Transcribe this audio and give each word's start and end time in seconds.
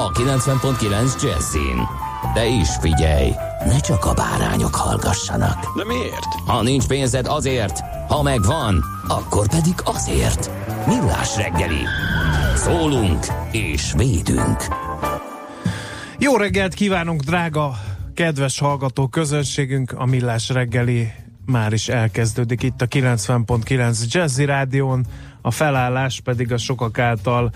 a 0.00 0.10
90.9 0.10 1.22
Jazzin. 1.22 1.88
De 2.34 2.46
is 2.46 2.68
figyelj, 2.80 3.30
ne 3.66 3.80
csak 3.80 4.04
a 4.04 4.14
bárányok 4.14 4.74
hallgassanak. 4.74 5.76
De 5.76 5.84
miért? 5.84 6.34
Ha 6.46 6.62
nincs 6.62 6.86
pénzed 6.86 7.26
azért, 7.26 7.80
ha 8.08 8.22
megvan, 8.22 8.84
akkor 9.08 9.48
pedig 9.48 9.74
azért. 9.84 10.50
Millás 10.86 11.36
reggeli. 11.36 11.82
Szólunk 12.54 13.26
és 13.50 13.92
védünk. 13.96 14.64
Jó 16.18 16.36
reggelt 16.36 16.74
kívánunk, 16.74 17.20
drága, 17.20 17.78
kedves 18.14 18.58
hallgató 18.58 19.06
közönségünk! 19.06 19.92
A 19.96 20.06
Millás 20.06 20.48
reggeli 20.48 21.12
már 21.46 21.72
is 21.72 21.88
elkezdődik 21.88 22.62
itt 22.62 22.82
a 22.82 22.86
90.9 22.86 24.10
Jazzy 24.10 24.44
Rádión, 24.44 25.06
a 25.42 25.50
felállás 25.50 26.20
pedig 26.20 26.52
a 26.52 26.58
sokak 26.58 26.98
által 26.98 27.50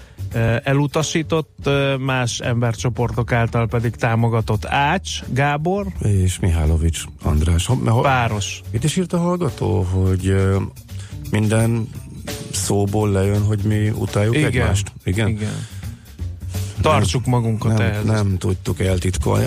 elutasított, 0.62 1.68
más 1.98 2.38
embercsoportok 2.38 3.32
által 3.32 3.66
pedig 3.66 3.96
támogatott 3.96 4.66
Ács, 4.66 5.22
Gábor, 5.32 5.86
És 6.00 6.38
Mihálovics 6.38 7.02
András. 7.22 7.68
Páros. 8.02 8.60
Itt 8.70 8.84
is 8.84 8.96
írt 8.96 9.12
a 9.12 9.18
hallgató, 9.18 9.82
hogy 9.82 10.34
minden 11.30 11.88
szóból 12.52 13.10
lejön, 13.10 13.42
hogy 13.42 13.60
mi 13.64 13.90
utáljuk 13.90 14.36
Igen. 14.36 14.46
egymást. 14.46 14.92
Igen? 15.04 15.28
Igen. 15.28 15.66
Tartsuk 16.80 17.26
magunkat 17.26 17.78
Nem, 17.78 17.86
ehhez. 17.86 18.04
nem 18.04 18.38
tudtuk 18.38 18.80
eltitkolni. 18.80 19.44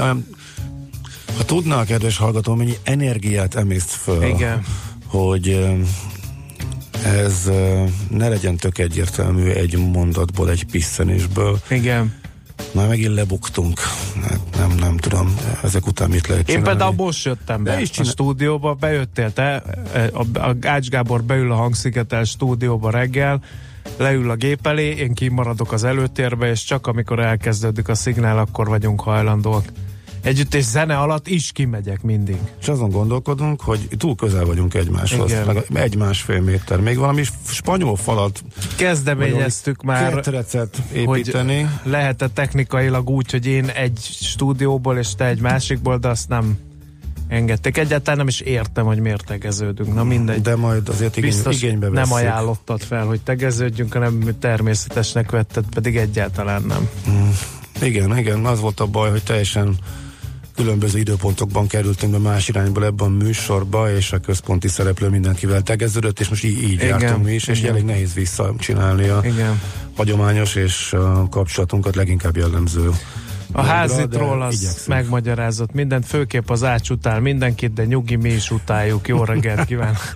Ha 1.37 1.43
tudná 1.45 1.79
a 1.79 1.83
kedves 1.83 2.17
hallgató, 2.17 2.55
mennyi 2.55 2.75
energiát 2.83 3.55
emészt 3.55 3.89
föl, 3.89 4.23
Igen. 4.23 4.63
hogy 5.05 5.65
ez 7.05 7.51
ne 8.09 8.27
legyen 8.27 8.55
tök 8.55 8.77
egyértelmű 8.77 9.49
egy 9.49 9.77
mondatból, 9.77 10.49
egy 10.49 10.65
piszenésből. 10.65 11.59
Igen. 11.69 12.13
Már 12.71 12.87
megint 12.87 13.13
lebuktunk. 13.13 13.79
Hát 14.21 14.39
nem, 14.57 14.75
nem 14.79 14.97
tudom, 14.97 15.35
ezek 15.63 15.87
után 15.87 16.09
mit 16.09 16.27
lehet 16.27 16.49
Én 16.49 16.55
csinálni. 16.55 16.69
például 16.69 17.05
most 17.05 17.25
jöttem 17.25 17.63
be 17.63 17.81
is 17.81 17.99
a 17.99 18.03
stúdióba, 18.03 18.73
bejöttél 18.73 19.33
te, 19.33 19.63
a, 20.13 20.39
a 20.39 20.55
Ács 20.61 20.89
Gábor 20.89 21.23
beül 21.23 21.51
a 21.51 21.55
hangszigetel 21.55 22.23
stúdióba 22.23 22.89
reggel, 22.89 23.43
leül 23.97 24.29
a 24.29 24.35
gép 24.35 24.67
elé, 24.67 24.89
én 24.89 25.13
kimaradok 25.13 25.71
az 25.71 25.83
előtérbe, 25.83 26.49
és 26.49 26.63
csak 26.63 26.87
amikor 26.87 27.19
elkezdődik 27.19 27.87
a 27.87 27.95
szignál, 27.95 28.37
akkor 28.37 28.67
vagyunk 28.67 29.01
hajlandóak. 29.01 29.65
Együtt 30.25 30.53
és 30.53 30.63
zene 30.63 30.97
alatt 30.97 31.27
is 31.27 31.51
kimegyek 31.51 32.01
mindig. 32.01 32.35
És 32.61 32.67
azon 32.67 32.89
gondolkodunk, 32.89 33.61
hogy 33.61 33.87
túl 33.97 34.15
közel 34.15 34.45
vagyunk 34.45 34.73
egymáshoz. 34.73 35.29
Igen. 35.29 35.45
Legalább 35.45 35.75
Egy-másfél 35.75 36.41
méter. 36.41 36.79
Még 36.79 36.97
valami 36.97 37.23
spanyol 37.47 37.95
falat, 37.95 38.43
Kezdeményeztük 38.77 39.83
már, 39.83 40.13
ketrecet 40.13 40.81
hogy 41.05 41.17
építeni. 41.19 41.69
lehet-e 41.83 42.27
technikailag 42.27 43.09
úgy, 43.09 43.31
hogy 43.31 43.45
én 43.45 43.65
egy 43.65 43.99
stúdióból 44.21 44.97
és 44.97 45.15
te 45.15 45.25
egy 45.25 45.39
másikból, 45.41 45.97
de 45.97 46.07
azt 46.07 46.29
nem 46.29 46.57
engedték. 47.27 47.77
Egyáltalán 47.77 48.17
nem 48.17 48.27
is 48.27 48.39
értem, 48.39 48.85
hogy 48.85 48.99
miért 48.99 49.25
tegeződünk. 49.25 49.93
Na 49.93 50.03
mindegy. 50.03 50.41
De 50.41 50.55
majd 50.55 50.89
azért 50.89 51.17
igény, 51.17 51.29
Biztos 51.29 51.61
igénybe 51.61 51.85
nem 51.85 51.93
vesszük. 51.95 52.15
ajánlottad 52.15 52.81
fel, 52.81 53.05
hogy 53.05 53.21
tegeződjünk, 53.21 53.93
hanem 53.93 54.35
természetesnek 54.39 55.31
vetted, 55.31 55.63
pedig 55.73 55.97
egyáltalán 55.97 56.63
nem. 56.63 56.89
Igen, 57.81 58.17
igen, 58.17 58.45
az 58.45 58.59
volt 58.59 58.79
a 58.79 58.85
baj, 58.85 59.09
hogy 59.09 59.23
teljesen 59.23 59.77
különböző 60.55 60.99
időpontokban 60.99 61.67
kerültünk 61.67 62.11
be 62.11 62.17
más 62.17 62.47
irányból 62.47 62.85
ebben 62.85 63.07
a 63.07 63.23
műsorba, 63.23 63.91
és 63.91 64.11
a 64.11 64.19
központi 64.19 64.67
szereplő 64.67 65.09
mindenkivel 65.09 65.61
tegeződött, 65.61 66.19
és 66.19 66.29
most 66.29 66.43
így, 66.43 66.63
így 66.63 66.71
Igen, 66.71 66.87
jártunk 66.87 67.25
mi 67.25 67.33
is, 67.33 67.47
és 67.47 67.59
igen. 67.59 67.71
elég 67.71 67.83
nehéz 67.83 68.13
visszacsinálni 68.13 69.07
a 69.07 69.21
Igen. 69.23 69.61
hagyományos 69.95 70.55
és 70.55 70.93
a 70.93 71.27
kapcsolatunkat 71.29 71.95
leginkább 71.95 72.37
jellemző. 72.37 72.89
A 73.51 73.61
házitról 73.61 74.37
de 74.37 74.45
az 74.45 74.61
igyekszünk. 74.61 74.87
megmagyarázott 74.87 75.73
mindent, 75.73 76.05
főképp 76.05 76.49
az 76.49 76.63
ács 76.63 76.89
utál 76.89 77.19
mindenkit, 77.19 77.73
de 77.73 77.85
nyugi, 77.85 78.15
mi 78.15 78.29
is 78.29 78.51
utáljuk. 78.51 79.07
Jó 79.07 79.23
reggelt 79.23 79.65
kívánok! 79.65 80.15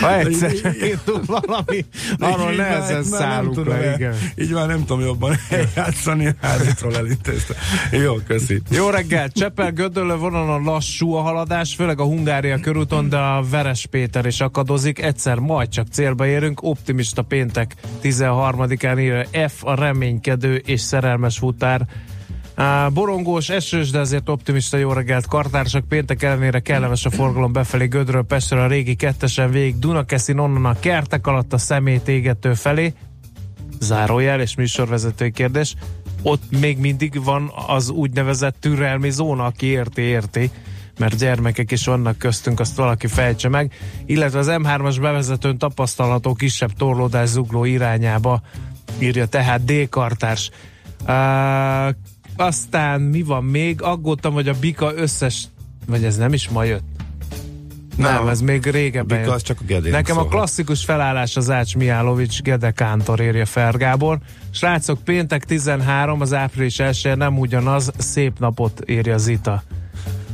Ha 0.00 0.18
egyszer 0.18 0.52
indul 0.64 1.22
valami, 1.26 1.84
arról 2.18 2.52
nehezen 2.52 3.02
szállunk 3.02 3.66
le, 3.66 3.94
igen. 3.94 4.14
Így 4.36 4.50
már 4.50 4.66
nem 4.66 4.84
tudom 4.84 5.00
jobban 5.00 5.36
eljátszani, 5.50 6.34
házitról 6.40 6.96
elintézte. 6.96 7.54
Jó, 7.90 8.14
köszi. 8.14 8.62
Jó 8.70 8.88
reggelt! 8.90 9.32
Csepel 9.32 9.72
Gödöllő 9.72 10.16
vonalon 10.16 10.62
lassú 10.62 11.14
a 11.14 11.20
haladás, 11.20 11.74
főleg 11.74 12.00
a 12.00 12.04
Hungária 12.04 12.58
körúton, 12.58 13.08
de 13.08 13.16
a 13.16 13.44
Veres 13.50 13.86
Péter 13.86 14.26
is 14.26 14.40
akadozik. 14.40 15.02
Egyszer 15.02 15.38
majd 15.38 15.68
csak 15.68 15.86
célba 15.92 16.26
érünk. 16.26 16.62
Optimista 16.62 17.22
péntek 17.22 17.74
13-án 18.02 19.00
írja 19.00 19.48
F 19.48 19.64
a 19.64 19.74
reménykedő 19.74 20.54
és 20.54 20.80
szerelmes 20.80 21.38
futár. 21.38 21.86
Borongós, 22.92 23.48
esős, 23.48 23.90
de 23.90 23.98
azért 23.98 24.28
optimista 24.28 24.76
jó 24.76 24.92
reggelt 24.92 25.26
kartársak. 25.26 25.88
Péntek 25.88 26.22
ellenére 26.22 26.60
kellemes 26.60 27.04
a 27.04 27.10
forgalom 27.10 27.52
befelé 27.52 27.86
Gödről, 27.86 28.22
Pestre 28.22 28.62
a 28.62 28.66
régi 28.66 28.94
kettesen 28.94 29.50
végig 29.50 29.78
Dunakeszin, 29.78 30.38
onnan 30.38 30.64
a 30.64 30.78
kertek 30.78 31.26
alatt 31.26 31.52
a 31.52 31.58
szemét 31.58 32.08
égető 32.08 32.54
felé. 32.54 32.92
Zárójel 33.80 34.40
és 34.40 34.56
műsorvezetői 34.56 35.30
kérdés. 35.30 35.74
Ott 36.22 36.42
még 36.60 36.78
mindig 36.78 37.24
van 37.24 37.52
az 37.66 37.90
úgynevezett 37.90 38.56
türelmi 38.60 39.10
zóna, 39.10 39.44
aki 39.44 39.66
érti, 39.66 40.02
érti 40.02 40.50
mert 40.98 41.16
gyermekek 41.16 41.70
is 41.70 41.86
vannak 41.86 42.18
köztünk, 42.18 42.60
azt 42.60 42.76
valaki 42.76 43.06
fejtse 43.06 43.48
meg, 43.48 43.72
illetve 44.06 44.38
az 44.38 44.48
M3-as 44.50 44.96
bevezetőn 45.00 45.58
tapasztalható 45.58 46.34
kisebb 46.34 46.72
torlódás 46.72 47.28
zugló 47.28 47.64
irányába 47.64 48.40
írja 48.98 49.26
tehát 49.26 49.64
D-kartárs. 49.64 50.50
Uh, 51.06 51.94
aztán 52.36 53.00
mi 53.00 53.22
van 53.22 53.44
még? 53.44 53.82
Aggódtam, 53.82 54.32
hogy 54.32 54.48
a 54.48 54.54
Bika 54.60 54.94
összes, 54.94 55.44
vagy 55.86 56.04
ez 56.04 56.16
nem 56.16 56.32
is 56.32 56.48
ma 56.48 56.64
jött. 56.64 56.82
Nem, 57.96 58.14
Nem, 58.14 58.28
ez 58.28 58.40
még 58.40 58.66
régebben 58.66 59.20
Bika 59.20 59.32
az 59.32 59.42
csak 59.42 59.60
a 59.60 59.64
Gedének 59.66 60.00
Nekem 60.00 60.16
a 60.16 60.20
szól. 60.20 60.28
klasszikus 60.28 60.84
felállás 60.84 61.36
az 61.36 61.50
Ács 61.50 61.76
Mijálovics, 61.76 62.42
Gede 62.42 62.70
Kántor 62.70 63.20
írja 63.20 63.46
Fergábor. 63.46 64.18
Srácok, 64.50 65.04
péntek 65.04 65.44
13, 65.44 66.20
az 66.20 66.32
április 66.32 66.78
1 66.78 67.12
nem 67.16 67.38
ugyanaz, 67.38 67.92
szép 67.98 68.38
napot 68.38 68.82
írja 68.86 69.18
Zita. 69.18 69.62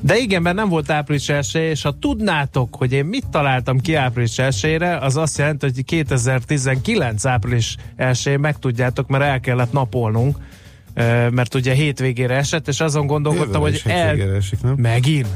De 0.00 0.16
igen, 0.16 0.42
mert 0.42 0.56
nem 0.56 0.68
volt 0.68 0.90
április 0.90 1.28
1 1.28 1.54
és 1.54 1.82
ha 1.82 1.98
tudnátok, 1.98 2.76
hogy 2.76 2.92
én 2.92 3.04
mit 3.04 3.26
találtam 3.30 3.80
ki 3.80 3.94
április 3.94 4.38
1 4.38 4.82
az 4.82 5.16
azt 5.16 5.38
jelenti, 5.38 5.66
hogy 5.66 5.84
2019 5.84 7.24
április 7.24 7.76
1 7.96 8.38
megtudjátok, 8.38 9.08
mert 9.08 9.24
el 9.24 9.40
kellett 9.40 9.72
napolnunk, 9.72 10.36
mert 11.30 11.54
ugye 11.54 11.72
hétvégére 11.72 12.36
esett, 12.36 12.68
és 12.68 12.80
azon 12.80 13.06
gondolkodtam, 13.06 13.62
Jövőre 13.62 13.80
hogy 13.82 13.92
hétvégére 13.92 14.36
esik, 14.36 14.62
nem? 14.62 14.74
Megint? 14.74 15.28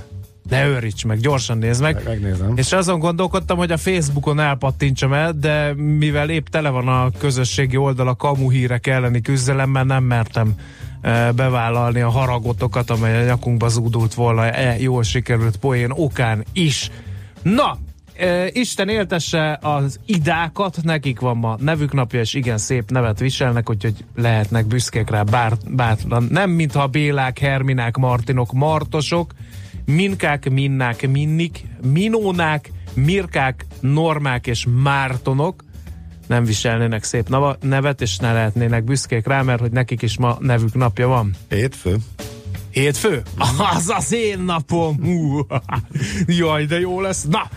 Ne 0.48 0.66
őríts 0.66 1.04
meg, 1.04 1.18
gyorsan 1.18 1.58
nézd 1.58 1.82
meg. 1.82 2.02
Megnézem. 2.04 2.52
És 2.56 2.72
azon 2.72 2.98
gondolkodtam, 2.98 3.56
hogy 3.56 3.72
a 3.72 3.76
Facebookon 3.76 4.40
elpattintsam 4.40 5.12
el, 5.12 5.32
de 5.32 5.74
mivel 5.74 6.30
épp 6.30 6.46
tele 6.46 6.68
van 6.68 6.88
a 6.88 7.10
közösségi 7.18 7.76
oldal 7.76 8.08
a 8.08 8.14
kamu 8.14 8.50
hírek 8.50 8.86
elleni 8.86 9.20
küzdelemmel, 9.20 9.84
nem 9.84 10.04
mertem 10.04 10.54
bevállalni 11.34 12.00
a 12.00 12.08
haragotokat, 12.08 12.90
amely 12.90 13.22
a 13.22 13.24
nyakunkba 13.24 13.68
zúdult 13.68 14.14
volna 14.14 14.50
e 14.50 14.78
jól 14.78 15.02
sikerült 15.02 15.56
poén 15.56 15.90
okán 15.90 16.44
is. 16.52 16.90
Na, 17.42 17.78
e, 18.20 18.50
Isten 18.52 18.88
éltesse 18.88 19.58
az 19.62 20.00
idákat, 20.06 20.78
nekik 20.82 21.20
van 21.20 21.36
ma 21.36 21.56
nevük 21.60 21.92
napja, 21.92 22.20
és 22.20 22.34
igen 22.34 22.58
szép 22.58 22.90
nevet 22.90 23.18
viselnek, 23.18 23.70
úgyhogy 23.70 24.04
lehetnek 24.16 24.66
büszkék 24.66 25.10
rá 25.10 25.22
bár, 25.22 25.52
bátran. 25.68 26.26
Nem 26.30 26.50
mintha 26.50 26.86
Bélák, 26.86 27.38
Herminák, 27.38 27.96
Martinok, 27.96 28.52
Martosok, 28.52 29.32
Minkák, 29.84 30.50
Minnák, 30.50 31.08
Minnik, 31.08 31.64
Minónák, 31.92 32.70
Mirkák, 32.94 33.66
Normák 33.80 34.46
és 34.46 34.66
Mártonok 34.82 35.64
nem 36.30 36.44
viselnének 36.44 37.04
szép 37.04 37.28
nava, 37.28 37.56
nevet, 37.60 38.00
és 38.00 38.16
ne 38.16 38.32
lehetnének 38.32 38.84
büszkék 38.84 39.26
rá, 39.26 39.42
mert 39.42 39.60
hogy 39.60 39.70
nekik 39.70 40.02
is 40.02 40.18
ma 40.18 40.36
nevük 40.40 40.74
napja 40.74 41.08
van. 41.08 41.34
Hétfő? 41.48 41.96
Hétfő? 42.70 43.22
Az 43.74 43.88
az 43.88 44.12
én 44.12 44.40
napom! 44.40 44.96
Hú, 45.02 45.46
jaj, 46.40 46.64
de 46.64 46.80
jó 46.80 47.00
lesz! 47.00 47.24
Na, 47.24 47.50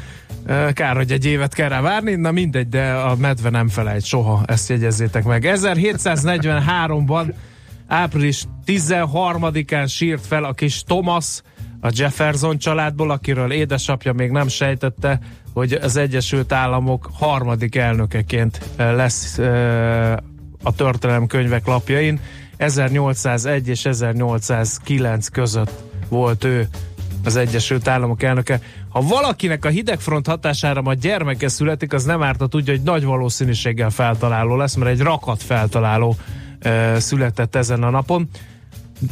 Kár, 0.73 0.95
hogy 0.95 1.11
egy 1.11 1.25
évet 1.25 1.53
kell 1.53 1.69
rá 1.69 1.81
várni, 1.81 2.15
na 2.15 2.31
mindegy, 2.31 2.69
de 2.69 2.91
a 2.91 3.15
medve 3.15 3.49
nem 3.49 3.67
felejt 3.67 4.05
soha, 4.05 4.43
ezt 4.45 4.69
jegyezzétek 4.69 5.23
meg. 5.23 5.45
1743-ban 5.47 7.33
április 7.87 8.43
13-án 8.65 9.89
sírt 9.89 10.25
fel 10.25 10.43
a 10.43 10.53
kis 10.53 10.83
Thomas 10.83 11.41
a 11.81 11.89
Jefferson 11.91 12.57
családból, 12.57 13.11
akiről 13.11 13.51
édesapja 13.51 14.13
még 14.13 14.31
nem 14.31 14.47
sejtette, 14.47 15.19
hogy 15.53 15.73
az 15.73 15.95
Egyesült 15.95 16.53
Államok 16.53 17.09
harmadik 17.13 17.75
elnökeként 17.75 18.59
lesz 18.77 19.37
a 20.63 20.75
történelem 20.75 21.27
könyvek 21.27 21.65
lapjain. 21.65 22.19
1801 22.57 23.67
és 23.67 23.85
1809 23.85 25.27
között 25.27 25.71
volt 26.09 26.43
ő 26.43 26.67
az 27.23 27.35
Egyesült 27.35 27.87
Államok 27.87 28.23
elnöke. 28.23 28.59
Ha 28.89 29.01
valakinek 29.01 29.65
a 29.65 29.69
hidegfront 29.69 30.27
hatására 30.27 30.81
ma 30.81 30.93
gyermeke 30.93 31.47
születik, 31.47 31.93
az 31.93 32.03
nem 32.03 32.23
árt, 32.23 32.41
a 32.41 32.47
tudja, 32.47 32.73
hogy 32.73 32.83
nagy 32.83 33.03
valószínűséggel 33.03 33.89
feltaláló 33.89 34.55
lesz, 34.55 34.75
mert 34.75 34.91
egy 34.91 34.99
rakat 34.99 35.43
feltaláló 35.43 36.15
e, 36.59 36.99
született 36.99 37.55
ezen 37.55 37.83
a 37.83 37.89
napon. 37.89 38.29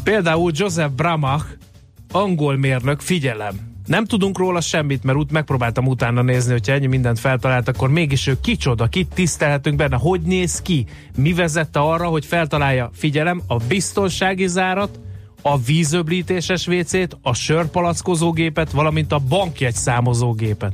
Például 0.03 0.51
Joseph 0.55 0.93
Bramach, 0.93 1.45
angol 2.11 2.57
mérnök, 2.57 2.99
figyelem, 2.99 3.69
nem 3.85 4.05
tudunk 4.05 4.37
róla 4.37 4.61
semmit, 4.61 5.03
mert 5.03 5.17
út 5.17 5.31
megpróbáltam 5.31 5.87
utána 5.87 6.21
nézni, 6.21 6.51
hogyha 6.51 6.73
ennyi 6.73 6.87
mindent 6.87 7.19
feltalált, 7.19 7.67
akkor 7.67 7.89
mégis 7.89 8.27
ő 8.27 8.37
kicsoda, 8.41 8.87
kit 8.87 9.13
tisztelhetünk 9.13 9.75
benne, 9.75 9.95
hogy 9.95 10.21
néz 10.21 10.61
ki, 10.61 10.85
mi 11.17 11.33
vezette 11.33 11.79
arra, 11.79 12.07
hogy 12.07 12.25
feltalálja, 12.25 12.89
figyelem, 12.93 13.41
a 13.47 13.57
biztonsági 13.57 14.47
zárat, 14.47 14.99
a 15.41 15.57
vízöblítéses 15.57 16.67
WC-t, 16.67 17.17
a 17.21 17.33
sörpalackozógépet, 17.33 18.71
valamint 18.71 19.11
a 19.11 19.19
bankjegy 19.19 19.75
számozógépet. 19.75 20.73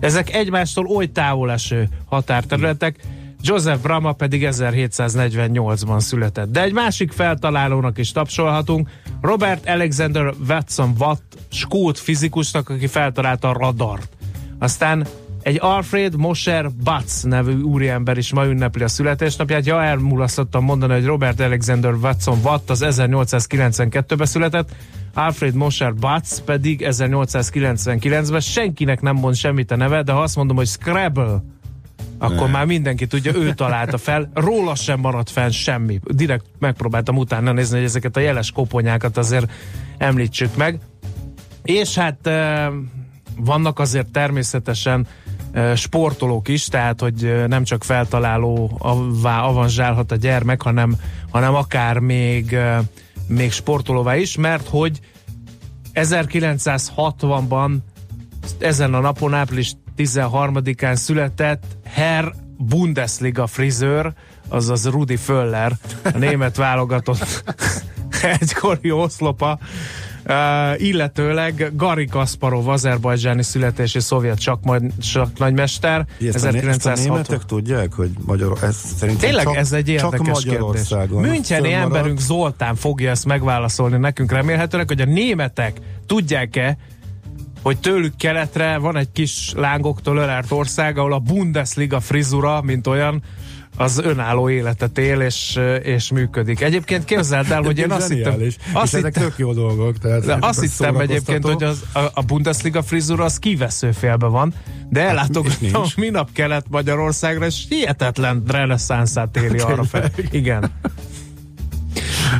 Ezek 0.00 0.34
egymástól 0.34 0.86
oly 0.86 1.06
távol 1.06 1.50
eső 1.50 1.88
határterületek, 2.04 2.96
Joseph 3.40 3.82
Brahma 3.82 4.12
pedig 4.12 4.48
1748-ban 4.50 6.00
született. 6.00 6.50
De 6.52 6.62
egy 6.62 6.72
másik 6.72 7.12
feltalálónak 7.12 7.98
is 7.98 8.12
tapsolhatunk, 8.12 8.88
Robert 9.20 9.68
Alexander 9.68 10.34
Watson 10.48 10.94
Watt, 10.98 11.38
skót 11.50 11.98
fizikusnak, 11.98 12.68
aki 12.68 12.86
feltalálta 12.86 13.48
a 13.48 13.52
radart. 13.52 14.08
Aztán 14.58 15.06
egy 15.48 15.58
Alfred 15.60 16.16
Mosher 16.16 16.70
Butz 16.84 17.22
nevű 17.22 17.60
úriember 17.60 18.18
is 18.18 18.32
ma 18.32 18.46
ünnepli 18.46 18.82
a 18.82 18.88
születésnapját. 18.88 19.66
Ja, 19.66 19.82
elmulasztottam 19.82 20.64
mondani, 20.64 20.92
hogy 20.92 21.04
Robert 21.04 21.40
Alexander 21.40 21.94
Watson 21.94 22.38
Watt 22.42 22.70
az 22.70 22.84
1892-ben 22.86 24.26
született, 24.26 24.68
Alfred 25.14 25.54
Mosher 25.54 25.94
Butz 25.94 26.42
pedig 26.44 26.84
1899-ben. 26.84 28.40
Senkinek 28.40 29.00
nem 29.00 29.16
mond 29.16 29.34
semmit 29.34 29.70
a 29.70 29.76
neve, 29.76 30.02
de 30.02 30.12
ha 30.12 30.22
azt 30.22 30.36
mondom, 30.36 30.56
hogy 30.56 30.66
Scrabble, 30.66 31.42
akkor 32.18 32.46
ne. 32.46 32.52
már 32.52 32.66
mindenki 32.66 33.06
tudja, 33.06 33.34
ő 33.34 33.54
találta 33.54 33.98
fel, 33.98 34.30
róla 34.34 34.74
sem 34.74 35.00
maradt 35.00 35.30
fenn 35.30 35.50
semmi. 35.50 36.00
Direkt 36.04 36.44
megpróbáltam 36.58 37.16
utána 37.16 37.52
nézni, 37.52 37.76
hogy 37.76 37.86
ezeket 37.86 38.16
a 38.16 38.20
jeles 38.20 38.50
koponyákat 38.50 39.16
azért 39.16 39.52
említsük 39.98 40.56
meg. 40.56 40.78
És 41.62 41.94
hát 41.94 42.30
vannak 43.36 43.78
azért 43.78 44.10
természetesen 44.10 45.06
sportolók 45.74 46.48
is, 46.48 46.66
tehát 46.66 47.00
hogy 47.00 47.44
nem 47.46 47.64
csak 47.64 47.84
feltaláló 47.84 48.78
avanzsálhat 49.22 50.12
a 50.12 50.16
gyermek, 50.16 50.62
hanem, 50.62 50.96
hanem 51.30 51.54
akár 51.54 51.98
még, 51.98 52.56
még 53.26 53.52
sportolóvá 53.52 54.16
is, 54.16 54.36
mert 54.36 54.68
hogy 54.68 55.00
1960-ban 55.94 57.76
ezen 58.58 58.94
a 58.94 59.00
napon, 59.00 59.34
április 59.34 59.72
13-án 59.96 60.94
született 60.94 61.64
Herr 61.84 62.24
Bundesliga 62.58 63.46
frizőr, 63.46 64.12
azaz 64.48 64.88
Rudi 64.88 65.16
Föller, 65.16 65.72
a 66.02 66.18
német 66.18 66.56
válogatott 66.56 67.44
egykori 68.40 68.90
oszlopa, 68.90 69.58
Uh, 70.28 70.82
illetőleg 70.82 71.72
Gari 71.76 72.06
Kasparov, 72.06 72.68
azerbajdzsáni 72.68 73.42
születési 73.42 74.00
szovjet 74.00 74.38
csak, 74.38 74.62
majd, 74.62 74.92
csak 74.98 75.38
nagymester. 75.38 76.06
Ezt 76.20 76.44
1960. 76.44 76.92
a 76.92 76.96
németek 76.96 77.44
tudják, 77.44 77.92
hogy 77.92 78.10
Magyar, 78.26 78.58
ez 78.62 78.76
szerintem 78.96 79.28
Tényleg 79.28 79.44
csak, 79.44 79.56
ez 79.56 79.72
egy 79.72 79.88
érdekes 79.88 80.44
kérdés. 80.44 80.94
Müncheni 81.10 81.72
emberünk 81.72 82.20
Zoltán 82.20 82.74
fogja 82.74 83.10
ezt 83.10 83.24
megválaszolni 83.24 83.96
nekünk 83.96 84.32
remélhetőleg, 84.32 84.88
hogy 84.88 85.00
a 85.00 85.04
németek 85.04 85.76
tudják-e, 86.06 86.76
hogy 87.62 87.78
tőlük 87.78 88.16
keletre 88.16 88.78
van 88.78 88.96
egy 88.96 89.12
kis 89.12 89.52
lángoktól 89.56 90.16
ölelt 90.16 90.50
ország, 90.50 90.98
ahol 90.98 91.12
a 91.12 91.18
Bundesliga 91.18 92.00
frizura, 92.00 92.62
mint 92.62 92.86
olyan, 92.86 93.22
az 93.78 93.98
önálló 93.98 94.50
életet 94.50 94.98
él 94.98 95.20
és, 95.20 95.58
és 95.82 96.10
működik. 96.10 96.60
Egyébként 96.60 97.04
képzeld 97.04 97.50
el, 97.50 97.62
hogy 97.62 97.78
én 97.78 97.90
azt 97.98 98.12
hittem... 98.12 98.34
Azt 98.72 98.94
hittem, 98.94 99.10
tök 99.10 99.34
jó 99.36 99.52
dolgok. 99.52 99.98
Tehát 99.98 100.24
de 100.24 100.36
azt 100.40 100.60
hittem 100.60 100.96
egyébként, 100.96 101.44
hogy 101.44 101.62
az, 101.62 101.82
a, 101.92 102.00
a 102.14 102.22
Bundesliga 102.26 102.82
frizura 102.82 103.24
az 103.24 103.38
kivesző 103.38 103.92
félbe 103.92 104.26
van, 104.26 104.54
de 104.88 105.00
hát 105.00 105.10
ellátogattam 105.10 105.82
hát, 105.82 105.96
minap 106.06 106.32
kelet 106.32 106.64
Magyarországra, 106.68 107.46
és 107.46 107.64
hihetetlen 107.68 108.42
reneszánszát 108.46 109.36
éli 109.36 109.58
arra 109.58 109.84
fel. 109.84 110.10
Igen. 110.30 110.70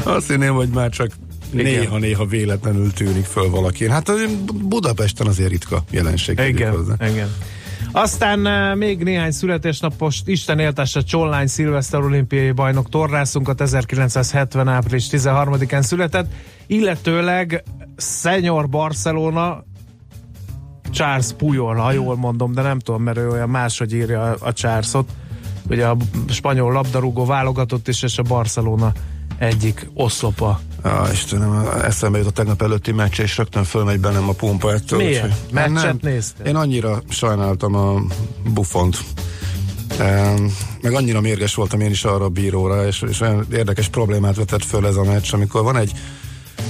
Azt 0.03 0.29
hinném, 0.29 0.55
hogy 0.55 0.69
már 0.69 0.91
csak 0.91 1.11
néha-néha 1.51 2.27
véletlenül 2.27 2.93
tűnik 2.93 3.25
föl 3.25 3.51
valaki. 3.51 3.89
Hát 3.89 4.13
Budapesten 4.65 5.27
azért 5.27 5.51
ritka 5.51 5.85
jelenség. 5.91 6.41
Igen, 6.49 6.97
igen. 7.01 7.29
Aztán 7.93 8.47
uh, 8.47 8.77
még 8.77 9.03
néhány 9.03 9.31
születésnapos 9.31 10.23
Isten 10.25 10.59
éltesse 10.59 11.01
Csollány 11.01 11.47
Szilveszter 11.47 12.01
olimpiai 12.01 12.51
bajnok 12.51 12.89
torrászunkat 12.89 13.61
1970. 13.61 14.69
április 14.69 15.07
13-án 15.11 15.83
született, 15.83 16.33
illetőleg 16.67 17.63
Senior 17.97 18.69
Barcelona 18.69 19.65
Charles 20.91 21.33
Puyol, 21.33 21.75
ha 21.75 21.93
jól 21.93 22.17
mondom, 22.17 22.53
de 22.53 22.63
nem 22.63 22.79
tudom, 22.79 23.03
mert 23.03 23.19
ő 23.19 23.29
olyan 23.29 23.49
máshogy 23.49 23.95
írja 23.95 24.35
a 24.41 24.53
Charlesot. 24.53 25.11
Ugye 25.69 25.87
a 25.87 25.97
spanyol 26.29 26.73
labdarúgó 26.73 27.25
válogatott 27.25 27.89
is, 27.89 28.03
és 28.03 28.19
a 28.19 28.23
Barcelona 28.23 28.93
egyik 29.39 29.91
oszlopa. 29.95 30.61
Ah, 30.83 31.13
Istenem, 31.13 31.69
eszembe 31.83 32.19
a 32.19 32.31
tegnap 32.31 32.63
előtti 32.63 32.93
meccs, 32.93 33.21
és 33.21 33.37
rögtön 33.37 33.65
fölmegy 33.65 34.01
bennem 34.01 34.29
a 34.29 34.33
pumpa 34.33 34.73
ettől. 34.73 34.99
Miért? 34.99 35.21
Hogy, 35.21 35.33
Meccset 35.53 36.03
nem, 36.03 36.21
Én 36.47 36.57
annyira 36.57 37.03
sajnáltam 37.09 37.75
a 37.75 38.03
buffont. 38.53 38.99
Um, 40.01 40.55
meg 40.83 40.93
annyira 40.93 41.21
mérges 41.21 41.55
voltam 41.55 41.81
én 41.81 41.91
is 41.91 42.05
arra 42.05 42.25
a 42.25 42.29
bíróra, 42.29 42.87
és, 42.87 43.05
és 43.09 43.21
olyan 43.21 43.47
érdekes 43.53 43.89
problémát 43.89 44.37
vetett 44.37 44.65
föl 44.65 44.87
ez 44.87 44.97
a 44.97 45.05
meccs, 45.05 45.35
amikor 45.35 45.63
van 45.63 45.77
egy 45.77 45.93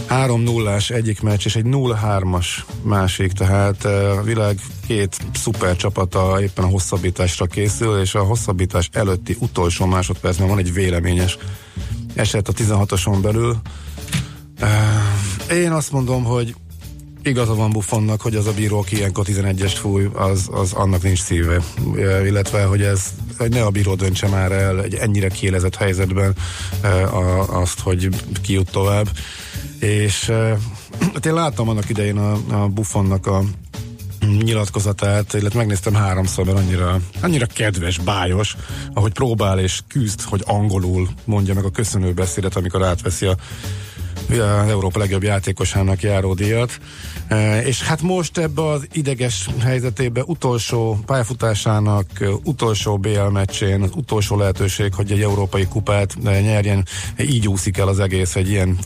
3-0-ás 0.08 0.90
egyik 0.90 1.20
meccs, 1.20 1.44
és 1.44 1.56
egy 1.56 1.64
0-3-as 1.66 2.46
másik, 2.82 3.32
tehát 3.32 3.84
a 3.84 4.22
világ 4.22 4.58
két 4.86 5.16
szuper 5.34 5.76
csapata 5.76 6.42
éppen 6.42 6.64
a 6.64 6.68
hosszabbításra 6.68 7.46
készül, 7.46 8.00
és 8.00 8.14
a 8.14 8.22
hosszabbítás 8.22 8.88
előtti 8.92 9.36
utolsó 9.38 9.86
másodpercben 9.86 10.48
van 10.48 10.58
egy 10.58 10.72
véleményes 10.72 11.38
eset 12.14 12.48
a 12.48 12.52
16-oson 12.52 13.18
belül. 13.22 13.56
Én 15.50 15.70
azt 15.70 15.92
mondom, 15.92 16.24
hogy 16.24 16.54
igaza 17.22 17.54
van 17.54 17.70
Buffonnak, 17.70 18.20
hogy 18.20 18.34
az 18.34 18.46
a 18.46 18.52
bíró, 18.52 18.78
aki 18.78 18.96
ilyenkor 18.96 19.24
11-est 19.28 19.76
fúj, 19.76 20.08
az, 20.12 20.48
az 20.50 20.72
annak 20.72 21.02
nincs 21.02 21.22
szíve. 21.22 21.62
Illetve, 22.24 22.64
hogy 22.64 22.82
ez 22.82 23.12
hogy 23.38 23.50
ne 23.50 23.64
a 23.64 23.70
bíró 23.70 23.94
döntse 23.94 24.28
már 24.28 24.52
el 24.52 24.82
egy 24.82 24.94
ennyire 24.94 25.28
kiélezett 25.28 25.76
helyzetben 25.76 26.34
azt, 27.46 27.80
hogy 27.80 28.08
ki 28.42 28.52
jut 28.52 28.70
tovább. 28.70 29.08
És 29.78 30.32
hát 31.14 31.26
én 31.26 31.34
láttam 31.34 31.68
annak 31.68 31.88
idején 31.88 32.16
a, 32.16 32.62
a 32.62 32.68
Buffonnak 32.68 33.26
a 33.26 33.42
nyilatkozatát, 34.28 35.32
illetve 35.32 35.58
megnéztem 35.58 35.94
háromszor, 35.94 36.44
mert 36.44 36.58
annyira, 36.58 37.00
annyira 37.22 37.46
kedves, 37.46 37.98
bájos, 37.98 38.56
ahogy 38.94 39.12
próbál 39.12 39.58
és 39.58 39.80
küzd, 39.88 40.22
hogy 40.22 40.42
angolul 40.46 41.08
mondja 41.24 41.54
meg 41.54 41.64
a 41.64 41.70
köszönő 41.70 42.12
beszédet, 42.12 42.56
amikor 42.56 42.84
átveszi 42.84 43.26
a 43.26 43.36
Európa 44.68 44.98
legjobb 44.98 45.22
játékosának 45.22 46.02
járó 46.02 46.34
díjat. 46.34 46.78
E, 47.28 47.62
és 47.62 47.82
hát 47.82 48.02
most 48.02 48.38
ebbe 48.38 48.68
az 48.68 48.86
ideges 48.92 49.48
helyzetében 49.60 50.24
utolsó 50.26 50.98
pályafutásának, 51.06 52.06
utolsó 52.44 52.98
BL 52.98 53.20
meccsén, 53.20 53.82
az 53.82 53.90
utolsó 53.94 54.36
lehetőség, 54.36 54.94
hogy 54.94 55.12
egy 55.12 55.22
európai 55.22 55.66
kupát 55.66 56.16
nyerjen, 56.22 56.86
így 57.20 57.48
úszik 57.48 57.78
el 57.78 57.88
az 57.88 57.98
egész 58.00 58.36
egy 58.36 58.48
ilyen 58.48 58.78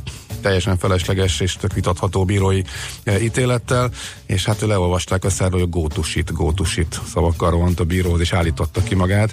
teljesen 0.42 0.78
felesleges 0.78 1.40
és 1.40 1.56
tök 1.56 1.72
vitatható 1.72 2.24
bírói 2.24 2.62
ítélettel, 3.20 3.90
és 4.26 4.44
hát 4.44 4.60
leolvasták 4.60 5.24
a 5.24 5.30
szárról, 5.30 5.60
hogy 5.60 5.84
to 6.54 6.64
shit 6.64 7.00
szavakkal 7.12 7.50
rohant 7.50 7.80
a 7.80 7.84
bíróhoz, 7.84 8.20
és 8.20 8.32
állította 8.32 8.82
ki 8.82 8.94
magát 8.94 9.30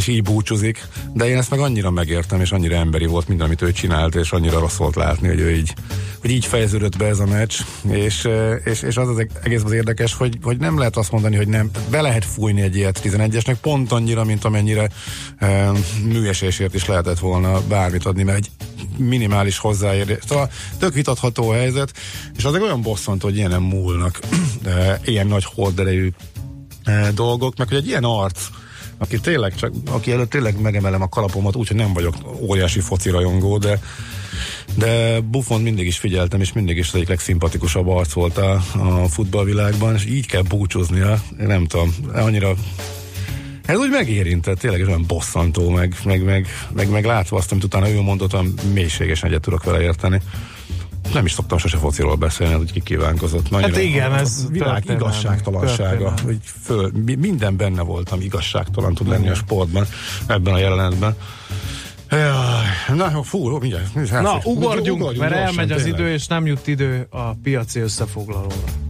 és 0.00 0.06
így 0.06 0.22
búcsúzik, 0.22 0.86
de 1.12 1.28
én 1.28 1.36
ezt 1.36 1.50
meg 1.50 1.60
annyira 1.60 1.90
megértem, 1.90 2.40
és 2.40 2.52
annyira 2.52 2.76
emberi 2.76 3.06
volt 3.06 3.28
minden, 3.28 3.46
amit 3.46 3.62
ő 3.62 3.72
csinált, 3.72 4.14
és 4.14 4.32
annyira 4.32 4.58
rossz 4.58 4.76
volt 4.76 4.96
látni, 4.96 5.28
hogy 5.28 5.40
ő 5.40 5.50
így, 5.50 5.74
hogy 6.20 6.30
így 6.30 6.44
fejeződött 6.44 6.96
be 6.96 7.06
ez 7.06 7.18
a 7.18 7.26
meccs, 7.26 7.60
és, 7.90 8.28
és, 8.64 8.82
és 8.82 8.96
az 8.96 9.08
az 9.08 9.26
egész 9.42 9.62
az 9.64 9.72
érdekes, 9.72 10.14
hogy, 10.14 10.38
hogy 10.42 10.56
nem 10.56 10.78
lehet 10.78 10.96
azt 10.96 11.12
mondani, 11.12 11.36
hogy 11.36 11.48
nem, 11.48 11.70
be 11.90 12.00
lehet 12.00 12.24
fújni 12.24 12.60
egy 12.60 12.76
ilyet 12.76 13.00
11-esnek, 13.04 13.56
pont 13.60 13.92
annyira, 13.92 14.24
mint 14.24 14.44
amennyire 14.44 14.88
e, 15.38 15.70
műesésért 16.04 16.74
is 16.74 16.86
lehetett 16.86 17.18
volna 17.18 17.60
bármit 17.68 18.06
adni, 18.06 18.22
mert 18.22 18.38
egy 18.38 18.50
minimális 18.96 19.58
hozzáérés. 19.58 20.18
Szóval 20.28 20.50
tök 20.78 20.94
vitatható 20.94 21.50
helyzet, 21.50 21.92
és 22.36 22.44
az 22.44 22.54
egy 22.54 22.62
olyan 22.62 22.82
bosszant, 22.82 23.22
hogy 23.22 23.36
ilyen 23.36 23.50
nem 23.50 23.62
múlnak 23.62 24.18
e, 24.64 25.00
ilyen 25.10 25.26
nagy 25.26 25.44
horderejű 25.44 26.10
dolgok, 27.14 27.56
meg 27.56 27.68
hogy 27.68 27.76
egy 27.76 27.86
ilyen 27.86 28.04
arc, 28.04 28.40
aki 29.00 29.20
tényleg 29.20 29.54
csak, 29.54 29.72
aki 29.90 30.12
előtt 30.12 30.30
tényleg 30.30 30.60
megemelem 30.60 31.02
a 31.02 31.08
kalapomat, 31.08 31.56
úgyhogy 31.56 31.76
nem 31.76 31.92
vagyok 31.92 32.14
óriási 32.40 32.80
foci 32.80 33.10
rajongó, 33.10 33.58
de 33.58 33.80
de 34.74 35.20
Buffon 35.20 35.60
mindig 35.60 35.86
is 35.86 35.98
figyeltem, 35.98 36.40
és 36.40 36.52
mindig 36.52 36.76
is 36.76 36.88
az 36.88 36.94
egyik 36.94 37.08
legszimpatikusabb 37.08 37.88
arc 37.88 38.12
volt 38.12 38.38
a, 38.38 38.52
a 38.78 39.08
futballvilágban, 39.08 39.94
és 39.94 40.04
így 40.04 40.26
kell 40.26 40.42
búcsúznia, 40.42 41.22
nem 41.36 41.66
tudom, 41.66 41.94
annyira 42.12 42.54
ez 43.66 43.78
úgy 43.78 43.90
megérintett, 43.90 44.58
tényleg 44.58 44.86
olyan 44.86 45.04
bosszantó, 45.06 45.68
meg, 45.68 45.94
meg, 46.04 46.24
meg, 46.24 46.46
meg, 46.72 46.90
meg 46.90 47.04
látva 47.04 47.36
azt, 47.36 47.52
amit 47.52 47.64
utána 47.64 47.90
ő 47.90 48.00
mondott, 48.00 48.32
olyan 48.32 48.54
mélységesen 48.72 49.28
egyet 49.28 49.40
tudok 49.40 49.64
vele 49.64 49.80
érteni. 49.80 50.20
Nem 51.12 51.24
is 51.24 51.32
szoktam 51.32 51.58
sose 51.58 51.76
fociról 51.76 52.14
beszélni, 52.14 52.54
hogy 52.54 52.72
ki 52.72 52.80
kívánkozott. 52.80 53.50
hát 53.50 53.76
igen, 53.76 54.14
ez 54.14 54.44
a 54.46 54.50
világ 54.50 54.84
igazságtalansága. 54.88 56.14
Hogy 56.24 56.38
föl, 56.62 56.90
minden 57.18 57.56
benne 57.56 57.82
voltam, 57.82 58.20
igazságtalan 58.20 58.94
tud 58.94 59.08
lenni 59.08 59.28
a 59.28 59.34
sportban, 59.34 59.86
ebben 60.26 60.54
a 60.54 60.58
jelenetben. 60.58 61.16
Na, 62.94 63.22
fú, 63.22 63.58
mindjárt. 63.58 63.94
mindjárt 63.94 64.22
Na, 64.22 64.38
ugorjunk, 64.44 65.00
ugorjunk 65.00 65.16
mert 65.16 65.32
elmegy 65.32 65.72
az 65.72 65.86
idő, 65.86 66.12
és 66.12 66.26
nem 66.26 66.46
jut 66.46 66.66
idő 66.66 67.06
a 67.10 67.32
piaci 67.42 67.80
összefoglalóra. 67.80 68.89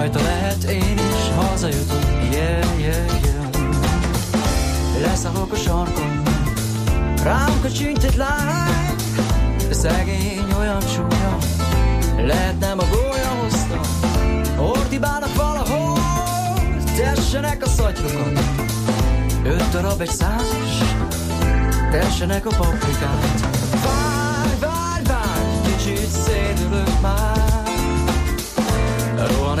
Rajta 0.00 0.22
lehet 0.22 0.64
én 0.64 0.98
is 0.98 1.34
hazajutok, 1.36 2.04
yeah, 2.32 2.78
yeah, 2.78 3.22
yeah. 3.22 3.50
Leszállok 5.00 5.52
a 5.52 5.56
sarkon, 5.56 6.22
rám 7.22 7.60
kacsint 7.62 8.04
egy 8.04 8.16
lány, 8.16 8.94
de 9.68 9.74
szegény 9.74 10.54
olyan 10.58 10.80
csúnya, 10.94 11.36
lehet 12.16 12.58
nem 12.58 12.78
a 12.78 12.84
gólya 12.90 13.28
hozta, 13.40 13.80
ordibálnak 14.62 15.34
valahol, 15.34 15.98
tessenek 16.96 17.62
a 17.62 17.68
szatyrokon. 17.68 18.32
Öt 19.44 19.70
darab 19.70 20.00
egy 20.00 20.10
százas, 20.10 20.78
tessenek 21.90 22.46
a 22.46 22.54
paprikát. 22.56 23.40
Várj, 23.70 24.58
várj, 24.60 25.02
várj, 25.04 25.76
kicsit 25.76 26.08
szédülök 26.08 27.00
már, 27.00 27.49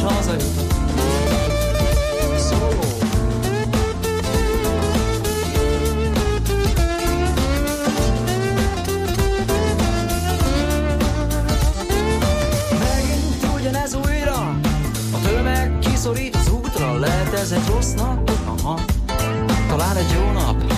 és 0.00 0.06
hazajutott. 0.06 0.72
Szóló. 2.38 2.78
A 15.12 15.18
tömeg 15.28 15.78
kiszorít 15.78 16.36
az 16.36 16.50
útra, 16.52 16.98
lehet 16.98 17.32
ez 17.32 17.50
egy 17.50 17.66
rossz 17.74 17.92
nap? 17.92 18.30
Aha, 18.46 18.80
talán 19.68 19.96
egy 19.96 20.10
jó 20.14 20.32
nap. 20.32 20.72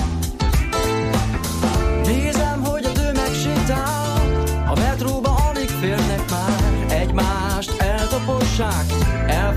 Nézem, 2.04 2.62
hogy 2.64 2.84
a 2.84 2.92
tömeg 2.92 3.34
sétál, 3.42 4.42
a 4.68 4.74
metróba 4.78 5.34
alig 5.50 5.68
férnek 5.68 6.30
már 6.30 6.86
egymást 6.88 7.80
eltapossák 7.80 9.11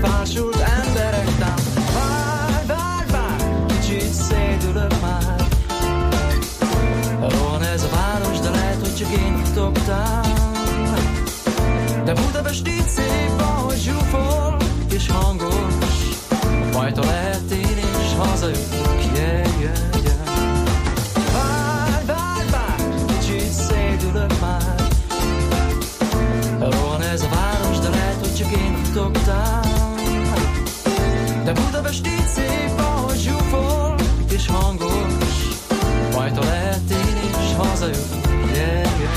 fásult 0.06 0.56
emberek 0.56 1.36
tám. 1.38 1.54
Várj, 1.94 2.66
várj, 2.66 3.10
várj, 3.10 3.66
kicsit 3.66 4.12
szédülök 4.12 5.00
már. 5.00 5.46
Rohan 7.20 7.62
ez 7.62 7.82
a 7.82 7.88
város, 7.88 8.38
de 8.38 8.50
lehet, 8.50 8.80
hogy 8.80 8.96
csak 8.96 9.10
én 9.10 9.42
toptál. 9.54 10.22
De 12.04 12.12
Budapest 12.12 12.68
így 12.68 12.88
szép, 12.88 13.40
ahogy 13.40 13.78
zsúfol 13.78 14.56
és 14.90 15.10
hangos. 15.10 15.96
Fajta 16.70 17.04
lehet 17.04 17.50
én 17.50 17.78
is 18.00 18.14
hazajutok, 18.18 19.04
yeah, 19.14 19.60
yeah. 19.60 19.95
estét 31.88 32.28
szép, 32.34 32.78
ahogy 32.78 33.18
zsúfol 33.18 33.94
és 34.30 34.46
hangos. 34.46 35.36
Rajta 36.14 36.40
lehet 36.44 36.90
én 36.90 37.16
is 37.40 37.54
hazajutni. 37.56 38.20
Yeah, 38.54 38.98
yeah. 39.00 39.14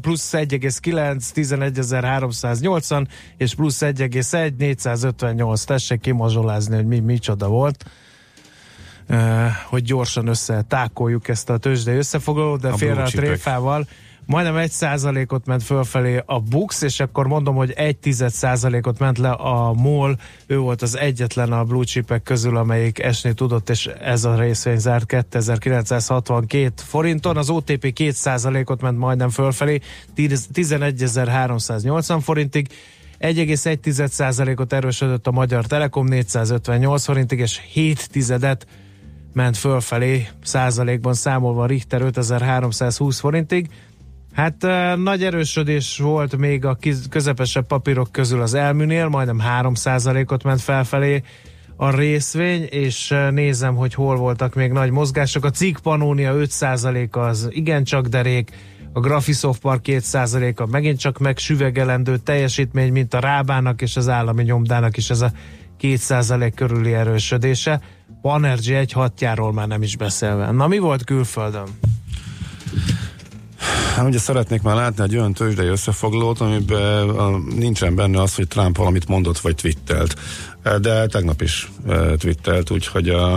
plusz 0.00 0.32
1,9, 0.32 1.16
11.380, 1.34 3.06
és 3.36 3.54
plusz 3.54 3.78
1,1, 3.80 4.56
458. 4.56 5.64
Tessék 5.64 6.00
kimazsolázni, 6.00 6.74
hogy 6.74 6.86
mi 6.86 6.98
micsoda 6.98 7.48
volt. 7.48 7.84
Hogy 9.68 9.82
gyorsan 9.82 10.26
összetákoljuk 10.26 11.28
ezt 11.28 11.50
a 11.50 11.58
tőzsdei 11.58 11.96
összefoglalót, 11.96 12.60
de 12.60 12.68
a 12.68 12.76
félre 12.76 13.02
a 13.02 13.08
tréfával. 13.08 13.86
Majdnem 14.26 14.56
egy 14.56 14.70
százalékot 14.70 15.46
ment 15.46 15.62
fölfelé 15.62 16.22
a 16.26 16.40
Bux, 16.40 16.82
és 16.82 17.00
akkor 17.00 17.26
mondom, 17.26 17.54
hogy 17.54 17.70
egy 17.70 17.96
tized 17.96 18.30
százalékot 18.30 18.98
ment 18.98 19.18
le 19.18 19.30
a 19.30 19.72
MOL, 19.72 20.18
ő 20.46 20.58
volt 20.58 20.82
az 20.82 20.96
egyetlen 20.96 21.52
a 21.52 21.64
blue 21.64 21.84
chipek 21.84 22.22
közül, 22.22 22.56
amelyik 22.56 22.98
esni 22.98 23.34
tudott, 23.34 23.70
és 23.70 23.86
ez 23.86 24.24
a 24.24 24.34
részvény 24.34 24.78
zárt 24.78 25.06
2962 25.06 26.72
forinton, 26.76 27.36
az 27.36 27.50
OTP 27.50 27.92
2 27.92 28.10
százalékot 28.10 28.80
ment 28.80 28.98
majdnem 28.98 29.28
fölfelé, 29.28 29.80
11.380 30.16 32.18
forintig, 32.22 32.68
1,1%-ot 33.20 34.72
erősödött 34.72 35.26
a 35.26 35.30
Magyar 35.30 35.66
Telekom 35.66 36.06
458 36.06 37.04
forintig, 37.04 37.38
és 37.38 37.60
7 37.72 38.10
tizedet 38.10 38.66
ment 39.32 39.56
fölfelé, 39.56 40.28
százalékban 40.42 41.14
számolva 41.14 41.66
Richter 41.66 42.02
5320 42.02 43.20
forintig. 43.20 43.68
Hát 44.32 44.66
nagy 44.96 45.24
erősödés 45.24 45.98
volt 45.98 46.36
még 46.36 46.64
a 46.64 46.78
közepesebb 47.10 47.66
papírok 47.66 48.12
közül 48.12 48.40
az 48.40 48.54
elműnél, 48.54 49.08
majdnem 49.08 49.42
3% 49.60 50.30
ot 50.30 50.42
ment 50.42 50.60
felfelé 50.60 51.22
a 51.76 51.90
részvény, 51.90 52.62
és 52.70 53.14
nézem, 53.30 53.74
hogy 53.74 53.94
hol 53.94 54.16
voltak 54.16 54.54
még 54.54 54.72
nagy 54.72 54.90
mozgások. 54.90 55.44
A 55.44 55.50
cikk 55.50 55.78
Panónia 55.78 56.34
5% 56.34 57.10
az 57.10 57.48
igencsak 57.50 58.06
derék, 58.06 58.50
a 58.92 59.00
Graphisoft 59.00 59.60
Park 59.60 59.80
2% 59.84 60.56
a 60.56 60.66
megint 60.66 60.98
csak 60.98 61.18
megsüvegelendő 61.18 62.16
teljesítmény, 62.16 62.92
mint 62.92 63.14
a 63.14 63.18
Rábának 63.18 63.82
és 63.82 63.96
az 63.96 64.08
állami 64.08 64.42
nyomdának 64.42 64.96
is 64.96 65.10
ez 65.10 65.20
a 65.20 65.32
2% 65.80 66.52
körüli 66.54 66.94
erősödése. 66.94 67.80
Panergy 68.22 68.72
egy 68.72 68.92
hatjáról 68.92 69.52
már 69.52 69.68
nem 69.68 69.82
is 69.82 69.96
beszélve. 69.96 70.50
Na 70.50 70.66
mi 70.66 70.78
volt 70.78 71.04
külföldön? 71.04 71.66
Hát 73.94 74.06
ugye 74.06 74.18
szeretnék 74.18 74.62
már 74.62 74.74
látni 74.74 75.02
egy 75.02 75.16
olyan 75.16 75.32
tőzsdei 75.32 75.66
összefoglalót, 75.66 76.40
amiben 76.40 77.08
nincsen 77.56 77.94
benne 77.94 78.20
az, 78.20 78.34
hogy 78.34 78.48
Trump 78.48 78.76
valamit 78.76 79.08
mondott 79.08 79.38
vagy 79.38 79.54
twittelt. 79.54 80.14
De 80.80 81.06
tegnap 81.06 81.42
is 81.42 81.70
twittelt, 82.16 82.70
úgyhogy 82.70 83.08
a, 83.08 83.32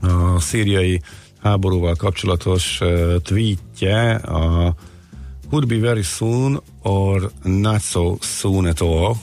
a 0.00 0.40
szíriai 0.40 1.00
háborúval 1.42 1.94
kapcsolatos 1.94 2.80
tweetje 3.22 4.14
a 4.14 4.74
Would 5.50 5.66
be 5.66 5.78
very 5.78 6.02
soon 6.02 6.62
or 6.82 7.30
not 7.42 7.80
so 7.80 8.16
soon 8.20 8.66
at 8.66 8.80
all 8.80 9.16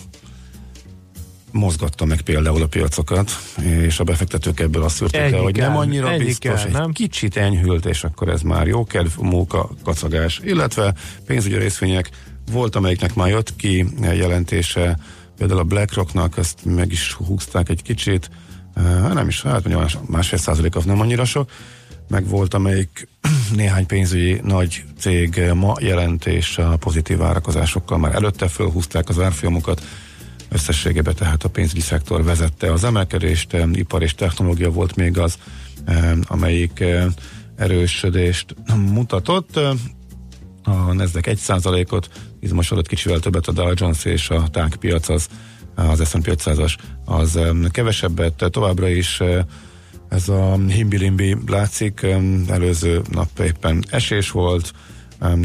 mozgatta 1.56 2.06
meg 2.06 2.22
például 2.22 2.62
a 2.62 2.68
piacokat, 2.68 3.32
és 3.82 4.00
a 4.00 4.04
befektetők 4.04 4.60
ebből 4.60 4.84
azt 4.84 4.96
szűrték 4.96 5.22
el, 5.22 5.42
hogy 5.42 5.56
nem 5.56 5.78
annyira 5.78 6.18
biztos, 6.18 6.62
kell, 6.62 6.72
nem? 6.72 6.88
egy 6.90 6.94
kicsit 6.94 7.38
enyhült, 7.38 7.86
és 7.86 8.04
akkor 8.04 8.30
ez 8.30 8.42
már 8.42 8.68
jó 8.68 8.86
kedv, 8.86 9.20
móka, 9.20 9.70
kacagás, 9.84 10.42
illetve 10.44 10.94
pénzügyi 11.26 11.58
részvények 11.58 12.10
volt, 12.52 12.76
amelyiknek 12.76 13.16
már 13.16 13.28
jött 13.28 13.56
ki 13.56 13.86
jelentése, 14.02 14.98
például 15.38 15.60
a 15.60 15.64
BlackRocknak, 15.64 16.38
ezt 16.38 16.60
meg 16.66 16.92
is 16.92 17.14
húzták 17.14 17.70
egy 17.70 17.82
kicsit, 17.82 18.30
nem 19.14 19.28
is, 19.28 19.42
hát 19.42 19.68
mondjuk 19.68 20.10
másfél 20.10 20.40
százalék 20.40 20.76
az 20.76 20.86
nem 20.86 21.00
annyira 21.00 21.26
sok, 21.26 21.50
meg 22.08 22.28
volt, 22.28 22.54
amelyik 22.54 23.08
néhány 23.56 23.86
pénzügyi 23.86 24.40
nagy 24.44 24.84
cég 25.00 25.42
ma 25.54 25.76
jelentés 25.80 26.58
a 26.58 26.78
pozitív 26.78 27.18
várakozásokkal 27.18 27.98
már 27.98 28.16
előtte 28.16 28.48
fölhúzták 28.48 29.10
az 29.10 29.20
árfolyamokat, 29.20 29.82
Összességében 30.50 31.16
tehát 31.16 31.44
a 31.44 31.50
pénzügyi 31.50 31.80
szektor 31.80 32.24
vezette 32.24 32.72
az 32.72 32.84
emelkedést, 32.84 33.58
ipar 33.72 34.04
és 34.04 34.16
technológia 34.16 34.72
volt 34.72 34.96
még 34.96 35.18
az, 35.18 35.38
amelyik 36.24 36.84
erősödést 37.56 38.56
mutatott. 38.76 39.60
A 40.64 40.94
Nasdaq 40.94 41.32
1%-ot, 41.32 42.10
izmosodott 42.40 42.88
kicsivel 42.88 43.20
többet 43.20 43.48
a 43.48 43.52
Dow 43.52 43.72
Jones 43.76 44.06
és 44.06 44.30
a 44.30 44.48
tánk 44.48 44.76
piac 44.76 45.10
az, 45.10 45.28
az 45.76 46.10
S&P 46.10 46.28
500-as 46.28 46.76
az 47.06 47.40
kevesebbet, 47.72 48.46
továbbra 48.50 48.88
is 48.88 49.22
ez 50.10 50.30
a 50.30 50.58
himbilimbi 50.68 51.38
látszik, 51.48 52.06
előző 52.48 53.02
nap 53.12 53.40
éppen 53.40 53.84
esés 53.90 54.32
volt, 54.32 54.74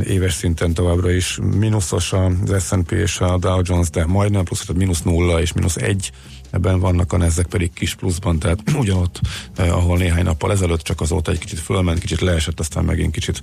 éves 0.05 0.33
szinten 0.33 0.75
továbbra 0.75 1.11
is 1.11 1.39
mínuszos 1.59 2.13
az 2.13 2.65
S&P 2.67 2.91
és 2.91 3.21
a 3.21 3.39
Dow 3.39 3.61
Jones, 3.65 3.91
de 3.91 4.07
majdnem 4.07 4.45
plusz, 4.45 4.61
tehát 4.61 4.83
mínusz 4.83 5.03
nulla 5.03 5.41
és 5.41 5.53
mínusz 5.53 5.77
egy, 5.77 6.11
ebben 6.51 6.81
vannak 6.81 7.13
a 7.13 7.25
ezek 7.25 7.47
pedig 7.47 7.73
kis 7.73 7.95
pluszban, 7.95 8.39
tehát 8.39 8.59
ugyanott, 8.79 9.21
eh, 9.57 9.77
ahol 9.77 9.99
néhány 9.99 10.25
nappal 10.25 10.53
ezelőtt 10.53 10.81
csak 10.81 11.01
azóta 11.01 11.31
egy 11.31 11.39
kicsit 11.39 11.59
fölment, 11.59 11.99
kicsit 11.99 12.21
leesett, 12.21 12.61
aztán 12.61 12.85
megint 12.85 13.13
kicsit 13.13 13.43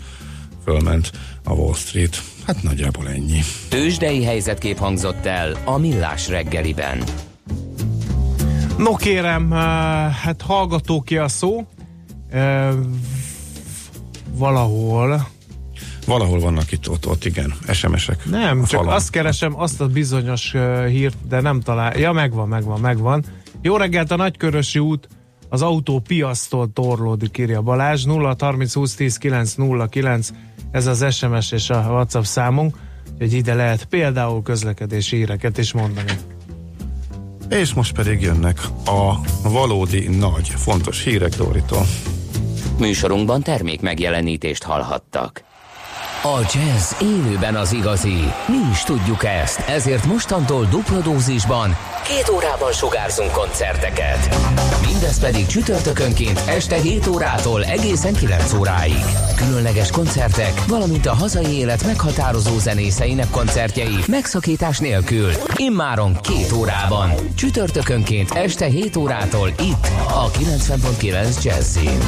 fölment 0.64 1.12
a 1.44 1.54
Wall 1.54 1.74
Street. 1.74 2.22
Hát 2.46 2.64
nagyjából 2.64 3.08
ennyi. 3.10 3.40
Tőzsdei 3.70 4.24
helyzetkép 4.24 4.78
hangzott 4.78 5.26
el 5.26 5.58
a 5.66 5.78
Millás 5.78 6.28
reggeliben. 6.28 7.04
No 8.78 8.96
kérem, 8.96 9.54
eh, 9.54 9.60
hát 10.14 10.42
hallgató 10.42 11.02
ki 11.02 11.18
a 11.18 11.28
szó. 11.28 11.68
Eh, 12.30 12.74
valahol 14.34 15.36
Valahol 16.08 16.40
vannak 16.40 16.72
itt, 16.72 16.90
ott, 16.90 17.08
ott 17.08 17.26
igen, 17.26 17.54
SMS-ek. 17.72 18.26
Nem, 18.26 18.60
csak 18.60 18.80
falon. 18.80 18.94
azt 18.94 19.10
keresem, 19.10 19.60
azt 19.60 19.82
a 19.82 19.88
bizonyos 19.88 20.54
uh, 20.54 20.86
hírt, 20.86 21.18
de 21.28 21.42
nem 21.42 21.62
talál. 21.62 22.00
Ja, 22.00 22.12
megvan, 22.12 22.48
megvan, 22.48 22.80
megvan. 22.80 23.24
Jó 23.62 23.78
reggelt, 23.78 24.12
a 24.12 24.16
Nagykörösi 24.16 24.80
út 24.80 25.08
az 25.50 25.62
autó 25.62 26.00
piasztól 26.00 26.74
torlódik, 26.74 27.38
írja 27.38 27.62
Balázs. 27.62 28.04
0 28.04 28.36
30 28.40 28.74
20 28.74 28.96
10 28.96 29.18
9 29.18 29.54
0 29.54 29.88
9 29.88 30.30
ez 30.72 30.86
az 30.86 31.16
SMS 31.16 31.52
és 31.52 31.70
a 31.70 31.86
WhatsApp 31.90 32.24
számunk, 32.24 32.78
hogy 33.18 33.34
ide 33.34 33.54
lehet 33.54 33.86
például 33.86 34.42
közlekedési 34.42 35.16
híreket 35.16 35.58
is 35.58 35.74
mondani. 35.74 36.12
És 37.50 37.74
most 37.74 37.96
pedig 37.96 38.22
jönnek 38.22 38.60
a 38.86 39.14
valódi 39.50 40.08
nagy, 40.08 40.48
fontos 40.48 41.04
hírek 41.04 41.36
Doritól. 41.36 41.86
Műsorunkban 42.80 43.42
termék 43.42 43.82
megjelenítést 43.82 44.64
hallhattak. 44.64 45.44
A 46.28 46.40
jazz 46.54 46.92
élőben 47.02 47.56
az 47.56 47.72
igazi. 47.74 48.34
Mi 48.48 48.58
is 48.72 48.84
tudjuk 48.84 49.24
ezt, 49.24 49.60
ezért 49.60 50.06
mostantól 50.06 50.66
dupla 50.66 51.00
dózisban 51.00 51.76
két 52.08 52.30
órában 52.30 52.72
sugárzunk 52.72 53.32
koncerteket. 53.32 54.36
Mindez 54.86 55.20
pedig 55.20 55.46
csütörtökönként 55.46 56.42
este 56.46 56.76
7 56.76 57.08
órától 57.08 57.64
egészen 57.64 58.14
9 58.14 58.54
óráig. 58.54 59.04
Különleges 59.36 59.92
koncertek, 59.92 60.66
valamint 60.68 61.06
a 61.06 61.14
hazai 61.14 61.58
élet 61.58 61.86
meghatározó 61.86 62.58
zenészeinek 62.58 63.30
koncertjei 63.30 63.98
megszakítás 64.08 64.80
nélkül. 64.80 65.32
Immáron 65.56 66.18
két 66.22 66.52
órában. 66.52 67.14
Csütörtökönként 67.36 68.32
este 68.32 68.66
7 68.66 68.96
órától 68.96 69.48
itt 69.48 69.88
a 70.08 70.32
90.9 70.32 71.44
Jazzin. 71.44 72.00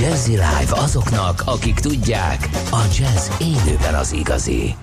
Jazzy 0.00 0.30
Live 0.30 0.70
azoknak, 0.70 1.42
akik 1.44 1.74
tudják, 1.74 2.48
a 2.70 2.80
jazz 2.98 3.28
élőben 3.38 3.94
az 3.94 4.12
igazi. 4.12 4.74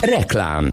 Reklám 0.00 0.70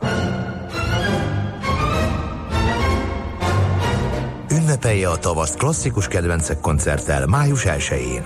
Ünnepelje 4.51 5.09
a 5.09 5.17
tavaszt 5.17 5.57
klasszikus 5.57 6.07
kedvencek 6.07 6.59
koncerttel 6.59 7.25
május 7.25 7.63
1-én. 7.65 8.23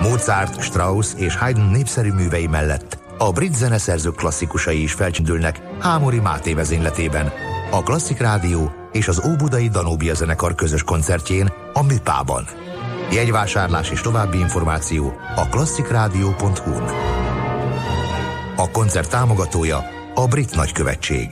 Mozart, 0.00 0.62
Strauss 0.62 1.14
és 1.16 1.36
Haydn 1.36 1.60
népszerű 1.60 2.12
művei 2.12 2.46
mellett 2.46 2.98
a 3.18 3.32
brit 3.32 3.54
zeneszerzők 3.54 4.14
klasszikusai 4.14 4.82
is 4.82 4.92
felcsendülnek 4.92 5.60
Hámori 5.78 6.18
Máté 6.18 6.52
vezényletében. 6.52 7.32
A 7.70 7.82
Klasszik 7.82 8.18
Rádió 8.18 8.72
és 8.92 9.08
az 9.08 9.22
Óbudai 9.26 9.68
Danóbia 9.68 10.14
zenekar 10.14 10.54
közös 10.54 10.82
koncertjén 10.82 11.52
a 11.72 11.82
Műpában. 11.82 12.44
Jegyvásárlás 13.12 13.90
és 13.90 14.00
további 14.00 14.38
információ 14.38 15.20
a 15.36 15.48
klasszikrádió.hu-n. 15.48 16.84
A 18.56 18.70
koncert 18.70 19.10
támogatója 19.10 19.84
a 20.14 20.26
Brit 20.26 20.54
Nagykövetség. 20.54 21.28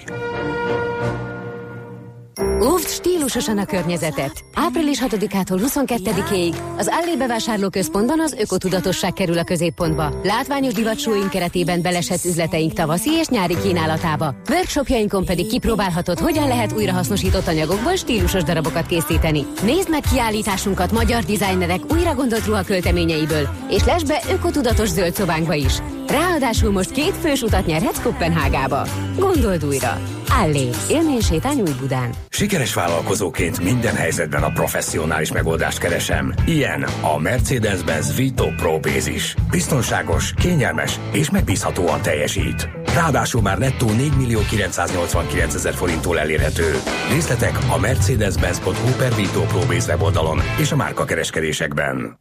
Óvd 2.63 2.89
stílusosan 2.89 3.59
a 3.59 3.65
környezetet! 3.65 4.45
Április 4.55 5.03
6-ától 5.07 5.61
22-ig 5.67 6.55
az 6.77 6.89
Allé 6.91 7.17
bevásárlóközpontban 7.17 8.21
az 8.21 8.33
ökotudatosság 8.39 9.13
kerül 9.13 9.39
a 9.39 9.45
középpontba. 9.45 10.21
Látványos 10.23 10.73
divatsóink 10.73 11.31
keretében 11.31 11.83
belesett 11.83 12.25
üzleteink 12.25 12.73
tavaszi 12.73 13.11
és 13.11 13.27
nyári 13.27 13.57
kínálatába. 13.63 14.35
Workshopjainkon 14.51 15.25
pedig 15.25 15.47
kipróbálhatod, 15.47 16.19
hogyan 16.19 16.49
lehet 16.49 16.73
újrahasznosított 16.73 17.47
anyagokból 17.47 17.95
stílusos 17.95 18.43
darabokat 18.43 18.87
készíteni. 18.87 19.47
Nézd 19.63 19.91
meg 19.91 20.03
kiállításunkat 20.13 20.93
magyar 20.93 21.25
dizájnerek 21.25 21.81
újra 21.93 22.15
gondolt 22.15 22.47
ruhakölteményeiből, 22.47 23.49
és 23.71 23.85
lesz 23.85 24.03
be 24.03 24.23
ökotudatos 24.31 24.89
zöld 24.89 25.15
szobánkba 25.15 25.55
is. 25.55 25.73
Ráadásul 26.11 26.73
most 26.73 26.91
két 26.91 27.17
fős 27.17 27.43
utat 27.43 27.67
nyerhetsz 27.67 28.03
Kopenhágába. 28.03 28.87
Gondold 29.17 29.65
újra! 29.65 30.01
Allé, 30.31 30.69
élménysétány 30.91 31.61
új 31.61 31.71
Budán. 31.81 32.11
Sikeres 32.29 32.75
vállalkozóként 32.75 33.61
minden 33.61 33.95
helyzetben 33.95 34.43
a 34.43 34.51
professzionális 34.51 35.33
megoldást 35.33 35.79
keresem. 35.79 36.35
Ilyen 36.47 36.83
a 37.03 37.19
Mercedes-Benz 37.19 38.17
Vito 38.17 38.47
Pro 38.57 38.81
Bázis. 38.81 39.35
Biztonságos, 39.51 40.33
kényelmes 40.37 41.01
és 41.13 41.31
megbízhatóan 41.31 42.03
teljesít. 42.03 42.69
Ráadásul 42.95 43.43
már 43.43 43.59
nettó 43.59 43.91
4 43.91 44.13
millió 44.17 44.41
989 44.49 45.55
ezer 45.55 45.75
forinttól 45.75 46.19
elérhető. 46.19 46.75
Részletek 47.11 47.59
a 47.71 47.79
mercedes-benz.hu 47.79 48.97
per 48.99 49.15
Vito 49.15 49.41
Pro 49.41 49.61
Base 49.67 49.93
weboldalon 49.93 50.41
és 50.61 50.73
a 50.73 50.77
márka 50.77 51.05
kereskedésekben. 51.05 52.17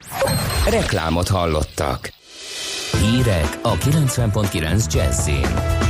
Reklámot 0.69 1.27
hallottak. 1.27 2.15
Hírek 2.91 3.59
a 3.61 3.73
90.9 3.73 4.93
Jazzin. 4.93 5.85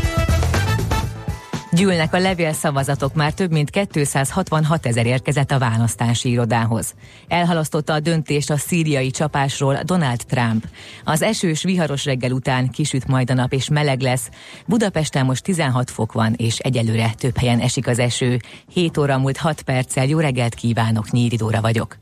Gyűlnek 1.72 2.14
a 2.14 2.20
levélszavazatok, 2.20 3.14
már 3.14 3.34
több 3.34 3.52
mint 3.52 3.70
266 3.70 4.86
ezer 4.86 5.06
érkezett 5.06 5.52
a 5.52 5.60
választási 5.60 6.30
irodához. 6.30 6.94
Elhalasztotta 7.28 7.94
a 7.94 8.00
döntést 8.00 8.50
a 8.50 8.58
szíriai 8.58 9.12
csapásról 9.12 9.80
Donald 9.84 10.26
Trump. 10.28 10.66
Az 11.04 11.22
esős, 11.22 11.64
viharos 11.64 12.06
reggel 12.06 12.32
után 12.32 12.70
kisüt 12.70 13.08
majd 13.08 13.30
a 13.32 13.34
nap 13.34 13.54
és 13.54 13.70
meleg 13.70 14.02
lesz. 14.02 14.30
Budapesten 14.66 15.26
most 15.26 15.44
16 15.44 15.92
fok 15.92 16.12
van, 16.12 16.34
és 16.38 16.58
egyelőre 16.60 17.14
több 17.18 17.38
helyen 17.38 17.60
esik 17.60 17.88
az 17.88 18.00
eső. 18.00 18.40
7 18.74 18.98
óra 18.98 19.18
múlt 19.18 19.38
6 19.38 19.62
perccel 19.62 20.06
jó 20.06 20.20
reggelt 20.20 20.54
kívánok, 20.54 21.12
Nyíridóra 21.12 21.62
vagyok. 21.62 21.98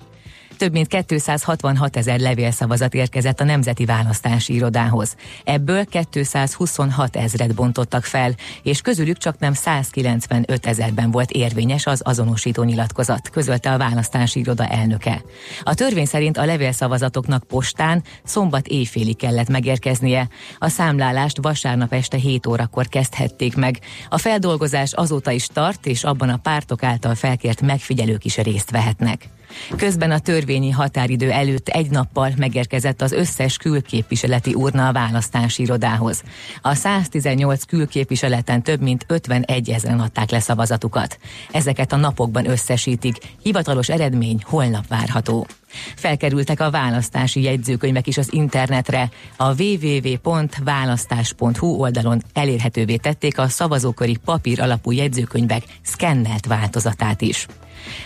Több 0.57 0.71
mint 0.71 0.87
266 1.05 1.97
ezer 1.97 2.19
levélszavazat 2.19 2.93
érkezett 2.93 3.39
a 3.39 3.43
Nemzeti 3.43 3.85
Választási 3.85 4.53
Irodához. 4.53 5.15
Ebből 5.43 5.85
226 5.85 7.15
ezret 7.15 7.55
bontottak 7.55 8.03
fel, 8.03 8.35
és 8.63 8.81
közülük 8.81 9.17
csak 9.17 9.39
nem 9.39 9.53
195 9.53 10.65
ezerben 10.65 11.11
volt 11.11 11.31
érvényes 11.31 11.85
az 11.85 12.01
azonosító 12.03 12.63
nyilatkozat, 12.63 13.29
közölte 13.29 13.71
a 13.71 13.77
választási 13.77 14.39
iroda 14.39 14.67
elnöke. 14.67 15.23
A 15.63 15.73
törvény 15.73 16.05
szerint 16.05 16.37
a 16.37 16.45
levélszavazatoknak 16.45 17.43
postán 17.43 18.03
szombat 18.23 18.67
éjfélig 18.67 19.15
kellett 19.15 19.49
megérkeznie. 19.49 20.27
A 20.59 20.69
számlálást 20.69 21.37
vasárnap 21.41 21.93
este 21.93 22.17
7 22.17 22.45
órakor 22.45 22.87
kezdhették 22.87 23.55
meg. 23.55 23.79
A 24.09 24.17
feldolgozás 24.17 24.93
azóta 24.93 25.31
is 25.31 25.47
tart, 25.47 25.85
és 25.85 26.03
abban 26.03 26.29
a 26.29 26.37
pártok 26.37 26.83
által 26.83 27.15
felkért 27.15 27.61
megfigyelők 27.61 28.25
is 28.25 28.37
részt 28.37 28.71
vehetnek. 28.71 29.29
Közben 29.75 30.11
a 30.11 30.19
törvényi 30.19 30.69
határidő 30.69 31.31
előtt 31.31 31.67
egy 31.67 31.89
nappal 31.89 32.31
megérkezett 32.37 33.01
az 33.01 33.11
összes 33.11 33.57
külképviseleti 33.57 34.53
urna 34.53 34.87
a 34.87 34.93
választási 34.93 35.61
irodához. 35.61 36.23
A 36.61 36.73
118 36.73 37.63
külképviseleten 37.63 38.63
több 38.63 38.81
mint 38.81 39.05
51 39.07 39.69
ezeren 39.69 39.99
adták 39.99 40.29
le 40.29 40.39
szavazatukat. 40.39 41.19
Ezeket 41.51 41.91
a 41.91 41.95
napokban 41.95 42.49
összesítik, 42.49 43.17
hivatalos 43.41 43.89
eredmény 43.89 44.41
holnap 44.43 44.87
várható. 44.87 45.47
Felkerültek 45.95 46.59
a 46.59 46.71
választási 46.71 47.41
jegyzőkönyvek 47.41 48.07
is 48.07 48.17
az 48.17 48.33
internetre. 48.33 49.09
A 49.37 49.61
www.választás.hu 49.61 51.67
oldalon 51.67 52.21
elérhetővé 52.33 52.95
tették 52.95 53.39
a 53.39 53.47
szavazóköri 53.47 54.17
papír 54.25 54.61
alapú 54.61 54.91
jegyzőkönyvek 54.91 55.63
szkennelt 55.81 56.45
változatát 56.45 57.21
is. 57.21 57.47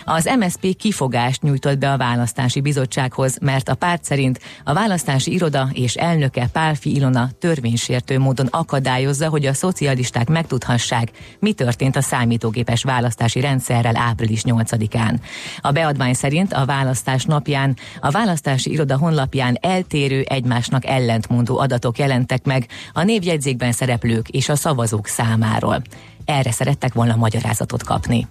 Az 0.05 0.29
MSP 0.39 0.75
kifogást 0.75 1.41
nyújtott 1.41 1.77
be 1.77 1.91
a 1.91 1.97
választási 1.97 2.62
bizottsághoz, 2.62 3.38
mert 3.41 3.69
a 3.69 3.75
párt 3.75 4.03
szerint 4.03 4.39
a 4.63 4.73
választási 4.73 5.34
iroda 5.34 5.69
és 5.73 5.95
elnöke 5.95 6.47
Pálfi 6.51 6.95
Ilona 6.95 7.29
törvénysértő 7.39 8.19
módon 8.19 8.47
akadályozza, 8.49 9.29
hogy 9.29 9.45
a 9.45 9.53
szocialisták 9.53 10.29
megtudhassák, 10.29 11.12
mi 11.39 11.53
történt 11.53 11.95
a 11.95 12.01
számítógépes 12.01 12.84
választási 12.84 13.39
rendszerrel 13.39 13.95
április 13.95 14.41
8-án. 14.45 15.19
A 15.62 15.71
beadvány 15.71 16.13
szerint 16.13 16.53
a 16.53 16.65
választás 16.65 17.25
napján 17.25 17.58
a 17.99 18.11
választási 18.11 18.71
iroda 18.71 18.97
honlapján 18.97 19.57
eltérő 19.61 20.21
egymásnak 20.21 20.85
ellentmondó 20.85 21.57
adatok 21.57 21.97
jelentek 21.97 22.45
meg 22.45 22.67
a 22.93 23.03
névjegyzékben 23.03 23.71
szereplők 23.71 24.29
és 24.29 24.49
a 24.49 24.55
szavazók 24.55 25.07
számáról. 25.07 25.81
Erre 26.25 26.51
szerettek 26.51 26.93
volna 26.93 27.15
magyarázatot 27.15 27.83
kapni. 27.83 28.27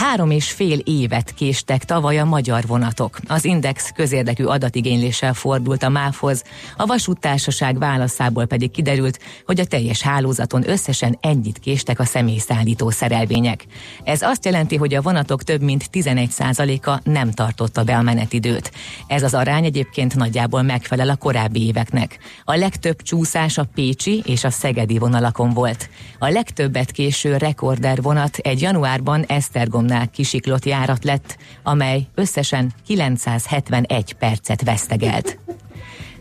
Három 0.00 0.30
és 0.30 0.50
fél 0.50 0.78
évet 0.78 1.34
késtek 1.34 1.84
tavaly 1.84 2.18
a 2.18 2.24
magyar 2.24 2.66
vonatok. 2.66 3.18
Az 3.26 3.44
Index 3.44 3.90
közérdekű 3.94 4.44
adatigényléssel 4.44 5.34
fordult 5.34 5.82
a 5.82 5.88
MÁV-hoz, 5.88 6.42
a 6.76 6.86
vasúttársaság 6.86 7.78
válaszából 7.78 8.46
pedig 8.46 8.70
kiderült, 8.70 9.18
hogy 9.46 9.60
a 9.60 9.64
teljes 9.64 10.02
hálózaton 10.02 10.68
összesen 10.68 11.18
ennyit 11.20 11.58
késtek 11.58 12.00
a 12.00 12.04
személyszállító 12.04 12.90
szerelvények. 12.90 13.66
Ez 14.04 14.22
azt 14.22 14.44
jelenti, 14.44 14.76
hogy 14.76 14.94
a 14.94 15.02
vonatok 15.02 15.42
több 15.42 15.62
mint 15.62 15.88
11%-a 15.92 17.10
nem 17.10 17.30
tartotta 17.30 17.84
be 17.84 17.96
a 17.96 18.02
menetidőt. 18.02 18.72
Ez 19.06 19.22
az 19.22 19.34
arány 19.34 19.64
egyébként 19.64 20.16
nagyjából 20.16 20.62
megfelel 20.62 21.08
a 21.08 21.16
korábbi 21.16 21.66
éveknek. 21.66 22.18
A 22.44 22.54
legtöbb 22.54 23.02
csúszás 23.02 23.58
a 23.58 23.68
Pécsi 23.74 24.22
és 24.26 24.44
a 24.44 24.50
Szegedi 24.50 24.98
vonalakon 24.98 25.50
volt. 25.50 25.88
A 26.18 26.28
legtöbbet 26.28 26.90
késő 26.90 27.36
rekorder 27.36 28.02
vonat 28.02 28.36
egy 28.36 28.60
januárban 28.60 29.24
Esztergom 29.24 29.88
Stockholmnál 29.90 30.10
kisiklott 30.10 30.64
járat 30.64 31.04
lett, 31.04 31.36
amely 31.62 32.06
összesen 32.14 32.72
971 32.86 34.12
percet 34.12 34.62
vesztegelt. 34.62 35.38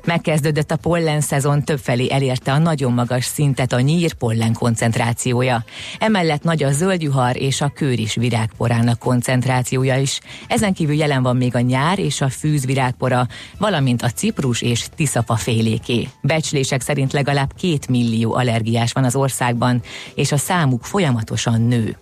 Megkezdődött 0.06 0.72
a 0.72 0.76
pollen 0.76 1.22
szezon, 1.22 1.64
többfelé 1.64 2.12
elérte 2.12 2.52
a 2.52 2.58
nagyon 2.58 2.94
magas 2.94 3.26
szintet 3.26 3.74
a 3.74 3.80
nyír 3.80 4.14
pollen 4.14 4.54
koncentrációja. 4.54 5.64
Emellett 6.00 6.44
nagy 6.44 6.64
a 6.64 6.72
zöldjuhar 6.72 7.38
és 7.38 7.62
a 7.62 7.72
kőris 7.76 8.16
virágporának 8.16 9.00
koncentrációja 9.00 9.98
is. 9.98 10.20
Ezen 10.48 10.74
kívül 10.74 10.96
jelen 10.96 11.24
van 11.24 11.38
még 11.38 11.56
a 11.56 11.60
nyár 11.60 12.00
és 12.00 12.22
a 12.22 12.30
fűz 12.30 12.66
virágpora, 12.66 13.28
valamint 13.58 14.02
a 14.02 14.10
ciprus 14.10 14.62
és 14.62 14.88
tiszafa 14.96 15.36
féléké. 15.36 16.08
Becslések 16.22 16.82
szerint 16.82 17.14
legalább 17.14 17.54
két 17.58 17.88
millió 17.88 18.36
allergiás 18.36 18.92
van 18.92 19.04
az 19.04 19.16
országban, 19.16 19.82
és 20.16 20.32
a 20.32 20.38
számuk 20.38 20.84
folyamatosan 20.84 21.62
nő. 21.62 21.98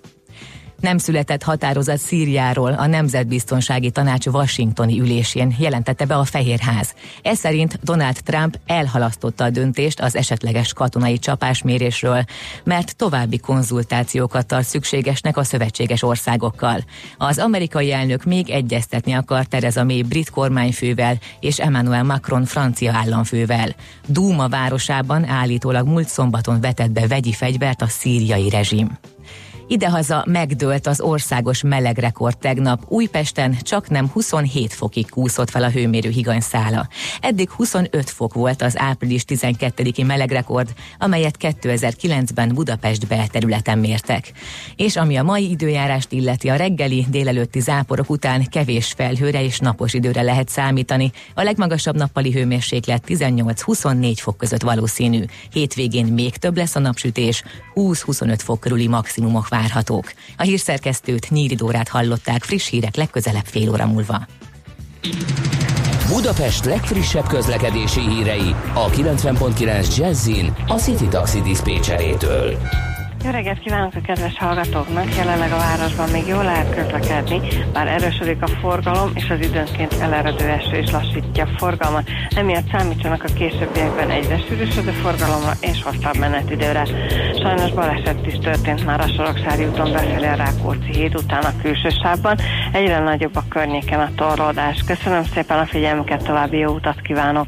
Nem 0.80 0.98
született 0.98 1.44
határozat 1.44 1.98
Szíriáról 1.98 2.74
a 2.74 2.88
Nemzetbiztonsági 2.88 3.90
Tanács 3.90 4.26
Washingtoni 4.26 5.00
ülésén, 5.00 5.56
jelentette 5.60 6.06
be 6.06 6.16
a 6.16 6.24
Fehérház. 6.24 6.94
Ez 7.22 7.38
szerint 7.38 7.80
Donald 7.84 8.18
Trump 8.24 8.60
elhalasztotta 8.66 9.44
a 9.44 9.50
döntést 9.50 10.00
az 10.00 10.16
esetleges 10.16 10.74
katonai 10.74 11.20
csapásmérésről, 11.20 12.24
mert 12.64 12.96
további 12.96 13.38
konzultációkat 13.38 14.46
tart 14.46 14.66
szükségesnek 14.66 15.38
a 15.38 15.44
szövetséges 15.44 16.04
országokkal. 16.04 16.84
Az 17.18 17.38
amerikai 17.38 17.92
elnök 17.92 18.24
még 18.24 18.50
egyeztetni 18.50 19.14
akar 19.14 19.46
Tereza 19.46 19.84
May 19.84 20.02
brit 20.02 20.30
kormányfővel 20.30 21.18
és 21.40 21.60
Emmanuel 21.60 22.04
Macron 22.04 22.46
francia 22.46 22.94
államfővel. 22.94 23.76
Dúma 24.08 24.48
városában 24.48 25.26
állítólag 25.26 25.88
múlt 25.88 26.08
szombaton 26.08 26.62
vetett 26.62 26.92
be 26.92 27.08
vegyi 27.08 27.32
fegyvert 27.32 27.82
a 27.82 27.88
szíriai 27.88 28.50
rezsim. 28.50 28.98
Idehaza 29.70 30.24
megdőlt 30.28 30.88
az 30.88 31.02
országos 31.02 31.62
melegrekord 31.62 32.38
tegnap. 32.38 32.84
Újpesten 32.88 33.58
csak 33.62 33.90
nem 33.90 34.08
27 34.08 34.74
fokig 34.74 35.10
kúszott 35.10 35.50
fel 35.50 35.64
a 35.64 35.70
hőmérő 35.70 36.10
higanyszála. 36.10 36.88
Eddig 37.22 37.50
25 37.50 38.10
fok 38.10 38.34
volt 38.34 38.62
az 38.62 38.78
április 38.78 39.24
12-i 39.28 40.06
melegrekord, 40.06 40.74
amelyet 41.00 41.36
2009-ben 41.40 42.50
Budapest 42.54 43.08
belterületen 43.08 43.80
mértek. 43.80 44.32
És 44.76 44.96
ami 44.96 45.18
a 45.18 45.24
mai 45.24 45.50
időjárást 45.50 46.12
illeti, 46.12 46.50
a 46.50 46.56
reggeli 46.56 47.06
délelőtti 47.10 47.60
záporok 47.60 48.10
után 48.10 48.46
kevés 48.50 48.94
felhőre 48.98 49.44
és 49.44 49.60
napos 49.60 49.94
időre 49.94 50.22
lehet 50.22 50.50
számítani. 50.50 51.12
A 51.34 51.44
legmagasabb 51.44 51.96
nappali 51.96 52.32
hőmérséklet 52.32 53.04
18-24 53.08 54.14
fok 54.16 54.38
között 54.38 54.62
valószínű. 54.62 55.24
Hétvégén 55.52 56.06
még 56.06 56.38
több 56.38 56.58
lesz 56.58 56.76
a 56.76 56.80
napsütés, 56.80 57.44
20-25 57.76 58.40
fok 58.44 58.60
körüli 58.60 58.88
maximumok 58.88 59.48
várhatók. 59.58 60.12
A 60.38 60.44
hírszerkesztőt 60.44 61.30
Nyíri 61.30 61.56
Dórát 61.56 61.88
hallották 61.88 62.44
friss 62.44 62.70
hírek 62.70 62.96
legközelebb 62.96 63.46
fél 63.46 63.70
óra 63.70 63.86
múlva. 63.86 64.28
Budapest 66.08 66.66
legfrissebb 66.66 67.28
közlekedési 67.28 68.00
hírei 68.00 68.56
a 68.74 68.90
90.9 68.90 69.98
Jazzin 69.98 70.56
a 70.68 70.74
City 70.74 71.08
Taxi 71.08 71.42
Dispécsejétől. 71.42 72.58
Jó 73.28 73.34
reggelt 73.34 73.60
kívánok 73.60 73.96
a 73.96 74.02
kedves 74.02 74.38
hallgatóknak! 74.38 75.16
Jelenleg 75.16 75.52
a 75.52 75.58
városban 75.58 76.10
még 76.10 76.28
jól 76.28 76.44
lehet 76.44 76.76
közlekedni, 76.76 77.40
bár 77.74 77.88
erősödik 77.88 78.42
a 78.42 78.48
forgalom, 78.48 79.12
és 79.14 79.30
az 79.30 79.40
időnként 79.40 79.94
eleredő 79.94 80.46
eső 80.46 80.78
is 80.78 80.92
lassítja 80.92 81.44
a 81.44 81.58
forgalmat. 81.58 82.10
Emiatt 82.36 82.70
számítsanak 82.72 83.24
a 83.24 83.34
későbbiekben 83.34 84.10
egyre 84.10 84.40
sűrűsödő 84.48 84.92
forgalomra 84.92 85.52
és 85.60 85.84
hosszabb 85.84 86.18
menetidőre. 86.18 86.84
Sajnos 87.42 87.72
baleset 87.72 88.26
is 88.26 88.40
történt 88.40 88.86
már 88.86 89.00
a 89.00 89.08
Soroksári 89.08 89.66
úton 89.66 89.92
befelé 89.92 90.28
a 90.28 90.36
Rákóczi 90.36 90.92
híd 90.92 91.16
után 91.16 91.44
a 91.44 91.62
külső 91.62 91.90
sávban. 91.90 92.38
Egyre 92.72 93.00
nagyobb 93.00 93.36
a 93.36 93.44
környéken 93.50 94.00
a 94.00 94.12
torlódás. 94.16 94.84
Köszönöm 94.86 95.24
szépen 95.24 95.60
a 95.60 95.66
figyelmüket, 95.66 96.24
további 96.24 96.58
jó 96.58 96.74
utat 96.74 97.02
kívánok! 97.02 97.48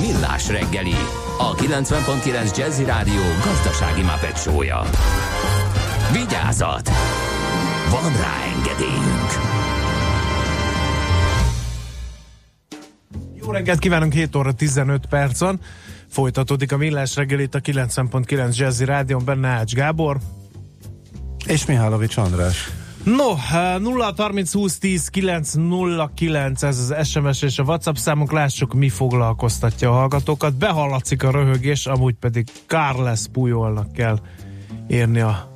Millás 0.00 0.48
reggeli, 0.48 0.94
a 1.38 1.54
90.9 1.54 2.56
Jazzy 2.56 2.84
Rádió 2.84 3.22
gazdasági 3.44 4.02
mapetsója. 4.02 4.82
Vigyázat! 6.12 6.90
Van 7.90 8.12
rá 8.12 8.34
engedélyünk! 8.56 9.30
Jó 13.34 13.50
reggelt 13.50 13.78
kívánunk, 13.78 14.12
7 14.12 14.36
óra 14.36 14.52
15 14.52 15.06
percon. 15.06 15.60
Folytatódik 16.08 16.72
a 16.72 16.76
millás 16.76 17.16
reggel 17.16 17.40
itt 17.40 17.54
a 17.54 17.60
90.9 17.60 18.56
Jazzy 18.56 18.84
Rádion, 18.84 19.24
benne 19.24 19.48
Ács 19.48 19.72
Gábor. 19.72 20.18
És 21.46 21.66
Mihálovics 21.66 22.16
András. 22.16 22.79
No, 23.04 23.36
0 23.78 24.12
30 24.16 24.52
20 24.52 24.78
10 24.78 25.08
9 25.08 25.52
0 25.54 26.10
9 26.14 26.62
ez 26.62 26.78
az 26.78 27.08
SMS 27.08 27.42
és 27.42 27.58
a 27.58 27.62
WhatsApp 27.62 27.94
számunk, 27.94 28.32
lássuk 28.32 28.74
mi 28.74 28.88
foglalkoztatja 28.88 29.90
a 29.90 29.94
hallgatókat. 29.94 30.54
Behallatszik 30.54 31.22
a 31.22 31.30
röhögés, 31.30 31.86
amúgy 31.86 32.14
pedig 32.14 32.46
Carles 32.66 33.20
Pujolnak 33.32 33.92
kell 33.92 34.18
érni 34.86 35.20
a 35.20 35.49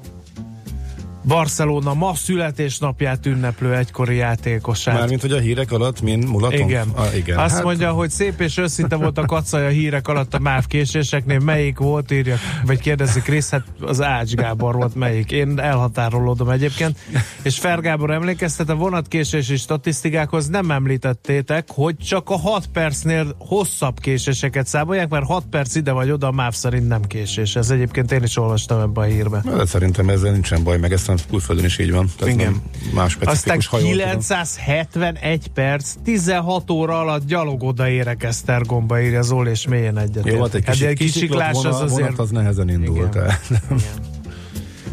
Barcelona 1.25 1.95
ma 1.95 2.15
születésnapját 2.15 3.27
ünneplő 3.27 3.75
egykori 3.75 4.17
játékosát. 4.17 4.99
Mármint, 4.99 5.21
hogy 5.21 5.33
a 5.33 5.39
hírek 5.39 5.73
alatt 5.73 6.01
min 6.01 6.19
mulatunk? 6.19 6.71
Igen. 6.71 6.89
Ah, 6.95 7.17
igen. 7.17 7.39
Azt 7.39 7.55
hát... 7.55 7.65
mondja, 7.65 7.93
hogy 7.93 8.11
szép 8.11 8.41
és 8.41 8.57
őszinte 8.57 8.97
volt 8.97 9.19
a 9.19 9.25
kacaj 9.27 9.67
a 9.67 9.69
hírek 9.69 10.09
alatt 10.09 10.35
a 10.35 10.39
MÁV 10.39 10.67
késéseknél. 10.67 11.39
Melyik 11.39 11.79
volt, 11.79 12.11
írja, 12.11 12.37
vagy 12.67 12.81
kérdezi 12.81 13.21
Krisz, 13.21 13.51
hát 13.51 13.65
az 13.81 14.03
Ács 14.03 14.35
Gábor 14.35 14.75
volt 14.75 14.95
melyik. 14.95 15.31
Én 15.31 15.59
elhatárolódom 15.61 16.49
egyébként. 16.49 16.99
És 17.43 17.59
Fer 17.59 17.81
Gábor 17.81 18.11
emlékeztet, 18.11 18.69
a 18.69 18.75
vonatkésési 18.75 19.57
statisztikákhoz 19.57 20.49
nem 20.49 20.71
említettétek, 20.71 21.69
hogy 21.71 21.97
csak 21.97 22.31
a 22.31 22.39
6 22.39 22.67
percnél 22.67 23.37
hosszabb 23.39 24.01
késéseket 24.01 24.67
számolják, 24.67 25.09
mert 25.09 25.27
6 25.27 25.45
perc 25.51 25.75
ide 25.75 25.93
vagy 25.93 26.11
oda 26.11 26.27
a 26.27 26.33
MÁV 26.33 26.53
szerint 26.53 26.89
nem 26.89 27.03
késés. 27.03 27.57
Ez 27.57 27.71
egyébként 27.71 28.13
én 28.13 28.23
is 28.23 28.37
olvastam 28.37 28.81
ebbe 28.81 29.01
a 29.01 29.05
hírbe. 29.05 29.43
De 29.57 29.67
szerintem 29.67 30.09
ezzel 30.09 30.33
nincsen 30.33 30.63
baj, 30.65 30.79
meg 30.79 30.93
ezt 30.93 31.09
aztán 31.15 31.31
külföldön 31.31 31.65
is 31.65 31.79
így 31.79 31.93
van. 31.93 32.11
Tehát 32.19 32.35
Igen. 32.35 32.63
Más 32.95 33.17
Aztán 33.25 33.59
971 33.59 35.49
perc, 35.49 35.93
16 36.05 36.71
óra 36.71 37.01
alatt 37.01 37.27
gyalog 37.27 37.63
odaérek 37.63 38.23
Esztergomba, 38.23 39.01
írja 39.01 39.23
Zol, 39.23 39.49
és 39.49 39.67
mélyen 39.67 39.99
egyet. 39.99 40.27
Jó, 40.27 40.41
hát 40.41 40.55
egy 40.55 40.65
kicsi, 40.65 40.87
egy 40.87 40.97
kisiklás 40.97 41.53
vonat, 41.53 41.73
az 41.73 41.93
azért... 41.93 42.19
Az 42.19 42.31
nehezen 42.31 42.69
indult 42.69 43.17
el. 43.17 43.39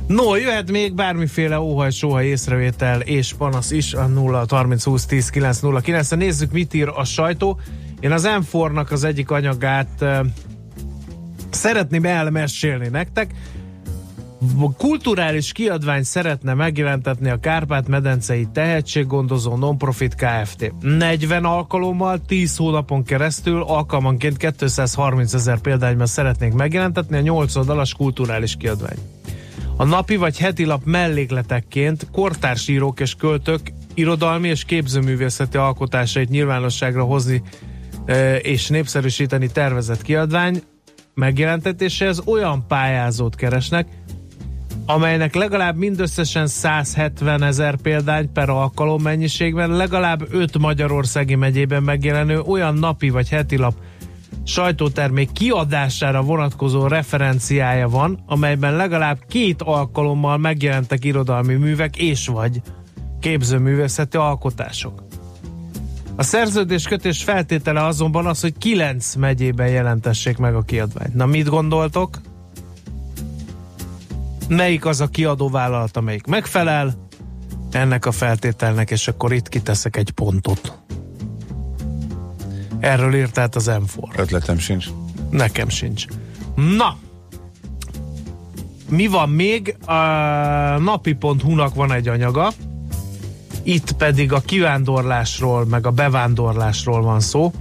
No, 0.08 0.36
jöhet 0.36 0.72
még 0.72 0.94
bármiféle 0.94 1.60
óhaj-sóhaj 1.60 2.26
észrevétel 2.26 3.02
és 3.02 3.34
panasz 3.34 3.72
is 3.72 3.94
a 3.94 4.08
0 4.08 4.46
30 4.50 4.84
20 4.84 5.06
10 5.06 5.30
9 5.30 5.60
0 5.60 5.80
9 5.80 6.10
Nézzük, 6.10 6.52
mit 6.52 6.74
ír 6.74 6.88
a 6.96 7.04
sajtó. 7.04 7.60
Én 8.00 8.12
az 8.12 8.30
m 8.52 8.58
az 8.90 9.04
egyik 9.04 9.32
anyagát 9.32 9.90
uh, 10.02 10.26
szeretném 11.50 12.06
elmesélni 12.06 12.88
nektek 12.88 13.34
kulturális 14.78 15.52
kiadvány 15.52 16.04
szeretne 16.04 16.54
megjelentetni 16.54 17.30
a 17.30 17.40
Kárpát-medencei 17.40 18.48
tehetséggondozó 18.54 19.56
Nonprofit 19.56 20.16
Kft. 20.16 20.74
40 20.80 21.46
alkalommal, 21.46 22.22
10 22.28 22.58
hónapon 22.58 23.04
keresztül 23.04 23.62
alkalmanként 23.62 24.38
230 24.38 25.34
ezer 25.34 25.60
példányban 25.60 26.06
szeretnék 26.06 26.54
megjelentetni 26.54 27.18
a 27.18 27.22
8 27.22 27.56
oldalas 27.56 27.94
kulturális 27.94 28.56
kiadvány. 28.56 28.98
A 29.78 29.86
napi 29.86 30.16
vagy 30.16 30.38
heti 30.38 30.66
lap 30.66 30.82
mellékletekként 30.86 32.08
kortársírók 32.12 33.00
és 33.00 33.16
költők 33.16 33.74
irodalmi 33.94 34.48
és 34.48 34.64
képzőművészeti 34.64 35.58
alkotásait 35.58 36.30
nyilvánosságra 36.30 37.04
hozni 37.04 37.42
e, 38.06 38.36
és 38.36 38.68
népszerűsíteni 38.68 39.48
tervezett 39.48 40.02
kiadvány 40.02 40.64
megjelentetéséhez 41.14 42.22
olyan 42.26 42.68
pályázót 42.68 43.36
keresnek, 43.36 43.88
amelynek 44.86 45.36
legalább 45.36 45.78
mindösszesen 45.78 46.48
170 46.48 47.44
ezer 47.44 47.76
példány 47.76 48.32
per 48.32 48.50
alkalom 48.50 49.02
mennyiségben 49.02 49.70
legalább 49.70 50.28
5 50.34 50.58
Magyarországi 50.58 51.36
megyében 51.36 51.84
megjelenő 51.84 52.40
olyan 52.40 52.76
napi 52.76 53.10
vagy 53.10 53.30
heti 53.30 53.58
lap 53.58 53.74
sajtótermék 54.44 55.32
kiadására 55.32 56.22
vonatkozó 56.22 56.88
referenciája 56.88 57.90
van, 57.90 58.24
amelyben 58.26 58.76
legalább 58.76 59.18
két 59.28 59.62
alkalommal 59.62 60.38
megjelentek 60.38 61.06
irodalmi 61.06 61.54
művek 61.54 61.98
és 61.98 62.28
vagy 62.28 62.62
képzőművészeti 63.20 64.18
alkotások. 64.18 65.04
A 66.16 66.24
szerződés 66.24 66.88
kötés 66.88 67.24
feltétele 67.24 67.86
azonban 67.86 68.26
az, 68.26 68.42
hogy 68.42 68.58
9 68.58 69.16
megyében 69.16 69.68
jelentessék 69.68 70.38
meg 70.38 70.56
a 70.56 70.62
kiadványt. 70.62 71.14
Na 71.14 71.26
mit 71.26 71.48
gondoltok? 71.48 72.22
Melyik 74.56 74.86
az 74.86 75.02
a 75.02 75.08
kiadóvállalat, 75.08 75.98
amelyik 75.98 76.26
megfelel 76.26 77.08
ennek 77.72 78.06
a 78.06 78.12
feltételnek, 78.12 78.92
és 78.92 79.08
akkor 79.08 79.34
itt 79.34 79.50
kiteszek 79.50 79.96
egy 79.96 80.12
pontot. 80.12 80.78
Erről 82.80 83.16
írt 83.16 83.38
át 83.38 83.56
az 83.56 83.66
m 83.66 84.02
Ötletem 84.16 84.58
sincs. 84.58 84.88
Nekem 85.30 85.70
sincs. 85.70 86.06
Na, 86.56 86.98
mi 88.90 89.08
van 89.08 89.30
még? 89.30 89.78
A 89.86 89.94
napi.hu-nak 90.80 91.76
van 91.76 91.92
egy 91.92 92.08
anyaga, 92.08 92.52
itt 93.64 93.92
pedig 93.92 94.34
a 94.34 94.40
kivándorlásról, 94.40 95.66
meg 95.66 95.86
a 95.86 95.92
bevándorlásról 95.92 97.02
van 97.02 97.20
szó. 97.20 97.52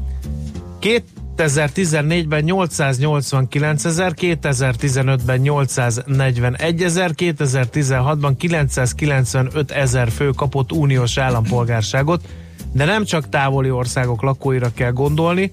Két 0.78 1.04
2014-ben 1.36 2.44
889 2.44 3.84
ezer, 3.84 4.12
2015-ben 4.16 5.38
841 5.38 6.82
ezer, 6.82 7.10
2016-ban 7.16 8.32
995 8.38 9.70
ezer 9.70 10.10
fő 10.10 10.30
kapott 10.30 10.72
uniós 10.72 11.18
állampolgárságot, 11.18 12.28
de 12.72 12.84
nem 12.84 13.04
csak 13.04 13.28
távoli 13.28 13.70
országok 13.70 14.22
lakóira 14.22 14.70
kell 14.74 14.92
gondolni, 14.92 15.52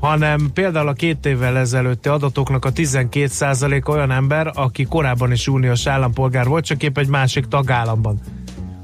hanem 0.00 0.50
például 0.54 0.88
a 0.88 0.92
két 0.92 1.26
évvel 1.26 1.58
ezelőtti 1.58 2.08
adatoknak 2.08 2.64
a 2.64 2.72
12% 2.72 3.88
olyan 3.88 4.10
ember, 4.10 4.50
aki 4.54 4.84
korábban 4.84 5.32
is 5.32 5.48
uniós 5.48 5.86
állampolgár 5.86 6.46
volt, 6.46 6.64
csak 6.64 6.82
épp 6.82 6.98
egy 6.98 7.08
másik 7.08 7.46
tagállamban. 7.46 8.20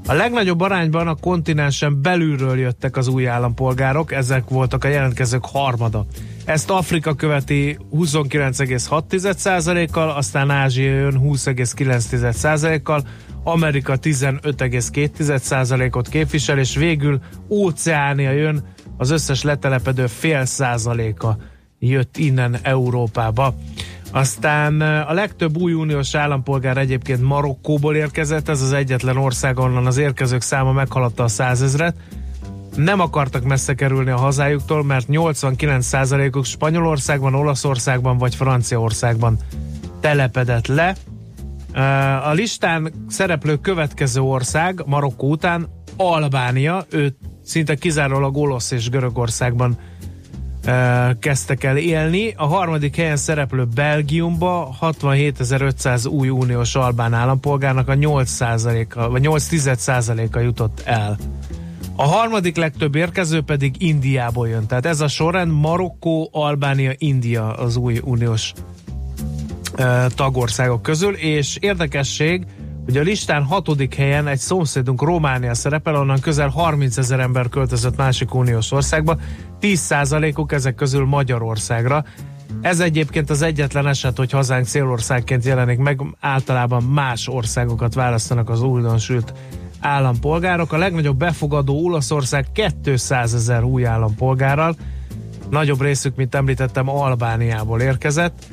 A 0.07 0.13
legnagyobb 0.13 0.61
arányban 0.61 1.07
a 1.07 1.15
kontinensen 1.15 2.01
belülről 2.01 2.57
jöttek 2.57 2.97
az 2.97 3.07
új 3.07 3.27
állampolgárok, 3.27 4.11
ezek 4.11 4.49
voltak 4.49 4.83
a 4.83 4.87
jelentkezők 4.87 5.45
harmada. 5.45 6.05
Ezt 6.45 6.69
Afrika 6.69 7.13
követi 7.13 7.77
29,6%-kal, 7.95 10.09
aztán 10.09 10.49
Ázsia 10.49 10.93
jön 10.93 11.19
20,9%-kal, 11.23 13.03
Amerika 13.43 13.97
15,2%-ot 14.01 16.09
képvisel, 16.09 16.59
és 16.59 16.75
végül 16.75 17.19
Óceánia 17.49 18.31
jön, 18.31 18.63
az 18.97 19.09
összes 19.09 19.43
letelepedő 19.43 20.07
fél 20.07 20.45
százaléka 20.45 21.37
jött 21.79 22.17
innen 22.17 22.57
Európába. 22.61 23.55
Aztán 24.15 24.81
a 24.81 25.13
legtöbb 25.13 25.57
új 25.57 25.73
uniós 25.73 26.15
állampolgár 26.15 26.77
egyébként 26.77 27.21
Marokkóból 27.21 27.95
érkezett, 27.95 28.49
ez 28.49 28.61
az 28.61 28.71
egyetlen 28.71 29.17
ország, 29.17 29.59
onnan 29.59 29.85
az 29.85 29.97
érkezők 29.97 30.41
száma 30.41 30.71
meghaladta 30.71 31.23
a 31.23 31.27
százezret. 31.27 31.95
Nem 32.75 32.99
akartak 32.99 33.43
messze 33.43 33.73
kerülni 33.73 34.09
a 34.09 34.17
hazájuktól, 34.17 34.83
mert 34.83 35.05
89%-uk 35.09 36.45
Spanyolországban, 36.45 37.35
Olaszországban 37.35 38.17
vagy 38.17 38.35
Franciaországban 38.35 39.37
telepedett 39.99 40.67
le. 40.67 40.95
A 42.23 42.31
listán 42.31 42.93
szereplő 43.07 43.55
következő 43.55 44.21
ország 44.21 44.83
Marokkó 44.85 45.29
után 45.29 45.67
Albánia, 45.97 46.85
ő 46.89 47.15
szinte 47.43 47.75
kizárólag 47.75 48.37
olasz 48.37 48.71
és 48.71 48.89
Görögországban 48.89 49.77
kezdtek 51.19 51.63
el 51.63 51.77
élni. 51.77 52.33
A 52.37 52.45
harmadik 52.45 52.95
helyen 52.95 53.17
szereplő 53.17 53.65
Belgiumba 53.75 54.75
67.500 54.81 56.09
új 56.09 56.29
uniós 56.29 56.75
albán 56.75 57.13
állampolgárnak 57.13 57.87
a 57.87 57.93
8%-a, 57.93 59.09
vagy 59.09 59.27
8% 59.27 60.31
a 60.31 60.39
jutott 60.39 60.81
el. 60.85 61.17
A 61.95 62.03
harmadik 62.03 62.55
legtöbb 62.55 62.95
érkező 62.95 63.41
pedig 63.41 63.75
Indiából 63.77 64.47
jön. 64.47 64.67
Tehát 64.67 64.85
ez 64.85 65.01
a 65.01 65.07
sorrend 65.07 65.51
Marokkó, 65.51 66.29
Albánia, 66.31 66.91
India 66.97 67.53
az 67.53 67.75
új 67.75 67.99
uniós 68.03 68.53
tagországok 70.15 70.81
közül, 70.81 71.13
és 71.13 71.57
érdekesség, 71.59 72.45
hogy 72.85 72.97
a 72.97 73.01
listán 73.01 73.43
hatodik 73.43 73.95
helyen 73.95 74.27
egy 74.27 74.39
szomszédunk 74.39 75.01
Románia 75.01 75.53
szerepel, 75.53 75.95
onnan 75.95 76.19
közel 76.19 76.49
30 76.49 76.97
ezer 76.97 77.19
ember 77.19 77.49
költözött 77.49 77.97
másik 77.97 78.33
uniós 78.33 78.71
országba, 78.71 79.17
10%-uk 79.61 80.51
ezek 80.51 80.75
közül 80.75 81.05
Magyarországra. 81.05 82.03
Ez 82.61 82.79
egyébként 82.79 83.29
az 83.29 83.41
egyetlen 83.41 83.87
eset, 83.87 84.17
hogy 84.17 84.31
hazánk 84.31 84.65
célországként 84.65 85.45
jelenik 85.45 85.77
meg, 85.77 86.01
általában 86.19 86.83
más 86.83 87.27
országokat 87.27 87.93
választanak 87.93 88.49
az 88.49 88.61
újdonsült 88.61 89.33
állampolgárok. 89.79 90.73
A 90.73 90.77
legnagyobb 90.77 91.17
befogadó 91.17 91.85
Olaszország 91.85 92.45
200 92.83 93.33
ezer 93.33 93.63
új 93.63 93.85
állampolgárral, 93.85 94.75
nagyobb 95.49 95.81
részük, 95.81 96.15
mint 96.15 96.35
említettem, 96.35 96.89
Albániából 96.89 97.81
érkezett. 97.81 98.45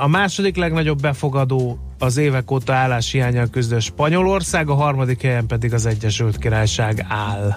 A 0.00 0.06
második 0.06 0.56
legnagyobb 0.56 1.00
befogadó 1.00 1.78
az 1.98 2.16
évek 2.16 2.50
óta 2.50 2.74
álláshiányjal 2.74 3.46
küzdő 3.50 3.78
Spanyolország, 3.78 4.68
a 4.68 4.74
harmadik 4.74 5.22
helyen 5.22 5.46
pedig 5.46 5.74
az 5.74 5.86
Egyesült 5.86 6.38
Királyság 6.38 7.06
áll. 7.08 7.54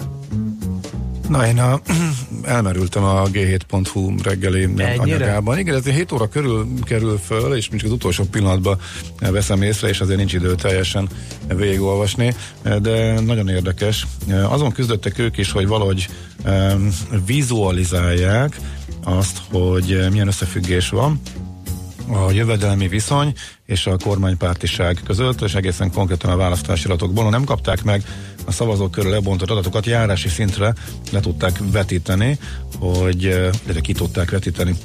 Na, 1.29 1.47
én 1.47 1.59
a, 1.59 1.79
elmerültem 2.43 3.03
a 3.03 3.23
g7.hu 3.23 4.15
reggeli 4.23 4.63
Ennyire? 4.63 4.95
anyagában. 4.97 5.57
Igen, 5.57 5.75
ez 5.75 5.85
7 5.85 6.11
óra 6.11 6.27
körül 6.27 6.67
kerül 6.83 7.17
föl, 7.17 7.55
és 7.55 7.69
mondjuk 7.69 7.91
az 7.91 7.97
utolsó 7.97 8.23
pillanatban 8.23 8.79
veszem 9.19 9.61
észre, 9.61 9.87
és 9.87 9.99
azért 9.99 10.17
nincs 10.17 10.33
idő 10.33 10.55
teljesen 10.55 11.09
végigolvasni, 11.47 12.35
de 12.81 13.19
nagyon 13.19 13.49
érdekes. 13.49 14.07
Azon 14.49 14.71
küzdöttek 14.71 15.19
ők 15.19 15.37
is, 15.37 15.51
hogy 15.51 15.67
valahogy 15.67 16.09
um, 16.45 16.89
vizualizálják 17.25 18.59
azt, 19.03 19.41
hogy 19.51 20.07
milyen 20.11 20.27
összefüggés 20.27 20.89
van 20.89 21.21
a 22.11 22.31
jövedelmi 22.31 22.87
viszony 22.87 23.33
és 23.65 23.87
a 23.87 23.97
kormánypártiság 23.97 25.01
között, 25.05 25.41
és 25.41 25.55
egészen 25.55 25.91
konkrétan 25.91 26.31
a 26.31 26.35
választási 26.35 26.85
adatokból. 26.85 27.29
Nem 27.29 27.43
kapták 27.43 27.83
meg 27.83 28.03
a 28.49 28.51
szavazók 28.51 28.91
körül 28.91 29.11
lebontott 29.11 29.49
adatokat 29.49 29.85
járási 29.85 30.29
szintre 30.29 30.73
le 31.11 31.19
tudták 31.19 31.59
vetíteni, 31.71 32.37
hogy, 32.79 33.49
de 33.65 33.79
ki 33.81 33.93
tudták 33.93 34.31
vetíteni 34.31 34.75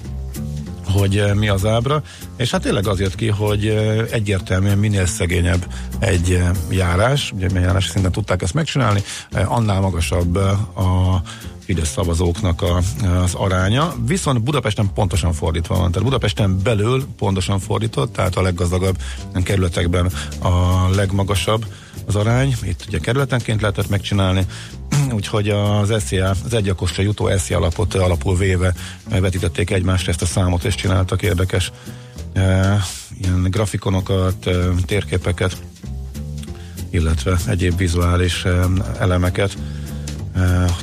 hogy 0.92 1.24
mi 1.34 1.48
az 1.48 1.66
ábra, 1.66 2.02
és 2.36 2.50
hát 2.50 2.62
tényleg 2.62 2.88
az 2.88 3.00
jött 3.00 3.14
ki, 3.14 3.28
hogy 3.28 3.66
egyértelműen 4.10 4.78
minél 4.78 5.06
szegényebb 5.06 5.66
egy 5.98 6.42
járás, 6.70 7.32
ugye 7.32 7.46
milyen 7.48 7.62
járási 7.62 7.88
szinten 7.88 8.12
tudták 8.12 8.42
ezt 8.42 8.54
megcsinálni, 8.54 9.02
annál 9.32 9.80
magasabb 9.80 10.36
a 10.76 11.22
Fidesz 11.64 11.90
szavazóknak 11.90 12.62
a, 12.62 12.76
az 13.22 13.34
aránya, 13.34 13.94
viszont 14.06 14.42
Budapesten 14.42 14.92
pontosan 14.94 15.32
fordítva 15.32 15.78
van, 15.78 15.90
tehát 15.90 16.08
Budapesten 16.08 16.62
belül 16.62 17.06
pontosan 17.18 17.58
fordított, 17.58 18.12
tehát 18.12 18.36
a 18.36 18.42
leggazdagabb 18.42 18.96
kerületekben 19.42 20.10
a 20.38 20.88
legmagasabb 20.94 21.66
az 22.06 22.16
arány, 22.16 22.54
itt 22.62 22.84
ugye 22.88 22.98
kerületenként 22.98 23.60
lehetett 23.60 23.88
megcsinálni, 23.88 24.46
úgyhogy 25.16 25.48
az 25.48 25.94
SZIA, 26.06 26.28
az 26.44 26.54
egyakosra 26.54 27.02
jutó 27.02 27.30
SZIA 27.36 27.56
alapot 27.56 27.94
alapul 27.94 28.36
véve 28.36 28.74
vetítették 29.08 29.70
egymásra 29.70 30.10
ezt 30.10 30.22
a 30.22 30.26
számot, 30.26 30.64
és 30.64 30.74
csináltak 30.74 31.22
érdekes 31.22 31.72
e, 32.32 32.78
ilyen 33.22 33.42
grafikonokat, 33.50 34.46
e, 34.46 34.52
térképeket, 34.86 35.56
illetve 36.90 37.38
egyéb 37.46 37.76
vizuális 37.76 38.44
e, 38.44 38.66
elemeket 38.98 39.56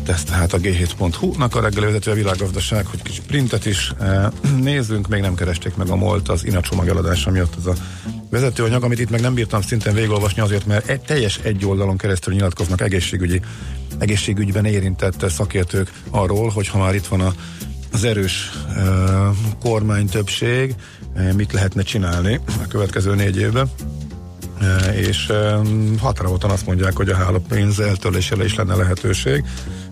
tesz 0.03 0.23
tehát 0.23 0.53
a 0.53 0.57
g7.hu-nak 0.57 1.55
a 1.55 1.61
reggeli 1.61 1.85
vezető 1.85 2.11
a 2.11 2.13
világgazdaság, 2.13 2.85
hogy 2.85 3.01
kicsit 3.01 3.25
printet 3.25 3.65
is. 3.65 3.93
Nézzünk, 4.61 5.07
még 5.07 5.21
nem 5.21 5.35
keresték 5.35 5.75
meg 5.75 5.89
a 5.89 5.95
MOLT 5.95 6.29
az 6.29 6.45
INA 6.45 6.61
csomageladása 6.61 7.31
miatt 7.31 7.55
ez 7.57 7.65
a 7.65 7.73
vezetőanyag, 8.29 8.83
amit 8.83 8.99
itt 8.99 9.09
meg 9.09 9.21
nem 9.21 9.33
bírtam 9.33 9.61
szintén 9.61 9.93
végigolvasni 9.93 10.41
azért, 10.41 10.65
mert 10.65 10.87
egy, 10.87 11.01
teljes 11.01 11.37
egy 11.37 11.65
oldalon 11.65 11.97
keresztül 11.97 12.33
nyilatkoznak 12.33 12.81
egészségügyi, 12.81 13.41
egészségügyben 13.97 14.65
érintett 14.65 15.29
szakértők 15.29 15.91
arról, 16.09 16.49
hogy 16.49 16.67
ha 16.67 16.77
már 16.77 16.95
itt 16.95 17.07
van 17.07 17.21
a, 17.21 17.33
az 17.91 18.03
erős 18.03 18.51
uh, 18.67 19.35
kormány 19.59 20.07
többség, 20.07 20.75
uh, 21.15 21.31
mit 21.31 21.51
lehetne 21.51 21.81
csinálni 21.81 22.39
a 22.63 22.67
következő 22.67 23.15
négy 23.15 23.37
évben 23.37 23.69
és 24.95 25.32
határozottan 25.99 26.49
azt 26.49 26.66
mondják, 26.66 26.95
hogy 26.95 27.09
a 27.09 27.16
hálapénz 27.16 27.80
eltörlésére 27.80 28.43
is 28.43 28.55
lenne 28.55 28.76
lehetőség. 28.76 29.43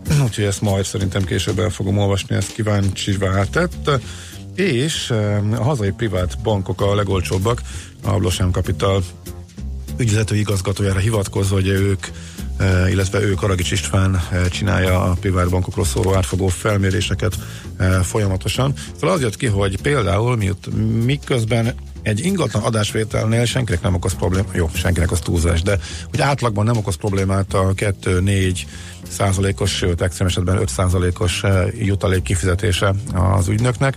Úgyhogy 0.25 0.43
ezt 0.43 0.61
majd 0.61 0.85
szerintem 0.85 1.23
később 1.23 1.59
el 1.59 1.69
fogom 1.69 1.97
olvasni, 1.97 2.35
ezt 2.35 2.53
kíváncsi 2.53 3.17
váltett. 3.17 3.89
És 4.55 5.13
a 5.57 5.63
hazai 5.63 5.91
privát 5.91 6.41
bankok 6.43 6.81
a 6.81 6.95
legolcsóbbak, 6.95 7.61
a 8.03 8.17
Blosem 8.17 8.51
Capital 8.51 9.03
ügyvezető 9.97 10.35
igazgatójára 10.35 10.99
hivatkozva, 10.99 11.55
hogy 11.55 11.67
ők 11.67 12.07
illetve 12.89 13.21
ő 13.21 13.33
Karagics 13.33 13.71
István 13.71 14.21
csinálja 14.49 15.03
a 15.03 15.13
privát 15.13 15.49
bankokról 15.49 15.85
szóló 15.85 16.15
átfogó 16.15 16.47
felméréseket 16.47 17.35
folyamatosan. 18.03 18.73
Szóval 18.93 19.15
az 19.15 19.21
jött 19.21 19.37
ki, 19.37 19.45
hogy 19.45 19.81
például 19.81 20.37
miközben 21.03 21.73
egy 22.01 22.25
ingatlan 22.25 22.63
adásvételnél 22.63 23.45
senkinek 23.45 23.81
nem 23.81 23.93
okoz 23.93 24.13
problémát, 24.13 24.55
jó, 24.55 24.69
senkinek 24.73 25.11
az 25.11 25.19
túlzás, 25.19 25.61
de 25.61 25.77
hogy 26.09 26.21
átlagban 26.21 26.65
nem 26.65 26.77
okoz 26.77 26.95
problémát 26.95 27.53
a 27.53 27.73
2-4 27.73 28.59
százalékos, 29.09 29.71
sőt, 29.71 30.01
extrém 30.01 30.27
esetben 30.27 30.57
5 30.57 30.69
százalékos 30.69 31.43
eh, 31.43 31.85
jutalék 31.85 32.21
kifizetése 32.21 32.93
az 33.13 33.47
ügynöknek. 33.47 33.95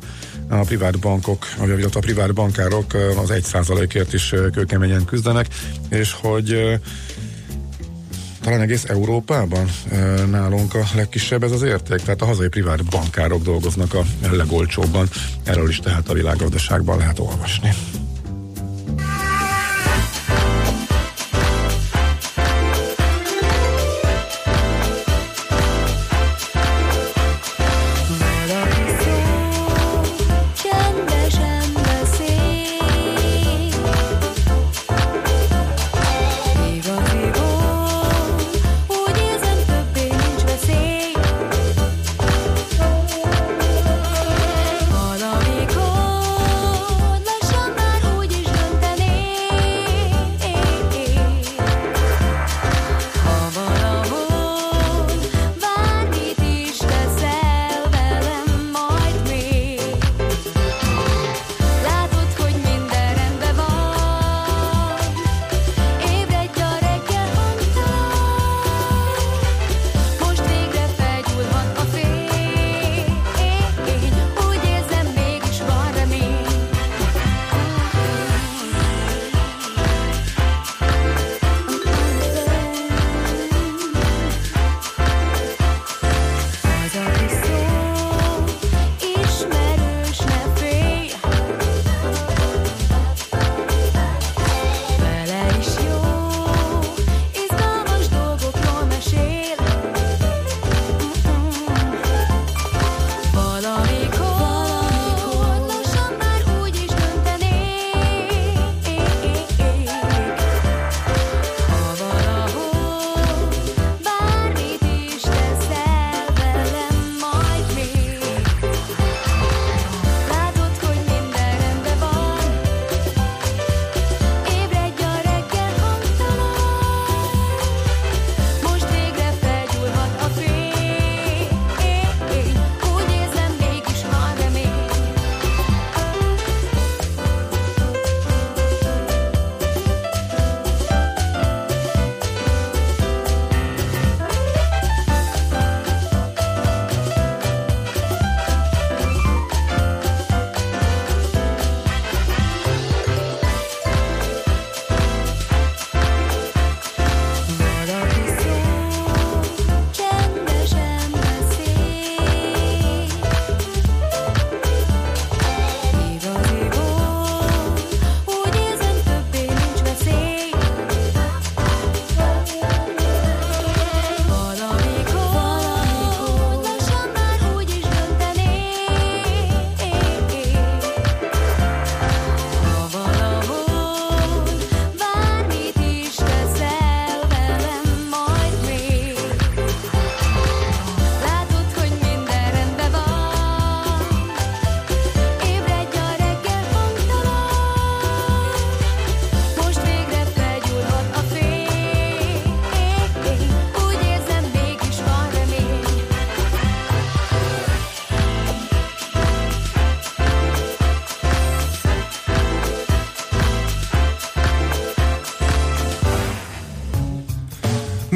A 0.48 0.56
privát 0.56 0.98
bankok, 0.98 1.46
vagy 1.58 1.88
a 1.92 1.98
privát 1.98 2.34
bankárok 2.34 2.94
eh, 2.94 3.20
az 3.20 3.30
1 3.30 3.42
százalékért 3.42 4.12
is 4.12 4.32
eh, 4.32 4.44
kőkeményen 4.52 5.04
küzdenek, 5.04 5.46
és 5.88 6.12
hogy 6.20 6.80
talán 8.42 8.60
egész 8.60 8.84
Európában 8.84 9.70
nálunk 10.30 10.74
a 10.74 10.84
legkisebb 10.94 11.42
ez 11.42 11.50
az 11.50 11.62
érték, 11.62 11.98
tehát 11.98 12.22
a 12.22 12.26
hazai 12.26 12.48
privát 12.48 12.84
bankárok 12.84 13.42
dolgoznak 13.42 13.94
a 13.94 14.04
legolcsóbban. 14.30 15.08
Erről 15.44 15.68
is 15.68 15.78
tehát 15.78 16.08
a 16.08 16.12
világgazdaságban 16.12 16.98
lehet 16.98 17.18
olvasni. 17.18 17.70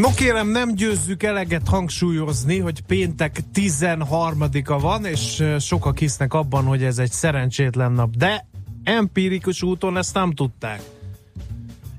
No 0.07 0.13
kérem, 0.13 0.49
nem 0.49 0.75
győzzük 0.75 1.23
eleget 1.23 1.69
hangsúlyozni, 1.69 2.59
hogy 2.59 2.81
péntek 2.81 3.39
13-a 3.55 4.79
van, 4.79 5.05
és 5.05 5.45
sokak 5.61 5.99
hisznek 5.99 6.35
abban, 6.35 6.65
hogy 6.65 6.83
ez 6.85 6.99
egy 6.99 7.11
szerencsétlen 7.11 7.93
nap, 7.93 8.17
de 8.17 8.47
empirikus 8.85 9.63
úton 9.63 9.97
ezt 9.97 10.15
nem 10.15 10.33
tudták 10.33 10.81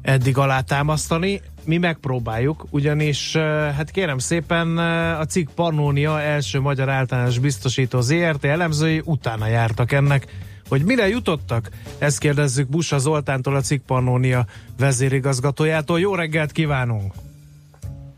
eddig 0.02 0.38
alátámasztani. 0.38 1.42
Mi 1.66 1.78
megpróbáljuk, 1.78 2.66
ugyanis 2.70 3.36
hát 3.76 3.92
kérem 3.92 4.18
szépen 4.18 4.78
a 5.18 5.26
cikk 5.26 5.50
Pannónia 5.56 6.22
első 6.22 6.60
magyar 6.60 6.90
általános 6.90 7.40
biztosító 7.40 8.02
ZRT 8.02 8.46
elemzői 8.46 9.02
utána 9.06 9.48
jártak 9.48 9.92
ennek, 9.92 10.28
hogy 10.70 10.84
mire 10.84 11.08
jutottak? 11.08 11.70
Ezt 11.98 12.20
kérdezzük 12.20 12.70
Busa 12.70 12.98
Zoltántól, 12.98 13.56
a 13.56 13.62
cikk 13.62 13.86
Pannónia 13.86 14.46
vezérigazgatójától. 14.78 16.00
Jó 16.00 16.16
reggelt 16.16 16.52
kívánunk! 16.52 17.14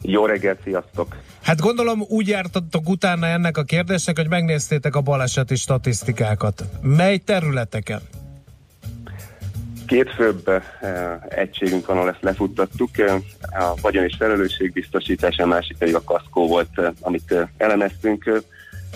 Jó 0.01 0.25
reggelt, 0.25 0.59
sziasztok! 0.63 1.15
Hát 1.41 1.59
gondolom 1.59 2.01
úgy 2.07 2.27
jártatok 2.27 2.89
utána 2.89 3.25
ennek 3.25 3.57
a 3.57 3.63
kérdésnek, 3.63 4.17
hogy 4.17 4.29
megnéztétek 4.29 4.95
a 4.95 5.01
baleseti 5.01 5.55
statisztikákat. 5.55 6.63
Mely 6.81 7.17
területeken? 7.17 8.01
Két 9.85 10.09
főbb 10.09 10.47
uh, 10.47 10.61
egységünk 11.29 11.85
van, 11.85 11.97
ahol 11.97 12.09
ezt 12.09 12.21
lefuttattuk. 12.21 12.89
Uh, 12.97 13.11
a 13.41 13.73
vagyon 13.81 14.03
és 14.03 14.15
felelősségbiztosítás, 14.17 15.37
a 15.37 15.45
másik 15.45 15.77
pedig 15.77 15.95
a 15.95 16.03
kaszkó 16.03 16.47
volt, 16.47 16.69
uh, 16.77 16.87
amit 17.01 17.35
elemeztünk. 17.57 18.43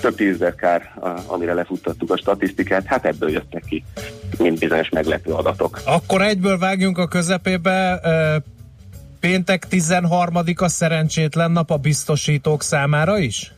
Több 0.01 0.16
tízezer 0.16 0.56
kár, 0.56 0.93
amire 1.28 1.54
lefuttattuk 1.54 2.12
a 2.12 2.18
statisztikát, 2.18 2.86
hát 2.86 3.06
ebből 3.06 3.30
jöttek 3.30 3.64
ki 3.66 3.84
mint 4.38 4.60
bizonyos 4.60 4.89
meglepő 4.89 5.32
adatok. 5.32 5.82
Akkor 5.86 6.22
egyből 6.22 6.58
vágjunk 6.58 6.97
a 6.97 7.08
közepébe. 7.08 8.01
Péntek 9.28 9.65
13-a 9.71 10.67
szerencsétlen 10.67 11.51
nap 11.51 11.71
a 11.71 11.78
biztosítók 11.78 12.61
számára 12.61 13.17
is? 13.17 13.53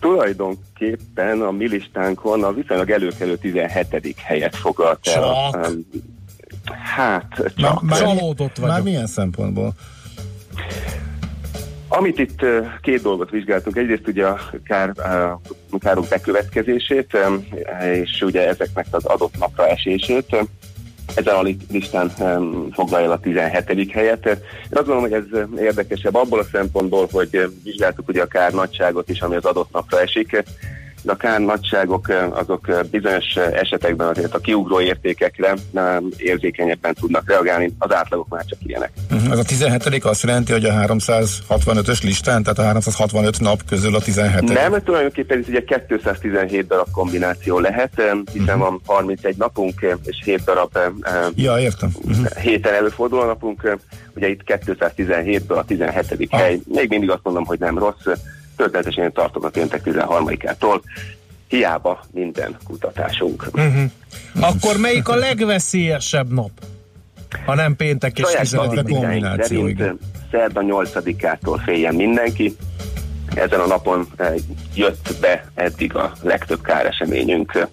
Tulajdonképpen 0.00 1.40
a 1.40 1.50
mi 1.50 1.68
listánkon 1.68 2.44
a 2.44 2.52
viszonylag 2.52 2.90
előkelő 2.90 3.36
17. 3.36 4.14
helyet 4.18 4.56
foglalt 4.56 5.06
el. 5.06 5.12
Csak. 5.12 5.66
Um, 5.66 5.86
hát, 6.94 7.52
csak. 7.56 7.82
Már, 7.82 7.98
csalódott 7.98 8.56
vagyok. 8.56 8.70
Már 8.70 8.82
milyen 8.82 9.06
szempontból? 9.06 9.72
Amit 11.88 12.18
itt 12.18 12.40
két 12.80 13.02
dolgot 13.02 13.30
vizsgáltunk, 13.30 13.76
egyrészt 13.76 14.08
ugye 14.08 14.26
a 14.26 14.40
kár, 14.64 14.92
uh, 15.70 15.78
károk 15.78 16.08
bekövetkezését, 16.08 17.16
és 17.92 18.20
ugye 18.20 18.48
ezeknek 18.48 18.86
az 18.90 19.04
adott 19.04 19.38
napra 19.38 19.68
esését. 19.68 20.36
Ezen 21.14 21.34
a 21.34 21.42
listán 21.70 22.08
foglalja 22.72 23.10
a 23.10 23.18
17. 23.18 23.92
helyet. 23.92 24.26
Én 24.26 24.36
azt 24.70 24.86
gondolom, 24.86 25.02
hogy 25.02 25.12
ez 25.12 25.58
érdekesebb 25.58 26.14
abból 26.14 26.38
a 26.38 26.48
szempontból, 26.52 27.08
hogy 27.12 27.50
vizsgáltuk 27.64 28.08
ugye 28.08 28.22
a 28.22 28.26
kár 28.26 28.52
nagyságot 28.52 29.08
is, 29.08 29.20
ami 29.20 29.34
az 29.34 29.44
adott 29.44 29.72
napra 29.72 30.00
esik 30.00 30.44
de 31.04 31.12
a 31.28 31.38
nagyságok 31.38 32.08
azok 32.30 32.86
bizonyos 32.90 33.36
esetekben 33.36 34.08
azért 34.08 34.34
a 34.34 34.38
kiugró 34.38 34.80
értékekre 34.80 35.54
érzékenyebben 36.16 36.94
tudnak 36.94 37.28
reagálni, 37.28 37.72
az 37.78 37.94
átlagok 37.94 38.28
már 38.28 38.44
csak 38.44 38.58
ilyenek. 38.62 38.90
Uh-huh. 39.10 39.32
Ez 39.32 39.38
a 39.38 39.44
17. 39.44 40.04
azt 40.04 40.22
jelenti, 40.22 40.52
hogy 40.52 40.64
a 40.64 40.72
365-ös 40.72 42.02
listán, 42.02 42.42
tehát 42.42 42.58
a 42.58 42.62
365 42.62 43.40
nap 43.40 43.60
közül 43.68 43.94
a 43.94 44.00
17. 44.00 44.52
Nem, 44.52 44.82
tulajdonképpen 44.84 45.38
ez 45.38 45.48
ugye 45.48 45.64
217 45.86 46.66
darab 46.66 46.90
kombináció 46.90 47.58
lehet, 47.58 48.02
hiszen 48.32 48.54
uh-huh. 48.54 48.58
van 48.58 48.80
31 48.86 49.36
napunk, 49.36 49.86
és 50.04 50.20
7 50.24 50.44
darab 50.44 50.78
ja, 51.34 51.58
értem. 51.58 51.90
Uh-huh. 52.02 52.26
héten 52.26 52.74
előforduló 52.74 53.24
napunk, 53.24 53.78
ugye 54.14 54.28
itt 54.28 54.40
217-ből 54.46 55.56
a 55.56 55.64
17. 55.64 56.28
Ah. 56.30 56.40
hely. 56.40 56.60
Még 56.64 56.88
mindig 56.88 57.10
azt 57.10 57.22
mondom, 57.22 57.44
hogy 57.44 57.58
nem 57.58 57.78
rossz, 57.78 58.06
történetesen 58.56 59.12
tartok 59.12 59.44
a 59.44 59.50
péntek 59.50 59.82
13-ától. 59.84 60.80
Hiába 61.48 62.04
minden 62.12 62.56
kutatásunk. 62.64 63.46
Uh-huh. 63.52 63.90
Akkor 64.40 64.76
melyik 64.76 65.08
a 65.08 65.14
legveszélyesebb 65.14 66.32
nap? 66.32 66.50
Ha 67.46 67.54
nem 67.54 67.76
péntek 67.76 68.18
és 68.18 68.24
13 68.24 68.84
kombináció. 68.84 69.66
Szerint 69.66 70.00
szerda 70.30 70.60
8-ától 70.64 71.60
féljen 71.64 71.94
mindenki. 71.94 72.56
Ezen 73.34 73.60
a 73.60 73.66
napon 73.66 74.08
jött 74.74 75.14
be 75.20 75.50
eddig 75.54 75.94
a 75.94 76.12
legtöbb 76.22 76.62
káreseményünk. 76.62 77.68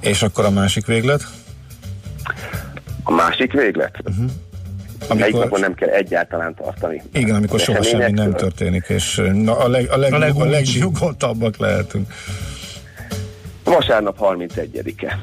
És 0.00 0.22
akkor 0.22 0.44
a 0.44 0.50
másik 0.50 0.86
véglet? 0.86 1.22
A 3.02 3.12
másik 3.12 3.52
véglet? 3.52 3.98
Uh-huh. 4.04 4.30
Amikor... 5.08 5.16
Melyik 5.18 5.34
napon 5.34 5.60
nem 5.60 5.74
kell 5.74 5.88
egyáltalán 5.88 6.54
tartani. 6.54 7.02
Igen, 7.12 7.34
amikor 7.34 7.60
soha 7.60 7.82
semmi 7.82 8.10
nem 8.10 8.32
történik, 8.32 8.84
és 8.88 9.22
na, 9.32 9.58
a, 9.58 9.68
leg, 9.68 9.90
a, 9.90 9.96
leg, 9.96 10.12
a, 10.12 10.18
leg, 10.18 10.34
a 10.34 10.44
legnyugodtabbak 10.44 11.56
lehetünk. 11.56 12.12
Vasárnap 13.64 14.16
31-e. 14.20 15.20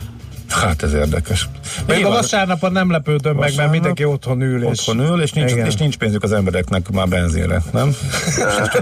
Hát 0.52 0.84
ez 0.84 0.94
érdekes. 0.94 1.50
Még 1.88 2.06
a 2.06 2.10
vasárnapon 2.10 2.72
nem 2.72 2.92
lepődöm 2.92 3.36
vasárnap, 3.36 3.48
meg, 3.48 3.56
mert 3.56 3.72
mindenki 3.72 4.06
otthon 4.06 4.42
ül. 4.42 4.64
És... 4.64 4.70
Otthon 4.70 5.00
ül, 5.00 5.22
és 5.22 5.32
nincs, 5.32 5.52
és 5.52 5.76
nincs 5.76 5.98
pénzük 5.98 6.24
az 6.24 6.32
embereknek 6.32 6.90
már 6.92 7.08
benzínre, 7.08 7.62
nem? 7.72 7.96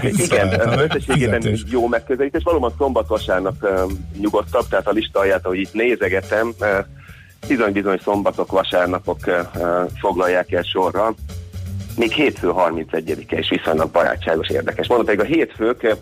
Igen, 0.26 0.78
összességében 0.78 1.58
jó 1.70 1.86
megközelítés. 1.86 2.42
Valóban 2.42 2.74
szombat-vasárnap 2.78 3.54
uh, 3.62 3.90
nyugodtabb, 4.20 4.68
tehát 4.68 4.86
a 4.86 4.90
lista 4.90 5.18
alját, 5.18 5.44
ahogy 5.44 5.58
itt 5.58 5.72
nézegetem, 5.72 6.52
uh, 6.60 6.68
bizony-bizony 7.48 8.00
szombatok, 8.04 8.52
vasárnapok 8.52 9.18
foglalják 10.00 10.52
el 10.52 10.62
sorra. 10.62 11.14
Még 11.96 12.12
hétfő 12.12 12.50
31-e 12.54 13.38
is 13.38 13.48
viszonylag 13.48 13.90
barátságos, 13.90 14.48
érdekes. 14.48 14.88
Mondom, 14.88 15.06
pedig 15.06 15.20
a 15.20 15.24
hétfők, 15.24 15.96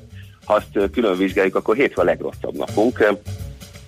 ha 0.45 0.55
azt 0.55 0.91
külön 0.93 1.17
vizsgáljuk, 1.17 1.55
akkor 1.55 1.77
hétfő 1.77 2.01
a 2.01 2.05
legrosszabb 2.05 2.57
napunk. 2.57 3.05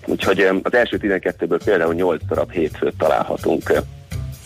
Úgyhogy 0.06 0.40
az 0.62 0.74
első 0.74 0.98
12-ből 1.02 1.60
például 1.64 1.94
8 1.94 2.22
darab 2.28 2.52
hétfőt 2.52 2.94
találhatunk. 2.98 3.72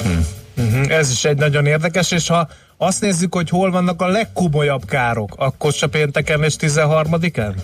Hmm. 0.03 0.83
Ez 0.89 1.11
is 1.11 1.25
egy 1.25 1.37
nagyon 1.37 1.67
érdekes, 1.67 2.13
és 2.13 2.29
ha 2.29 2.49
azt 2.77 3.01
nézzük, 3.01 3.35
hogy 3.35 3.49
hol 3.49 3.71
vannak 3.71 4.03
a 4.03 4.07
legkomolyabb 4.07 4.85
károk, 4.85 5.35
akkor 5.37 5.73
se 5.73 5.87
pénteken 5.87 6.43
és 6.43 6.55
13-án? 6.59 7.55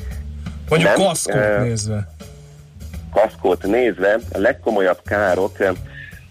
Vagy 0.69 0.85
a 0.85 0.93
kaszkót 0.93 1.61
nézve? 1.61 2.15
Kaszkót 3.13 3.63
nézve 3.63 4.19
a 4.33 4.39
legkomolyabb 4.39 5.01
károk, 5.05 5.57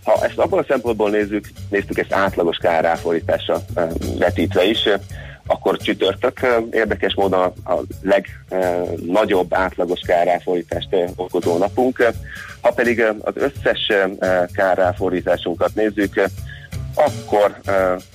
ha 0.04 0.26
ezt 0.26 0.38
abban 0.38 0.60
a 0.60 0.66
szempontból 0.68 1.10
nézzük, 1.10 1.50
néztük 1.70 1.98
ezt 1.98 2.14
átlagos 2.14 2.58
káráfordításra 2.58 3.62
vetítve 4.18 4.64
is, 4.64 4.88
akkor 5.46 5.78
csütörtök 5.78 6.40
érdekes 6.72 7.16
módon 7.16 7.54
a 7.66 7.76
legnagyobb 8.02 9.54
átlagos 9.54 10.00
káráfordítást 10.06 10.96
okozó 11.16 11.58
napunk. 11.58 12.14
Ha 12.62 12.72
pedig 12.72 13.04
az 13.22 13.34
összes 13.36 13.92
káráfordításunkat 14.54 15.76
nézzük, 15.76 16.22
akkor 16.94 17.60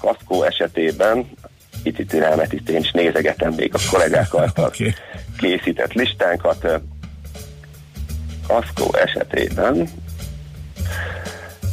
kaszkó 0.01 0.43
esetében 0.43 1.27
itt 1.83 1.99
itt 1.99 2.13
itt 2.53 2.69
én 2.69 2.81
is 2.81 2.91
nézegetem 2.91 3.53
még 3.53 3.75
a 3.75 3.79
kollégákkal 3.91 4.53
okay. 4.57 4.95
készített 5.39 5.93
listánkat, 5.93 6.81
kaszkó 8.47 8.95
esetében 8.95 9.89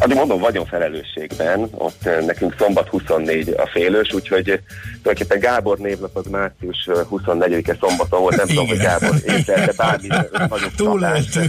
Addig 0.03 0.15
mondom, 0.15 0.39
vagyon 0.39 0.65
felelősségben, 0.65 1.67
ott 1.72 2.05
eh, 2.05 2.26
nekünk 2.26 2.55
szombat 2.57 2.88
24 2.88 3.49
a 3.49 3.67
félős, 3.67 4.13
úgyhogy 4.13 4.49
eh, 4.49 4.59
tulajdonképpen 5.01 5.39
Gábor 5.39 5.78
névnap 5.78 6.15
az 6.15 6.26
március 6.26 6.88
24-e 6.88 7.78
szombaton 7.80 8.19
volt, 8.19 8.36
nem 8.36 8.47
tudom, 8.47 8.67
hogy 8.67 8.78
Gábor 8.78 9.15
ételte 9.26 9.74
bármi 9.78 10.07
nagyobb 10.49 10.76
Túl 10.76 10.99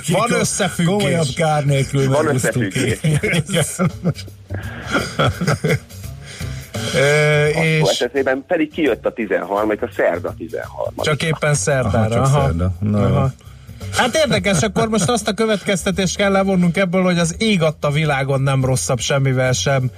Van 0.09 0.33
összefüggés. 0.33 0.95
Komolyabb 0.95 1.27
kár 1.37 1.65
nélkül 1.65 2.09
Van 2.09 2.27
összefüggés. 2.27 2.99
E, 6.95 7.49
és... 7.65 7.89
esetében 7.89 8.45
pedig 8.47 8.73
kijött 8.73 9.07
a 9.07 9.13
13 9.13 9.71
a 9.71 9.89
szerda 9.97 10.35
13 10.39 10.95
Csak 10.97 11.23
éppen 11.23 11.55
szerdára. 11.55 11.99
Aha, 11.99 12.09
csak 12.09 12.25
aha. 12.25 12.41
szerda. 12.41 12.73
Na, 12.81 13.05
aha. 13.05 13.33
Hát 13.91 14.15
érdekes, 14.15 14.63
akkor 14.63 14.89
most 14.89 15.09
azt 15.09 15.29
a 15.29 15.33
következtetést 15.33 16.17
kell 16.17 16.33
levonnunk 16.33 16.77
ebből, 16.77 17.03
hogy 17.03 17.19
az 17.19 17.35
ég 17.39 17.63
adta 17.63 17.91
világon 17.91 18.41
nem 18.41 18.65
rosszabb 18.65 18.99
semmivel 18.99 19.53
sem 19.53 19.91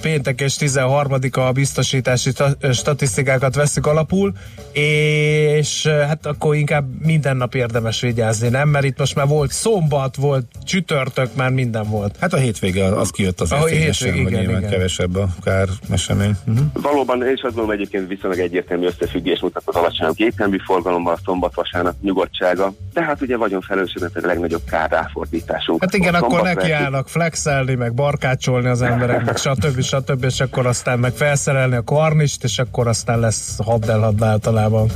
péntek 0.00 0.40
és 0.40 0.56
13-a 0.58 1.40
a 1.40 1.52
biztosítási 1.52 2.30
statisztikákat 2.72 3.54
veszük 3.54 3.86
alapul, 3.86 4.32
és 4.72 5.86
hát 5.86 6.26
akkor 6.26 6.54
inkább 6.54 6.84
minden 6.98 7.36
nap 7.36 7.54
érdemes 7.54 8.00
vigyázni, 8.00 8.48
nem? 8.48 8.68
Mert 8.68 8.84
itt 8.84 8.98
most 8.98 9.14
már 9.14 9.26
volt 9.26 9.52
szombat, 9.52 10.16
volt 10.16 10.46
csütörtök, 10.64 11.34
már 11.36 11.50
minden 11.50 11.88
volt. 11.88 12.16
Hát 12.20 12.32
a 12.32 12.36
hétvége 12.36 12.84
az 12.84 13.10
kijött 13.10 13.40
az 13.40 13.52
hétvége, 13.52 14.22
hogy 14.22 14.32
igen, 14.32 14.42
igen. 14.42 14.70
kevesebb 14.70 15.16
a 15.16 15.28
kár 15.42 15.68
esemény. 15.90 16.36
Uh-huh. 16.46 16.66
Valóban, 16.72 17.22
és 17.22 17.40
azt 17.42 17.54
gondolom 17.54 17.70
egyébként 17.70 18.08
viszonylag 18.08 18.38
egyértelmű 18.38 18.86
összefüggés 18.86 19.40
mutat 19.40 19.62
az 19.64 19.74
alacsonyabb 19.74 20.14
géphemű 20.14 20.56
forgalomban 20.64 21.14
a 21.14 21.18
szombat 21.24 21.54
vasárnap 21.54 21.94
nyugodtsága, 22.02 22.72
de 22.92 23.02
hát 23.02 23.20
ugye 23.20 23.36
vagyon 23.36 23.60
felelősségnek 23.60 24.10
a 24.24 24.26
legnagyobb 24.26 24.62
kár 24.70 24.90
ráfordításunk. 24.90 25.80
Hát 25.80 25.94
igen, 25.94 26.14
akkor 26.14 26.42
nekiállnak 26.42 27.08
flexelni, 27.08 27.74
meg 27.74 27.94
barkácsolni 27.94 28.68
az 28.68 28.82
emberek 28.82 29.24
meg 29.42 29.56
stb. 29.56 29.82
stb. 29.82 30.24
és 30.24 30.40
akkor 30.40 30.66
aztán 30.66 30.98
meg 30.98 31.12
felszerelni 31.12 31.76
a 31.76 31.84
karnist, 31.84 32.44
és 32.44 32.58
akkor 32.58 32.86
aztán 32.86 33.20
lesz 33.20 33.58
hadd 33.64 33.90
általában. 34.20 34.88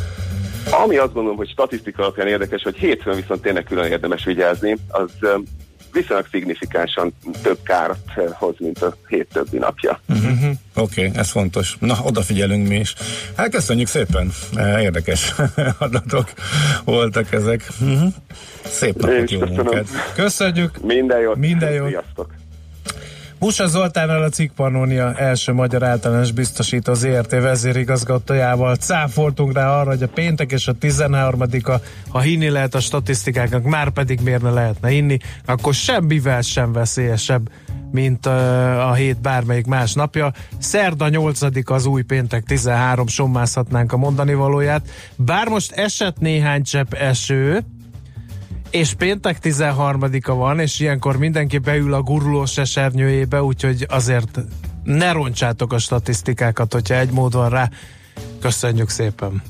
Ami 0.85 0.97
azt 0.97 1.13
gondolom, 1.13 1.37
hogy 1.37 1.49
statisztika 1.49 2.03
alapján 2.03 2.27
érdekes, 2.27 2.63
hogy 2.63 2.77
hétfőn 2.77 3.17
viszont 3.17 3.43
tényleg 3.43 3.65
külön 3.65 3.91
érdemes 3.91 4.25
vigyázni, 4.25 4.77
az 4.89 5.11
viszonylag 5.93 6.27
szignifikánsan 6.31 7.13
több 7.43 7.59
kárt 7.63 8.13
hoz, 8.33 8.55
mint 8.59 8.83
a 8.83 8.97
hét 9.09 9.29
többi 9.33 9.59
napja. 9.59 10.01
Uh-huh. 10.09 10.51
Oké, 10.75 11.07
okay, 11.07 11.19
ez 11.21 11.31
fontos. 11.31 11.77
Na, 11.81 11.97
odafigyelünk 12.03 12.69
mi 12.69 12.77
is. 12.77 12.95
Hát 13.37 13.51
köszönjük 13.51 13.89
szépen, 13.89 14.33
érdekes 14.79 15.35
adatok 15.79 16.33
voltak 16.85 17.33
ezek. 17.33 17.69
Uh-huh. 17.81 18.13
Szép 18.65 18.97
napot, 18.97 19.31
jó 19.31 19.41
munkát. 19.41 19.87
Köszönjük! 20.15 20.81
Minden 20.83 21.21
jót! 21.21 21.37
Minden 21.37 21.73
jót! 21.73 21.89
Sziasztok! 21.89 22.35
Busa 23.39 23.67
Zoltánnal 23.67 24.23
a 24.23 24.29
Cikkpannónia 24.29 25.15
első 25.15 25.53
magyar 25.53 25.83
általános 25.83 26.33
biztosító 26.33 26.95
ZRT 26.95 27.31
vezérigazgatójával 27.31 28.77
cáfoltunk 28.77 29.53
rá 29.53 29.81
arra, 29.81 29.91
hogy 29.91 30.03
a 30.03 30.09
péntek 30.09 30.53
és 30.53 30.69
a 30.69 30.73
13 30.73 31.41
-a, 31.63 31.81
ha 32.09 32.21
hinni 32.21 32.49
lehet 32.49 32.75
a 32.75 32.81
statisztikáknak, 32.81 33.63
már 33.63 33.91
pedig 33.91 34.21
miért 34.21 34.43
ne 34.43 34.51
lehetne 34.51 34.91
inni, 34.91 35.19
akkor 35.47 35.75
semmivel 35.75 36.41
sem 36.41 36.73
veszélyesebb, 36.73 37.51
mint 37.91 38.27
a 38.27 38.93
hét 38.93 39.21
bármelyik 39.21 39.67
más 39.67 39.93
napja. 39.93 40.33
Szerda 40.59 41.09
8 41.09 41.71
az 41.71 41.87
új 41.87 42.03
péntek 42.03 42.45
13, 42.45 43.07
sommázhatnánk 43.07 43.93
a 43.93 43.97
mondani 43.97 44.35
valóját. 44.35 44.89
Bár 45.17 45.49
most 45.49 45.73
esett 45.73 46.19
néhány 46.19 46.63
csepp 46.63 46.93
eső, 46.93 47.65
és 48.71 48.95
péntek 48.95 49.39
13-a 49.43 50.35
van, 50.35 50.61
és 50.61 50.81
ilyenkor 50.81 51.17
mindenki 51.17 51.59
beül 51.59 51.95
a 51.95 52.03
gurulós 52.03 52.59
esernyőjébe, 52.59 53.43
úgyhogy 53.43 53.87
azért 53.89 54.39
ne 54.85 55.13
roncsátok 55.13 55.73
a 55.73 55.79
statisztikákat, 55.79 56.73
hogyha 56.73 56.95
egy 56.95 57.11
mód 57.11 57.33
van 57.33 57.49
rá. 57.49 57.71
Köszönjük 58.41 58.89
szépen! 58.89 59.43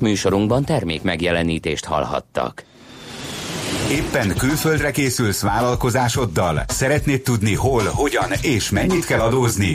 Műsorunkban 0.00 0.64
termék 0.64 1.02
megjelenítést 1.02 1.84
hallhattak. 1.84 2.64
Éppen 3.90 4.34
külföldre 4.36 4.90
készülsz 4.90 5.42
vállalkozásoddal? 5.42 6.64
Szeretnéd 6.66 7.22
tudni 7.22 7.54
hol, 7.54 7.82
hogyan 7.84 8.30
és 8.42 8.70
mennyit 8.70 9.04
kell 9.04 9.20
adózni? 9.20 9.74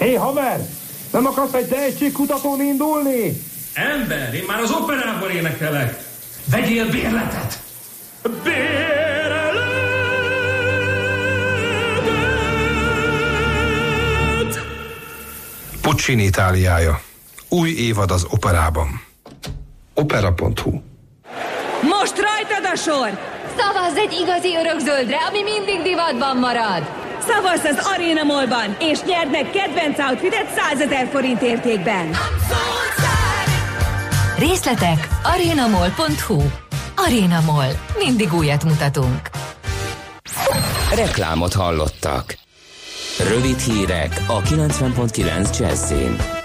Hé, 0.00 0.06
hey, 0.06 0.14
haver! 0.14 0.60
Nem 1.12 1.26
akarsz 1.26 1.52
egy 1.52 1.68
tehetségkutatón 1.68 2.60
indulni? 2.60 3.42
Ember, 3.74 4.34
én 4.34 4.44
már 4.46 4.60
az 4.60 4.70
operában 4.70 5.30
énekelek. 5.30 6.02
Vegyél 6.50 6.90
bérletet! 6.90 7.62
Bérletet! 8.42 9.60
Puccini 15.80 16.22
Itáliája. 16.22 17.00
Új 17.48 17.70
évad 17.70 18.10
az 18.10 18.26
operában. 18.30 19.02
Opera.hu 19.94 20.80
Most 21.82 22.14
rajtad 22.18 22.72
a 22.72 22.76
sor! 22.76 23.18
Szavazz 23.56 23.96
egy 23.96 24.12
igazi 24.20 24.56
örökzöldre, 24.56 25.16
ami 25.16 25.42
mindig 25.42 25.82
divatban 25.82 26.36
marad! 26.36 26.99
Szavazz 27.34 27.64
az 27.64 27.86
Arena 27.94 28.22
Mallban, 28.22 28.76
és 28.80 28.98
nyerd 29.02 29.30
meg 29.30 29.50
kedvenc 29.50 29.98
outfitet 29.98 30.46
100 30.56 30.80
ezer 30.80 31.08
forint 31.10 31.42
értékben. 31.42 32.10
Részletek 34.38 35.08
arenamall.hu 35.22 36.42
Arena 36.96 37.40
Mall. 37.40 37.70
Mindig 37.98 38.32
újat 38.32 38.64
mutatunk. 38.64 39.30
Reklámot 40.94 41.52
hallottak. 41.52 42.38
Rövid 43.28 43.58
hírek 43.58 44.22
a 44.26 44.40
90.9 44.40 45.58
Jazzin. 45.58 46.39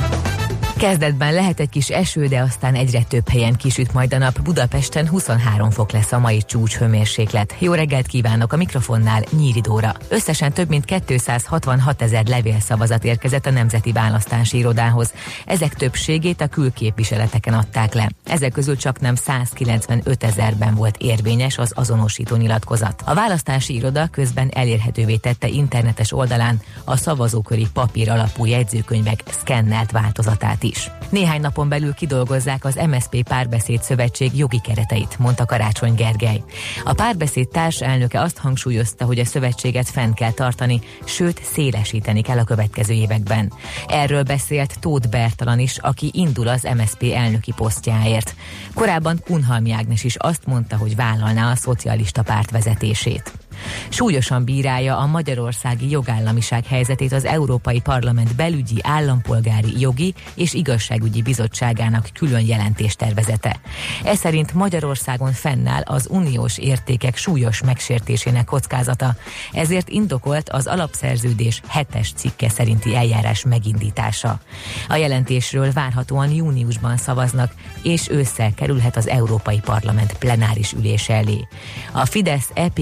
Kezdetben 0.77 1.33
lehet 1.33 1.59
egy 1.59 1.69
kis 1.69 1.89
eső, 1.89 2.27
de 2.27 2.39
aztán 2.39 2.75
egyre 2.75 3.03
több 3.03 3.29
helyen 3.29 3.55
kisüt 3.55 3.93
majd 3.93 4.13
a 4.13 4.17
nap. 4.17 4.41
Budapesten 4.41 5.07
23 5.07 5.69
fok 5.69 5.91
lesz 5.91 6.11
a 6.11 6.19
mai 6.19 6.41
csúcs 6.41 6.75
hőmérséklet. 6.75 7.55
Jó 7.59 7.73
reggelt 7.73 8.07
kívánok 8.07 8.53
a 8.53 8.57
mikrofonnál 8.57 9.23
Nyíri 9.37 9.61
Dóra. 9.61 9.95
Összesen 10.07 10.53
több 10.53 10.69
mint 10.69 10.85
266 10.85 12.01
ezer 12.01 12.25
levélszavazat 12.25 13.03
érkezett 13.03 13.45
a 13.45 13.51
Nemzeti 13.51 13.91
Választási 13.91 14.57
Irodához. 14.57 15.13
Ezek 15.45 15.73
többségét 15.73 16.41
a 16.41 16.47
külképviseleteken 16.47 17.53
adták 17.53 17.93
le. 17.93 18.09
Ezek 18.25 18.51
közül 18.51 18.77
csak 18.77 18.99
nem 18.99 19.15
195 19.15 20.23
ezerben 20.23 20.75
volt 20.75 20.97
érvényes 20.97 21.57
az 21.57 21.71
azonosító 21.75 22.35
nyilatkozat. 22.35 23.01
A 23.05 23.13
választási 23.13 23.75
iroda 23.75 24.07
közben 24.11 24.49
elérhetővé 24.53 25.15
tette 25.15 25.47
internetes 25.47 26.13
oldalán 26.13 26.61
a 26.83 26.97
szavazóköri 26.97 27.67
papír 27.73 28.09
alapú 28.09 28.45
jegyzőkönyvek 28.45 29.23
szkennelt 29.39 29.91
változatát 29.91 30.63
is. 30.65 30.91
Néhány 31.09 31.41
napon 31.41 31.69
belül 31.69 31.93
kidolgozzák 31.93 32.65
az 32.65 32.79
MSP 32.89 33.23
Párbeszéd 33.23 33.83
Szövetség 33.83 34.37
jogi 34.37 34.61
kereteit, 34.63 35.19
mondta 35.19 35.45
Karácsony 35.45 35.95
Gergely. 35.95 36.43
A 36.83 36.93
párbeszéd 36.93 37.47
társelnöke 37.47 38.21
azt 38.21 38.37
hangsúlyozta, 38.37 39.05
hogy 39.05 39.19
a 39.19 39.25
szövetséget 39.25 39.89
fenn 39.89 40.13
kell 40.13 40.31
tartani, 40.31 40.81
sőt 41.05 41.43
szélesíteni 41.43 42.21
kell 42.21 42.37
a 42.37 42.43
következő 42.43 42.93
években. 42.93 43.53
Erről 43.87 44.23
beszélt 44.23 44.79
Tóth 44.79 45.09
Bertalan 45.09 45.59
is, 45.59 45.77
aki 45.77 46.09
indul 46.13 46.47
az 46.47 46.67
MSP 46.77 47.03
elnöki 47.13 47.53
posztjáért. 47.55 48.35
Korábban 48.73 49.21
Kunhalmi 49.25 49.71
Ágnes 49.71 50.03
is 50.03 50.15
azt 50.15 50.45
mondta, 50.45 50.77
hogy 50.77 50.95
vállalná 50.95 51.51
a 51.51 51.55
szocialista 51.55 52.23
párt 52.23 52.51
vezetését. 52.51 53.44
Súlyosan 53.89 54.43
bírálja 54.43 54.97
a 54.97 55.05
magyarországi 55.05 55.89
jogállamiság 55.89 56.65
helyzetét 56.65 57.11
az 57.11 57.25
Európai 57.25 57.79
Parlament 57.79 58.35
belügyi, 58.35 58.79
állampolgári, 58.81 59.79
jogi 59.79 60.13
és 60.33 60.53
igazságügyi 60.53 61.21
bizottságának 61.21 62.09
külön 62.13 62.45
jelentéstervezete. 62.45 63.59
Ez 64.03 64.19
szerint 64.19 64.53
Magyarországon 64.53 65.31
fennáll 65.31 65.81
az 65.81 66.07
uniós 66.09 66.57
értékek 66.57 67.17
súlyos 67.17 67.61
megsértésének 67.63 68.45
kockázata, 68.45 69.15
ezért 69.51 69.89
indokolt 69.89 70.49
az 70.49 70.67
alapszerződés 70.67 71.61
hetes 71.67 72.11
cikke 72.15 72.49
szerinti 72.49 72.95
eljárás 72.95 73.43
megindítása. 73.43 74.39
A 74.87 74.95
jelentésről 74.95 75.71
várhatóan 75.71 76.29
júniusban 76.29 76.97
szavaznak, 76.97 77.53
és 77.83 78.09
ősszel 78.09 78.53
kerülhet 78.53 78.97
az 78.97 79.07
Európai 79.07 79.59
Parlament 79.59 80.13
plenáris 80.13 80.73
ülése 80.73 81.13
elé. 81.13 81.47
A 81.91 82.05
Fidesz 82.05 82.49
EP 82.53 82.79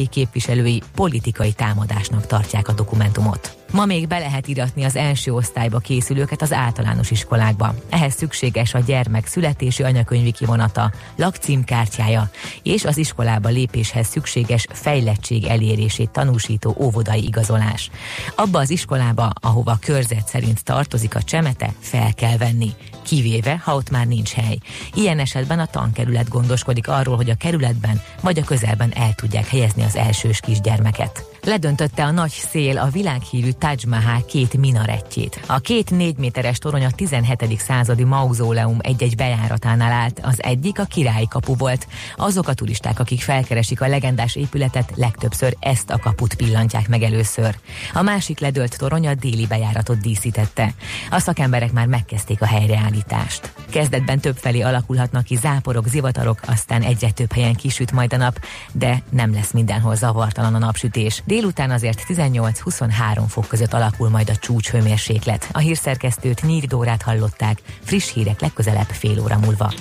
képviselői 0.64 0.82
politikai 0.96 1.54
támadásnak 1.54 2.26
tartják 2.26 2.68
a 2.68 2.74
dokumentumot. 2.74 3.63
Ma 3.74 3.86
még 3.86 4.08
be 4.08 4.20
lehet 4.20 4.48
iratni 4.48 4.84
az 4.84 4.96
első 4.96 5.34
osztályba 5.34 5.80
készülőket 5.80 6.42
az 6.42 6.54
általános 6.54 7.12
iskolákba. 7.12 7.76
Ehhez 7.90 8.14
szükséges 8.14 8.74
a 8.74 8.80
gyermek 8.80 9.28
születési 9.28 9.84
anyakönyvi 9.84 10.32
kivonata, 10.32 10.92
lakcímkártyája 11.16 12.30
és 12.64 12.86
az 12.86 12.98
iskolába 12.98 13.50
lépéshez 13.50 14.08
szükséges 14.08 14.68
fejlettség 14.72 15.46
elérését 15.46 16.10
tanúsító 16.10 16.76
óvodai 16.80 17.24
igazolás. 17.24 17.90
Abba 18.36 18.60
az 18.60 18.70
iskolába, 18.70 19.32
ahova 19.42 19.78
körzet 19.82 20.28
szerint 20.28 20.64
tartozik 20.64 21.16
a 21.16 21.22
csemete, 21.22 21.74
fel 21.80 22.14
kell 22.14 22.38
venni, 22.38 22.74
kivéve, 23.02 23.62
ha 23.64 23.76
ott 23.76 23.90
már 23.90 24.08
nincs 24.08 24.32
hely. 24.32 24.58
Ilyen 24.94 25.20
esetben 25.20 25.60
a 25.60 25.66
tankerület 25.66 26.30
gondoskodik 26.30 26.88
arról, 26.88 27.16
hogy 27.16 27.30
a 27.30 27.36
kerületben 27.36 28.02
vagy 28.22 28.40
a 28.40 28.44
közelben 28.44 28.92
el 28.96 29.14
tudják 29.14 29.48
helyezni 29.48 29.84
az 29.84 29.96
elsős 29.96 30.40
kisgyermeket. 30.40 31.33
Ledöntötte 31.46 32.04
a 32.04 32.12
nagy 32.12 32.32
szél 32.32 32.78
a 32.78 32.88
világhírű 32.88 33.50
Taj 33.52 33.76
Mahal 33.88 34.26
két 34.26 34.58
minarettjét. 34.58 35.40
A 35.48 35.60
két 35.60 35.92
négy 35.92 36.18
méteres 36.18 36.58
torony 36.58 36.86
a 36.86 36.92
17. 36.92 37.60
századi 37.60 38.04
mauzóleum 38.04 38.78
egy-egy 38.82 39.16
bejáratánál 39.16 39.92
állt, 39.92 40.20
az 40.24 40.44
egyik 40.44 40.80
a 40.80 40.84
királyi 40.84 41.28
kapu 41.28 41.56
volt. 41.56 41.88
Azok 42.16 42.48
a 42.48 42.54
turisták, 42.54 43.00
akik 43.00 43.22
felkeresik 43.22 43.82
a 43.82 43.88
legendás 43.88 44.36
épületet, 44.36 44.92
legtöbbször 44.96 45.56
ezt 45.60 45.90
a 45.90 46.00
kaput 46.00 46.34
pillantják 46.34 46.88
meg 46.88 47.04
először. 47.04 47.56
A 47.94 48.02
másik 48.02 48.40
ledölt 48.40 48.78
torony 48.78 49.08
a 49.08 49.14
déli 49.14 49.48
bejáratot 49.48 50.00
díszítette. 50.00 50.74
A 51.10 51.20
szakemberek 51.20 51.72
már 51.72 51.88
megkezdték 51.88 52.42
a 52.42 52.46
helyreállítást. 52.46 53.54
Kezdetben 53.70 54.20
több 54.20 54.38
felé 54.38 54.62
alakulhatnak 54.62 55.24
ki 55.24 55.36
záporok, 55.36 55.88
zivatarok, 55.88 56.40
aztán 56.46 56.82
egyre 56.82 57.12
több 57.12 57.32
helyen 57.32 57.56
kisüt 57.56 57.92
majd 57.92 58.14
a 58.14 58.18
nap, 58.18 58.40
de 58.72 59.04
nem 59.10 59.34
lesz 59.34 59.52
mindenhol 59.52 59.96
zavartalan 59.96 60.56
a 60.56 60.58
napsütés 60.58 61.24
Délután 61.34 61.72
azért 61.72 62.04
18-23 62.08 63.24
fok 63.28 63.48
között 63.48 63.74
alakul 63.74 64.10
majd 64.10 64.30
a 64.30 64.36
csúcshőmérséklet. 64.36 65.50
A 65.52 65.58
hírszerkesztőt 65.58 66.42
Nyíri 66.42 66.66
Dórát 66.66 67.02
hallották, 67.02 67.62
friss 67.84 68.14
hírek 68.14 68.42
legközelebb 68.42 68.88
fél 68.88 69.20
óra 69.20 69.38
múlva. 69.38 69.74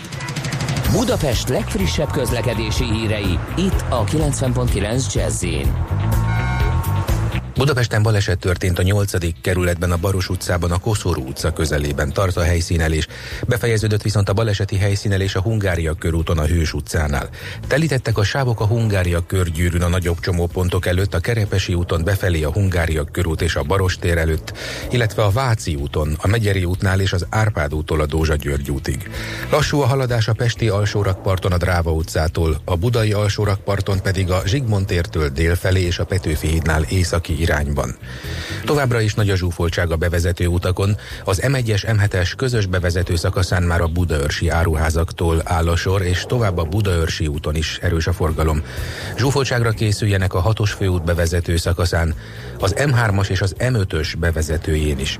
Budapest 0.93 1.49
legfrissebb 1.49 2.11
közlekedési 2.11 2.85
hírei, 2.85 3.39
itt 3.57 3.85
a 3.89 4.05
90.9 4.05 5.15
jazz 5.15 5.45
Budapesten 7.55 8.03
baleset 8.03 8.39
történt 8.39 8.79
a 8.79 8.83
8. 8.83 9.41
kerületben 9.41 9.93
a 9.93 9.97
Baros 9.97 10.29
utcában 10.29 10.71
a 10.71 10.79
Koszorú 10.79 11.27
utca 11.27 11.53
közelében 11.53 12.13
tart 12.13 12.37
a 12.37 12.43
helyszínelés. 12.43 13.07
Befejeződött 13.47 14.03
viszont 14.03 14.29
a 14.29 14.33
baleseti 14.33 14.77
helyszínelés 14.77 15.35
a 15.35 15.41
Hungária 15.41 15.95
körúton 15.95 16.39
a 16.39 16.45
Hős 16.45 16.73
utcánál. 16.73 17.29
Telítettek 17.67 18.19
a 18.19 18.25
sávok 18.25 18.61
a 18.61 18.67
Hungária 18.67 19.27
körgyűrűn 19.27 19.83
a 19.83 19.89
nagyobb 19.89 20.21
csomópontok 20.21 20.87
előtt, 20.87 21.15
a 21.15 21.21
Kerepesi 21.21 21.75
úton 21.75 22.05
befelé 22.05 22.43
a 22.43 22.53
Hungária 22.53 23.05
körút 23.05 23.43
és 23.43 23.57
a 23.57 23.63
Baros 23.63 23.99
tér 23.99 24.19
előtt, 24.19 24.53
illetve 24.91 25.23
a 25.23 25.31
Váci 25.31 25.75
úton, 25.75 26.17
a 26.21 26.27
Megyeri 26.27 26.65
útnál 26.65 27.01
és 27.01 27.13
az 27.13 27.27
Árpád 27.31 27.75
úttól 27.75 28.01
a 28.01 28.07
Dózsa 28.07 28.35
György 28.35 28.71
útig. 28.71 29.11
Lassú 29.51 29.81
a 29.81 29.87
haladás 29.87 30.29
a 30.29 30.33
Pesti 30.33 30.69
alsórakparton 30.69 31.53
a 31.53 31.57
Dráva 31.57 31.93
utcától, 31.93 32.61
a 32.65 32.77
Budai 32.77 33.13
alsórakparton 33.13 34.03
pedig 34.03 34.31
a 34.31 34.43
Zsigmond 34.47 34.87
tértől 34.87 35.29
délfelé 35.29 35.81
és 35.81 35.99
a 35.99 36.05
Petőfi 36.05 36.47
hídnál 36.47 36.83
északi 36.83 37.41
irányban. 37.43 37.97
Továbbra 38.65 39.01
is 39.01 39.15
nagy 39.15 39.31
a 39.31 39.37
zsúfoltság 39.37 39.91
a 39.91 39.97
bevezető 39.97 40.47
utakon, 40.47 40.97
az 41.25 41.41
M1-es 41.47 41.83
M7-es 41.87 42.33
közös 42.37 42.67
bevezető 42.67 43.17
szakaszán 43.17 43.63
már 43.63 43.81
a 43.81 43.87
Budaörsi 43.87 44.49
áruházaktól 44.49 45.43
áll 45.45 45.69
a 45.69 45.77
sor, 45.77 46.03
és 46.03 46.25
tovább 46.29 46.59
a 46.59 46.65
Budaörsi 46.65 47.27
úton 47.27 47.55
is 47.55 47.79
erős 47.83 48.07
a 48.07 48.13
forgalom. 48.13 48.63
Zsúfoltságra 49.17 49.71
készüljenek 49.71 50.35
a 50.35 50.41
hatos 50.41 50.73
főút 50.73 51.05
bevezető 51.05 51.57
szakaszán, 51.57 52.15
az 52.59 52.75
M3-as 52.77 53.29
és 53.29 53.41
az 53.41 53.55
M5-ös 53.59 54.15
bevezetőjén 54.19 54.99
is. 54.99 55.19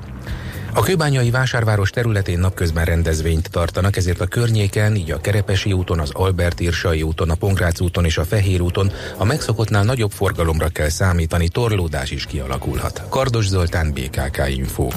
A 0.73 0.81
kőbányai 0.81 1.31
vásárváros 1.31 1.89
területén 1.89 2.39
napközben 2.39 2.85
rendezvényt 2.85 3.49
tartanak, 3.51 3.97
ezért 3.97 4.21
a 4.21 4.25
környéken, 4.25 4.95
így 4.95 5.11
a 5.11 5.21
Kerepesi 5.21 5.73
úton, 5.73 5.99
az 5.99 6.09
Albert 6.13 6.59
Irsai 6.59 7.01
úton, 7.01 7.29
a 7.29 7.35
Pongrác 7.35 7.79
úton 7.79 8.05
és 8.05 8.17
a 8.17 8.23
Fehér 8.23 8.61
úton 8.61 8.91
a 9.17 9.25
megszokottnál 9.25 9.83
nagyobb 9.83 10.11
forgalomra 10.11 10.67
kell 10.67 10.89
számítani, 10.89 11.47
torlódás 11.47 12.11
is 12.11 12.25
kialakulhat. 12.25 13.03
Kardos 13.09 13.47
Zoltán, 13.47 13.93
BKK 13.93 14.41
Info. 14.47 14.87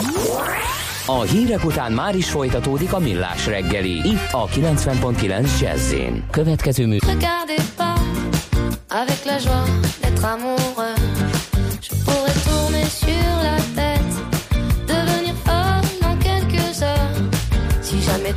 A 1.06 1.20
hírek 1.22 1.64
után 1.64 1.92
már 1.92 2.16
is 2.16 2.30
folytatódik 2.30 2.92
a 2.92 2.98
millás 2.98 3.46
reggeli, 3.46 4.08
itt 4.08 4.28
a 4.30 4.46
90.9 4.46 5.60
jazz 5.60 5.94
Következő 6.30 6.86
mű... 6.86 6.98
avec 8.88 9.24
la 9.24 9.38
joie 9.38 9.64
d'être 10.02 10.24
amoureux. 10.24 11.15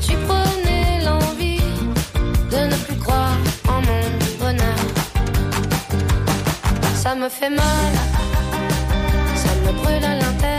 Tu 0.01 0.13
prenais 0.27 1.03
l'envie 1.03 1.61
de 2.51 2.57
ne 2.71 2.75
plus 2.85 2.95
croire 2.97 3.37
en 3.67 3.81
mon 3.87 4.01
bonheur. 4.39 4.79
Ça 6.95 7.15
me 7.15 7.29
fait 7.29 7.49
mal, 7.49 7.93
ça 9.35 9.49
me 9.65 9.71
brûle 9.73 10.03
à 10.03 10.15
l'intérieur. 10.15 10.58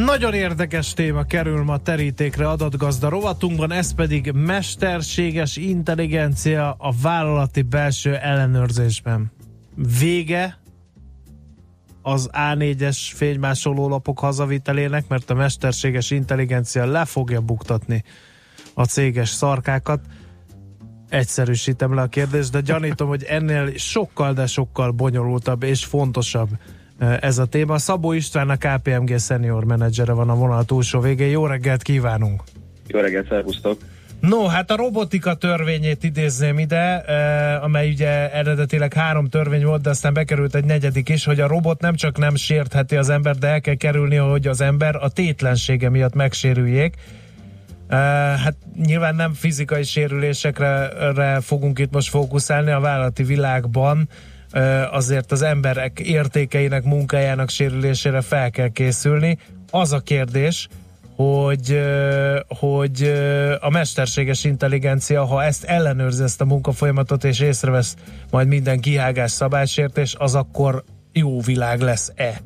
Nagyon 0.00 0.34
érdekes 0.34 0.92
téma 0.92 1.22
kerül 1.22 1.62
ma 1.62 1.78
terítékre 1.78 2.48
adatgazda 2.48 3.08
rovatunkban, 3.08 3.72
ez 3.72 3.94
pedig 3.94 4.30
mesterséges 4.34 5.56
intelligencia 5.56 6.74
a 6.78 6.92
vállalati 7.02 7.62
belső 7.62 8.16
ellenőrzésben. 8.16 9.32
Vége 9.98 10.58
az 12.02 12.30
A4-es 12.32 12.98
fénymásoló 13.14 13.88
lapok 13.88 14.18
hazavitelének, 14.18 15.08
mert 15.08 15.30
a 15.30 15.34
mesterséges 15.34 16.10
intelligencia 16.10 16.86
le 16.86 17.04
fogja 17.04 17.40
buktatni 17.40 18.04
a 18.74 18.84
céges 18.84 19.28
szarkákat. 19.28 20.00
Egyszerűsítem 21.08 21.94
le 21.94 22.02
a 22.02 22.06
kérdést, 22.06 22.50
de 22.50 22.60
gyanítom, 22.60 23.08
hogy 23.08 23.22
ennél 23.22 23.76
sokkal, 23.76 24.32
de 24.32 24.46
sokkal 24.46 24.90
bonyolultabb 24.90 25.62
és 25.62 25.84
fontosabb 25.84 26.48
ez 27.20 27.38
a 27.38 27.44
téma. 27.44 27.78
Szabó 27.78 28.12
István, 28.12 28.50
a 28.50 28.56
KPMG 28.56 29.18
senior 29.18 29.64
menedzsere 29.64 30.12
van 30.12 30.28
a 30.28 30.34
vonal 30.34 30.64
túlsó 30.64 31.00
végén. 31.00 31.28
Jó 31.28 31.46
reggelt 31.46 31.82
kívánunk! 31.82 32.42
Jó 32.86 33.00
reggelt, 33.00 33.28
szervusztok! 33.28 33.80
No, 34.20 34.46
hát 34.46 34.70
a 34.70 34.76
robotika 34.76 35.34
törvényét 35.34 36.04
idézném 36.04 36.58
ide, 36.58 36.94
amely 37.62 37.90
ugye 37.90 38.32
eredetileg 38.32 38.92
három 38.92 39.28
törvény 39.28 39.64
volt, 39.64 39.82
de 39.82 39.90
aztán 39.90 40.12
bekerült 40.12 40.54
egy 40.54 40.64
negyedik 40.64 41.08
is, 41.08 41.24
hogy 41.24 41.40
a 41.40 41.46
robot 41.46 41.80
nem 41.80 41.94
csak 41.94 42.18
nem 42.18 42.34
sértheti 42.34 42.96
az 42.96 43.08
ember, 43.08 43.36
de 43.36 43.46
el 43.46 43.60
kell 43.60 43.74
kerülni, 43.74 44.16
hogy 44.16 44.46
az 44.46 44.60
ember 44.60 44.96
a 44.96 45.08
tétlensége 45.08 45.88
miatt 45.90 46.14
megsérüljék. 46.14 46.94
Hát 47.88 48.54
nyilván 48.84 49.14
nem 49.14 49.32
fizikai 49.32 49.82
sérülésekre 49.82 51.40
fogunk 51.40 51.78
itt 51.78 51.92
most 51.92 52.08
fókuszálni 52.08 52.70
a 52.70 52.80
vállalati 52.80 53.22
világban, 53.22 54.08
azért 54.90 55.32
az 55.32 55.42
emberek 55.42 56.00
értékeinek, 56.00 56.84
munkájának 56.84 57.48
sérülésére 57.48 58.20
fel 58.20 58.50
kell 58.50 58.68
készülni. 58.68 59.38
Az 59.70 59.92
a 59.92 60.00
kérdés, 60.00 60.68
hogy, 61.16 61.82
hogy 62.48 63.12
a 63.60 63.70
mesterséges 63.70 64.44
intelligencia, 64.44 65.24
ha 65.24 65.44
ezt 65.44 65.64
ellenőrzi 65.64 66.22
ezt 66.22 66.40
a 66.40 66.44
munkafolyamatot, 66.44 67.24
és 67.24 67.40
észrevesz 67.40 67.96
majd 68.30 68.48
minden 68.48 68.80
kihágás 68.80 69.30
szabálysértés, 69.30 70.14
az 70.18 70.34
akkor 70.34 70.84
jó 71.12 71.40
világ 71.40 71.80
lesz-e? 71.80 72.40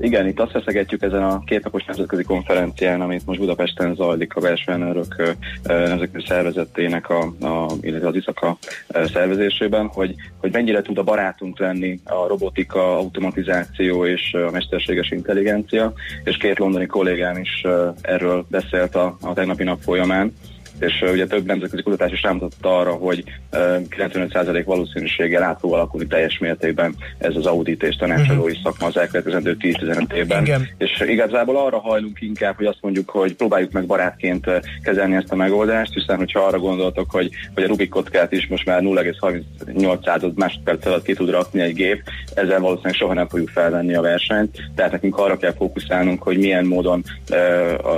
Igen, 0.00 0.26
itt 0.26 0.40
azt 0.40 0.50
feszegetjük 0.50 1.02
ezen 1.02 1.22
a 1.22 1.44
kétnapos 1.44 1.84
nemzetközi 1.84 2.22
konferencián, 2.22 3.00
amit 3.00 3.26
most 3.26 3.38
Budapesten 3.38 3.94
zajlik 3.94 4.36
a 4.36 4.40
belső 4.40 4.72
ellenőrök 4.72 5.36
nemzetközi 5.62 6.24
szervezetének, 6.26 7.08
a, 7.08 7.20
a, 7.40 7.72
illetve 7.80 8.08
az 8.08 8.16
ISZAKA 8.16 8.58
szervezésében, 8.88 9.86
hogy, 9.86 10.14
hogy 10.38 10.52
mennyire 10.52 10.82
tud 10.82 10.98
a 10.98 11.02
barátunk 11.02 11.58
lenni 11.58 12.00
a 12.04 12.26
robotika, 12.26 12.96
automatizáció 12.96 14.06
és 14.06 14.34
a 14.34 14.50
mesterséges 14.50 15.10
intelligencia, 15.10 15.92
és 16.24 16.36
két 16.36 16.58
londoni 16.58 16.86
kollégám 16.86 17.36
is 17.36 17.66
erről 18.00 18.46
beszélt 18.48 18.94
a, 18.94 19.16
a 19.20 19.32
tegnapi 19.32 19.64
nap 19.64 19.80
folyamán 19.80 20.32
és 20.78 21.04
ugye 21.12 21.26
több 21.26 21.46
nemzetközi 21.46 21.82
kutatás 21.82 22.12
is 22.12 22.22
rámutatta 22.22 22.78
arra, 22.78 22.92
hogy 22.92 23.24
uh, 23.52 23.60
95% 23.90 24.62
valószínűséggel 24.66 25.42
át 25.42 25.60
fog 25.60 25.72
alakulni 25.72 26.06
teljes 26.06 26.38
mértékben 26.38 26.94
ez 27.18 27.36
az 27.36 27.46
audit 27.46 27.82
és 27.82 27.96
tanácsadói 27.96 28.50
uh-huh. 28.50 28.62
szakma 28.62 28.86
az 28.86 28.96
elkövetkezendő 28.96 29.56
10-15 29.60 30.12
évben. 30.12 30.42
Igen. 30.44 30.68
És 30.78 31.04
igazából 31.06 31.56
arra 31.56 31.78
hajlunk 31.78 32.20
inkább, 32.20 32.56
hogy 32.56 32.66
azt 32.66 32.78
mondjuk, 32.80 33.10
hogy 33.10 33.34
próbáljuk 33.34 33.72
meg 33.72 33.86
barátként 33.86 34.46
kezelni 34.82 35.16
ezt 35.16 35.32
a 35.32 35.36
megoldást, 35.36 35.94
hiszen 35.94 36.16
hogyha 36.16 36.40
arra 36.40 36.58
gondoltok, 36.58 37.10
hogy, 37.10 37.30
hogy 37.54 37.62
a 37.62 37.66
Rubik 37.66 37.88
kockát 37.88 38.32
is 38.32 38.46
most 38.46 38.66
már 38.66 38.80
0,38 38.82 40.34
másodperc 40.34 40.86
alatt 40.86 41.04
ki 41.04 41.14
tud 41.14 41.30
rakni 41.30 41.60
egy 41.60 41.74
gép, 41.74 42.02
ezzel 42.34 42.60
valószínűleg 42.60 42.94
soha 42.94 43.14
nem 43.14 43.28
fogjuk 43.28 43.48
felvenni 43.48 43.94
a 43.94 44.00
versenyt, 44.00 44.56
tehát 44.74 44.92
nekünk 44.92 45.18
arra 45.18 45.36
kell 45.36 45.52
fókuszálnunk, 45.52 46.22
hogy 46.22 46.38
milyen 46.38 46.64
módon 46.64 47.04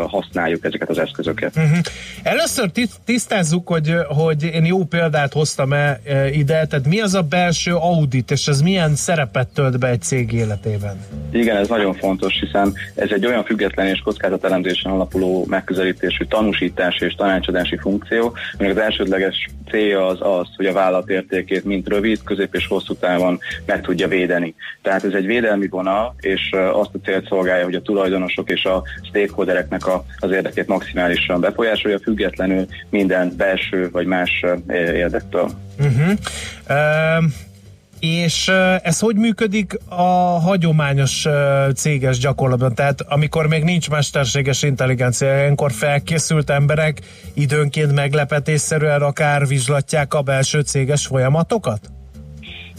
használjuk 0.07 0.65
ezeket 0.65 0.89
az 0.89 0.99
eszközöket. 0.99 1.57
Uh-huh. 1.57 1.79
Először 2.23 2.71
tisztázzuk, 3.05 3.69
hogy, 3.69 3.95
hogy 4.07 4.43
én 4.43 4.65
jó 4.65 4.85
példát 4.85 5.33
hoztam 5.33 5.73
-e 5.73 6.01
ide, 6.33 6.67
tehát 6.67 6.87
mi 6.89 7.01
az 7.01 7.15
a 7.15 7.23
belső 7.23 7.75
audit, 7.75 8.31
és 8.31 8.47
ez 8.47 8.61
milyen 8.61 8.95
szerepet 8.95 9.49
tölt 9.49 9.79
be 9.79 9.89
egy 9.89 10.03
cég 10.03 10.33
életében? 10.33 11.05
Igen, 11.33 11.57
ez 11.57 11.69
nagyon 11.69 11.95
fontos, 11.95 12.39
hiszen 12.41 12.75
ez 12.95 13.11
egy 13.11 13.27
olyan 13.27 13.45
független 13.45 13.87
és 13.87 13.99
kockázatelemzésen 13.99 14.93
alapuló 14.93 15.45
megközelítésű 15.49 16.25
tanúsítási 16.25 17.05
és 17.05 17.15
tanácsadási 17.15 17.77
funkció, 17.77 18.37
aminek 18.59 18.77
az 18.77 18.83
elsődleges 18.83 19.49
célja 19.71 20.07
az 20.07 20.19
az, 20.21 20.49
hogy 20.57 20.67
a 20.67 20.73
vállalat 20.73 21.09
értékét 21.09 21.65
mint 21.65 21.89
rövid, 21.89 22.23
közép 22.25 22.55
és 22.55 22.67
hosszú 22.67 22.95
távon 22.95 23.39
meg 23.67 23.81
tudja 23.81 24.09
védeni. 24.09 24.26
Tehát 24.83 25.05
ez 25.05 25.13
egy 25.13 25.27
védelmi 25.27 25.67
vonal, 25.69 26.15
és 26.21 26.51
azt 26.73 26.91
a 26.93 26.99
célt 27.05 27.27
szolgálja, 27.27 27.65
hogy 27.65 27.75
a 27.75 27.83
tulajdonosok 27.83 28.51
és 28.51 28.65
a 28.65 28.83
stakeholdereknek 29.03 29.87
a, 29.87 30.05
az 30.19 30.31
érdekét 30.31 30.67
maximálisan 30.67 31.41
befolyásolja, 31.41 31.99
függetlenül 31.99 32.67
minden 32.91 33.33
belső 33.37 33.91
vagy 33.91 34.07
más 34.07 34.45
érdektől. 34.69 35.51
Uh-huh. 35.79 36.13
Uh, 36.69 37.25
és 38.01 38.49
ez 38.83 38.99
hogy 38.99 39.17
működik 39.17 39.79
a 39.89 40.03
hagyományos 40.41 41.27
céges 41.75 42.19
gyakorlatban? 42.19 42.75
Tehát 42.75 43.01
amikor 43.01 43.47
még 43.47 43.63
nincs 43.65 43.91
mesterséges 43.91 44.63
intelligencia, 44.63 45.37
ilyenkor 45.37 45.73
felkészült 45.73 46.51
emberek 46.51 47.01
időnként 47.35 47.93
meglepetésszerűen 47.93 49.03
akár 49.03 49.47
vizslatják 49.47 50.15
a 50.15 50.23
belső 50.23 50.61
céges 50.61 51.07
folyamatokat? 51.07 51.91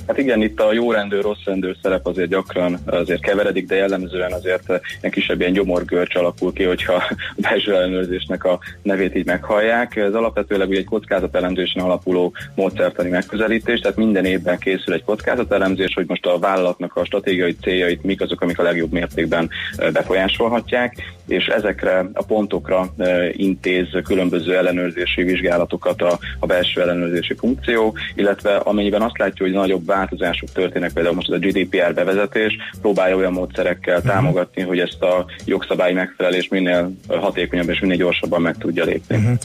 Hát 0.07 0.17
igen, 0.17 0.41
itt 0.41 0.59
a 0.59 0.73
jó 0.73 0.91
rendőr, 0.91 1.21
rossz 1.21 1.43
rendőr 1.45 1.75
szerep 1.81 2.05
azért 2.05 2.29
gyakran 2.29 2.77
azért 2.85 3.21
keveredik, 3.21 3.67
de 3.67 3.75
jellemzően 3.75 4.31
azért 4.31 4.81
egy 5.01 5.11
kisebb 5.11 5.39
ilyen 5.39 5.53
gyomorgörcs 5.53 6.15
alakul 6.15 6.53
ki, 6.53 6.63
hogyha 6.63 6.93
a 6.93 7.15
belső 7.35 7.75
ellenőrzésnek 7.75 8.43
a 8.43 8.59
nevét 8.81 9.15
így 9.15 9.25
meghallják. 9.25 9.95
Ez 9.95 10.13
alapvetőleg 10.13 10.69
ugye 10.69 10.77
egy 10.77 10.85
kockázatelemzésen 10.85 11.83
alapuló 11.83 12.33
módszertani 12.55 13.09
megközelítés, 13.09 13.79
tehát 13.79 13.97
minden 13.97 14.25
évben 14.25 14.57
készül 14.57 14.93
egy 14.93 15.03
kockázatelemzés, 15.03 15.93
hogy 15.93 16.07
most 16.07 16.25
a 16.25 16.39
vállalatnak 16.39 16.95
a 16.95 17.05
stratégiai 17.05 17.55
céljait 17.61 18.03
mik 18.03 18.21
azok, 18.21 18.41
amik 18.41 18.59
a 18.59 18.63
legjobb 18.63 18.91
mértékben 18.91 19.49
befolyásolhatják, 19.93 20.95
és 21.27 21.45
ezekre 21.45 22.09
a 22.13 22.23
pontokra 22.23 22.93
intéz 23.31 23.87
különböző 24.03 24.57
ellenőrzési 24.57 25.23
vizsgálatokat 25.23 26.01
a, 26.01 26.19
a 26.39 26.45
belső 26.45 26.81
ellenőrzési 26.81 27.33
funkció, 27.33 27.95
illetve 28.15 28.55
amennyiben 28.55 29.01
azt 29.01 29.17
látja, 29.17 29.45
hogy 29.45 29.55
nagyobb 29.55 29.85
változások 29.97 30.51
történnek, 30.51 30.93
például 30.93 31.15
most 31.15 31.31
ez 31.31 31.35
a 31.35 31.45
GDPR 31.45 31.93
bevezetés, 31.93 32.57
próbálja 32.81 33.15
olyan 33.15 33.31
módszerekkel 33.31 33.97
uh-huh. 33.97 34.11
támogatni, 34.11 34.61
hogy 34.61 34.79
ezt 34.79 35.01
a 35.01 35.25
jogszabály 35.45 35.93
megfelelés 35.93 36.47
minél 36.47 36.91
hatékonyabb 37.07 37.69
és 37.69 37.79
minél 37.79 37.97
gyorsabban 37.97 38.41
meg 38.41 38.55
tudja 38.57 38.83
lépni. 38.83 39.15
Uh-huh. 39.15 39.37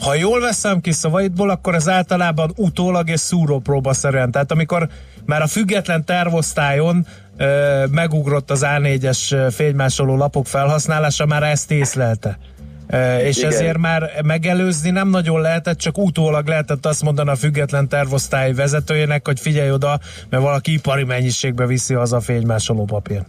Ha 0.00 0.14
jól 0.14 0.40
veszem 0.40 0.80
ki 0.80 0.92
szavaidból, 0.92 1.50
akkor 1.50 1.74
ez 1.74 1.88
általában 1.88 2.52
utólag 2.56 3.08
és 3.08 3.20
szúrópróbaszerűen, 3.20 4.30
tehát 4.30 4.52
amikor 4.52 4.88
már 5.26 5.42
a 5.42 5.46
független 5.46 6.04
tervosztályon 6.04 7.06
megugrott 7.90 8.50
az 8.50 8.64
A4-es 8.66 9.52
fénymásoló 9.54 10.16
lapok 10.16 10.46
felhasználása, 10.46 11.26
már 11.26 11.42
ezt 11.42 11.70
észlelte. 11.70 12.38
És 13.22 13.36
Igen. 13.36 13.50
ezért 13.50 13.78
már 13.78 14.10
megelőzni 14.24 14.90
nem 14.90 15.08
nagyon 15.08 15.40
lehetett, 15.40 15.78
csak 15.78 15.98
utólag 15.98 16.46
lehetett 16.46 16.86
azt 16.86 17.02
mondani 17.02 17.30
a 17.30 17.36
független 17.36 17.88
tervosztály 17.88 18.52
vezetőjének, 18.52 19.26
hogy 19.26 19.40
figyelj 19.40 19.70
oda, 19.70 20.00
mert 20.28 20.42
valaki 20.42 20.72
ipari 20.72 21.04
mennyiségbe 21.04 21.66
viszi 21.66 21.94
az 21.94 22.12
a 22.12 22.20
fénymásoló 22.20 22.84
papír. 22.84 23.22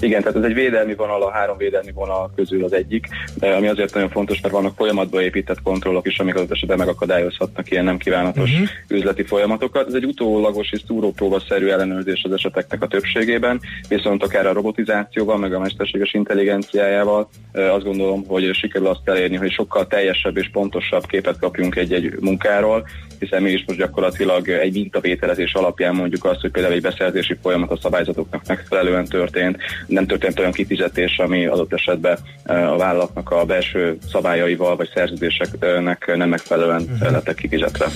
Igen, 0.00 0.22
tehát 0.22 0.36
ez 0.36 0.44
egy 0.44 0.54
védelmi 0.54 0.94
vonal, 0.94 1.22
a 1.22 1.30
három 1.30 1.56
védelmi 1.56 1.92
vonal 1.92 2.30
közül 2.36 2.64
az 2.64 2.72
egyik, 2.72 3.06
ami 3.40 3.68
azért 3.68 3.94
nagyon 3.94 4.10
fontos, 4.10 4.40
mert 4.40 4.54
vannak 4.54 4.76
folyamatba 4.76 5.22
épített 5.22 5.62
kontrollok 5.62 6.06
is, 6.06 6.18
amik 6.18 6.34
az 6.34 6.50
esetben 6.50 6.78
megakadályozhatnak 6.78 7.70
ilyen 7.70 7.84
nem 7.84 7.98
kívánatos 7.98 8.52
uh-huh. 8.52 8.68
üzleti 8.88 9.22
folyamatokat. 9.22 9.86
Ez 9.86 9.94
egy 9.94 10.04
utólagos 10.04 10.72
és 10.72 10.82
túrópróbaszerű 10.86 11.68
ellenőrzés 11.68 12.22
az 12.24 12.32
eseteknek 12.32 12.82
a 12.82 12.86
többségében, 12.86 13.60
viszont 13.88 14.22
akár 14.22 14.46
a 14.46 14.52
robotizációval, 14.52 15.36
meg 15.36 15.54
a 15.54 15.58
mesterséges 15.58 16.14
intelligenciájával 16.14 17.28
azt 17.52 17.84
gondolom, 17.84 18.24
hogy 18.26 18.54
sikerül 18.54 18.86
azt 18.86 19.00
elérni, 19.08 19.36
hogy 19.36 19.50
sokkal 19.50 19.86
teljesebb 19.86 20.36
és 20.36 20.48
pontosabb 20.52 21.06
képet 21.06 21.38
kapjunk 21.38 21.76
egy-egy 21.76 22.12
munkáról, 22.20 22.86
hiszen 23.18 23.42
mi 23.42 23.50
is 23.50 23.64
most 23.66 23.78
gyakorlatilag 23.78 24.48
egy 24.48 24.72
mintavételezés 24.72 25.52
alapján 25.52 25.94
mondjuk 25.94 26.24
azt, 26.24 26.40
hogy 26.40 26.50
például 26.50 26.74
egy 26.74 26.82
beszerzési 26.82 27.36
folyamat 27.42 27.70
a 27.70 27.78
szabályzatoknak 27.82 28.42
megfelelően 28.46 29.04
történt, 29.04 29.45
nem 29.86 30.06
történt 30.06 30.38
olyan 30.38 30.52
kifizetés, 30.52 31.18
ami 31.18 31.46
adott 31.46 31.72
esetben 31.72 32.18
a 32.44 32.76
vállalatnak 32.76 33.30
a 33.30 33.44
belső 33.44 33.98
szabályaival 34.12 34.76
vagy 34.76 34.90
szerződéseknek 34.94 36.12
nem 36.16 36.28
megfelelően 36.28 36.82
uh-huh. 36.82 37.10
lettek 37.10 37.34
kifizetve. 37.34 37.86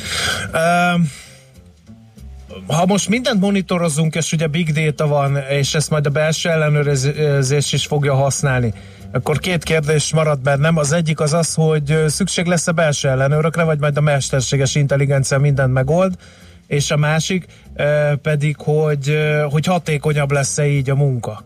Uh 0.53 1.01
ha 2.67 2.87
most 2.87 3.09
mindent 3.09 3.41
monitorozunk, 3.41 4.15
és 4.15 4.33
ugye 4.33 4.47
big 4.47 4.73
data 4.73 5.07
van, 5.07 5.37
és 5.51 5.75
ezt 5.75 5.91
majd 5.91 6.07
a 6.07 6.11
belső 6.11 6.49
ellenőrzés 6.49 7.73
is 7.73 7.87
fogja 7.87 8.15
használni, 8.15 8.73
akkor 9.13 9.39
két 9.39 9.63
kérdés 9.63 10.13
marad 10.13 10.41
bennem. 10.41 10.77
Az 10.77 10.93
egyik 10.93 11.21
az 11.21 11.33
az, 11.33 11.55
hogy 11.55 12.05
szükség 12.07 12.47
lesz 12.47 12.67
a 12.67 12.73
belső 12.73 13.09
ellenőrökre, 13.09 13.63
vagy 13.63 13.79
majd 13.79 13.97
a 13.97 14.01
mesterséges 14.01 14.75
intelligencia 14.75 15.39
mindent 15.39 15.73
megold, 15.73 16.15
és 16.71 16.91
a 16.91 16.97
másik 16.97 17.47
pedig, 18.23 18.57
hogy, 18.57 19.17
hogy 19.51 19.67
hatékonyabb 19.67 20.31
lesz-e 20.31 20.67
így 20.67 20.91
a 20.91 20.95
munka. 20.95 21.45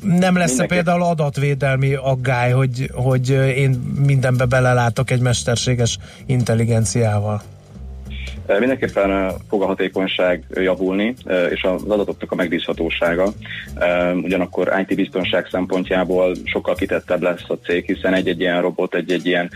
Nem 0.00 0.36
lesz-e 0.36 0.66
például 0.66 1.02
adatvédelmi 1.02 1.94
aggály, 1.94 2.50
hogy, 2.50 2.90
hogy 2.94 3.28
én 3.30 3.70
mindenbe 4.06 4.44
belelátok 4.44 5.10
egy 5.10 5.20
mesterséges 5.20 5.98
intelligenciával? 6.26 7.42
Mindenképpen 8.58 9.32
fog 9.48 9.62
a 9.62 9.66
hatékonyság 9.66 10.44
javulni, 10.54 11.14
és 11.50 11.62
az 11.62 11.82
adatoknak 11.82 12.32
a 12.32 12.34
megbízhatósága. 12.34 13.32
Ugyanakkor 14.22 14.72
IT 14.86 14.96
biztonság 14.96 15.46
szempontjából 15.50 16.34
sokkal 16.44 16.74
kitettebb 16.74 17.22
lesz 17.22 17.44
a 17.48 17.58
cég, 17.64 17.84
hiszen 17.84 18.14
egy-egy 18.14 18.40
ilyen 18.40 18.60
robot, 18.60 18.94
egy-egy 18.94 19.26
ilyen 19.26 19.50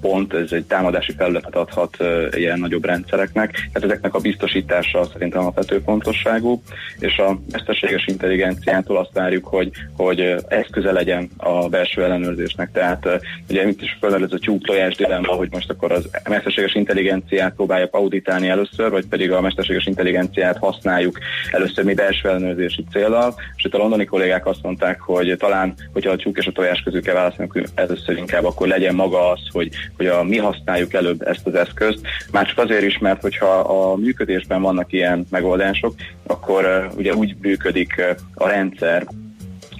pont, 0.00 0.34
ez 0.34 0.52
egy 0.52 0.64
támadási 0.64 1.12
felületet 1.12 1.54
adhat 1.54 1.96
ilyen 2.30 2.58
nagyobb 2.58 2.84
rendszereknek. 2.84 3.50
Tehát 3.72 3.90
ezeknek 3.90 4.14
a 4.14 4.18
biztosítása 4.18 5.04
szerintem 5.12 5.40
alapvető 5.40 5.78
fontosságú, 5.84 6.62
és 6.98 7.18
a 7.18 7.38
mesterséges 7.52 8.06
intelligenciától 8.06 8.96
azt 8.96 9.12
várjuk, 9.12 9.44
hogy, 9.46 9.70
hogy 9.96 10.34
eszköze 10.48 10.92
legyen 10.92 11.30
a 11.36 11.68
belső 11.68 12.04
ellenőrzésnek. 12.04 12.72
Tehát 12.72 13.08
ugye 13.48 13.68
itt 13.68 13.82
is 13.82 13.96
felmerül 14.00 14.26
ez 14.26 14.32
a 14.32 14.38
tyúk-tojás 14.38 14.94
dilemma, 14.94 15.32
hogy 15.32 15.48
most 15.50 15.70
akkor 15.70 15.92
az 15.92 16.08
mesterséges 16.28 16.74
intelligenciát 16.74 17.54
próbálja 17.56 17.88
auditálni 17.90 18.48
először, 18.48 18.90
vagy 18.90 19.06
pedig 19.06 19.32
a 19.32 19.40
mesterséges 19.40 19.86
intelligenciát 19.86 20.58
használjuk 20.58 21.18
először 21.50 21.84
mi 21.84 21.94
belső 21.94 22.28
ellenőrzési 22.28 22.84
célral. 22.92 23.34
És 23.56 23.64
itt 23.64 23.74
a 23.74 23.78
londoni 23.78 24.04
kollégák 24.04 24.46
azt 24.46 24.62
mondták, 24.62 25.00
hogy 25.00 25.36
talán, 25.38 25.74
hogyha 25.92 26.10
a 26.10 26.16
tyúk 26.16 26.38
és 26.38 26.46
a 26.46 26.52
tojás 26.52 26.80
közül 26.80 27.02
kell 27.02 27.14
választani, 27.14 27.48
akkor 27.48 27.64
először 27.74 28.16
inkább 28.16 28.44
akkor 28.44 28.66
legyen 28.68 28.94
maga 28.94 29.30
az, 29.30 29.40
hogy, 29.52 29.68
hogy 29.96 30.06
a, 30.06 30.22
mi 30.22 30.36
használjuk 30.36 30.92
előbb 30.92 31.22
ezt 31.22 31.46
az 31.46 31.54
eszközt. 31.54 32.00
Már 32.32 32.46
csak 32.46 32.58
azért 32.58 32.82
is, 32.82 32.98
mert 32.98 33.20
hogyha 33.20 33.58
a 33.58 33.96
működésben 33.96 34.62
vannak 34.62 34.92
ilyen 34.92 35.26
megoldások, 35.30 35.94
akkor 36.26 36.90
ugye 36.96 37.14
úgy 37.14 37.36
működik 37.40 38.02
a 38.34 38.48
rendszer, 38.48 39.06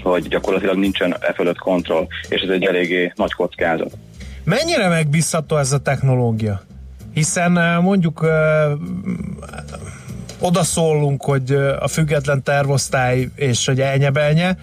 hogy 0.03 0.29
gyakorlatilag 0.29 0.77
nincsen 0.77 1.17
e 1.21 1.33
fölött 1.33 1.59
kontroll, 1.59 2.07
és 2.29 2.41
ez 2.41 2.49
egy 2.49 2.65
eléggé 2.65 3.13
nagy 3.15 3.33
kockázat. 3.33 3.97
Mennyire 4.45 4.89
megbízható 4.89 5.57
ez 5.57 5.73
a 5.73 5.79
technológia? 5.79 6.63
Hiszen 7.17 7.83
mondjuk 7.83 8.27
odaszólunk, 10.39 11.23
hogy 11.23 11.53
a 11.81 11.89
független 11.89 12.43
tervosztály 12.43 13.29
és 13.35 13.67
hogy 13.67 13.81
elnyebelnye, 13.81 14.57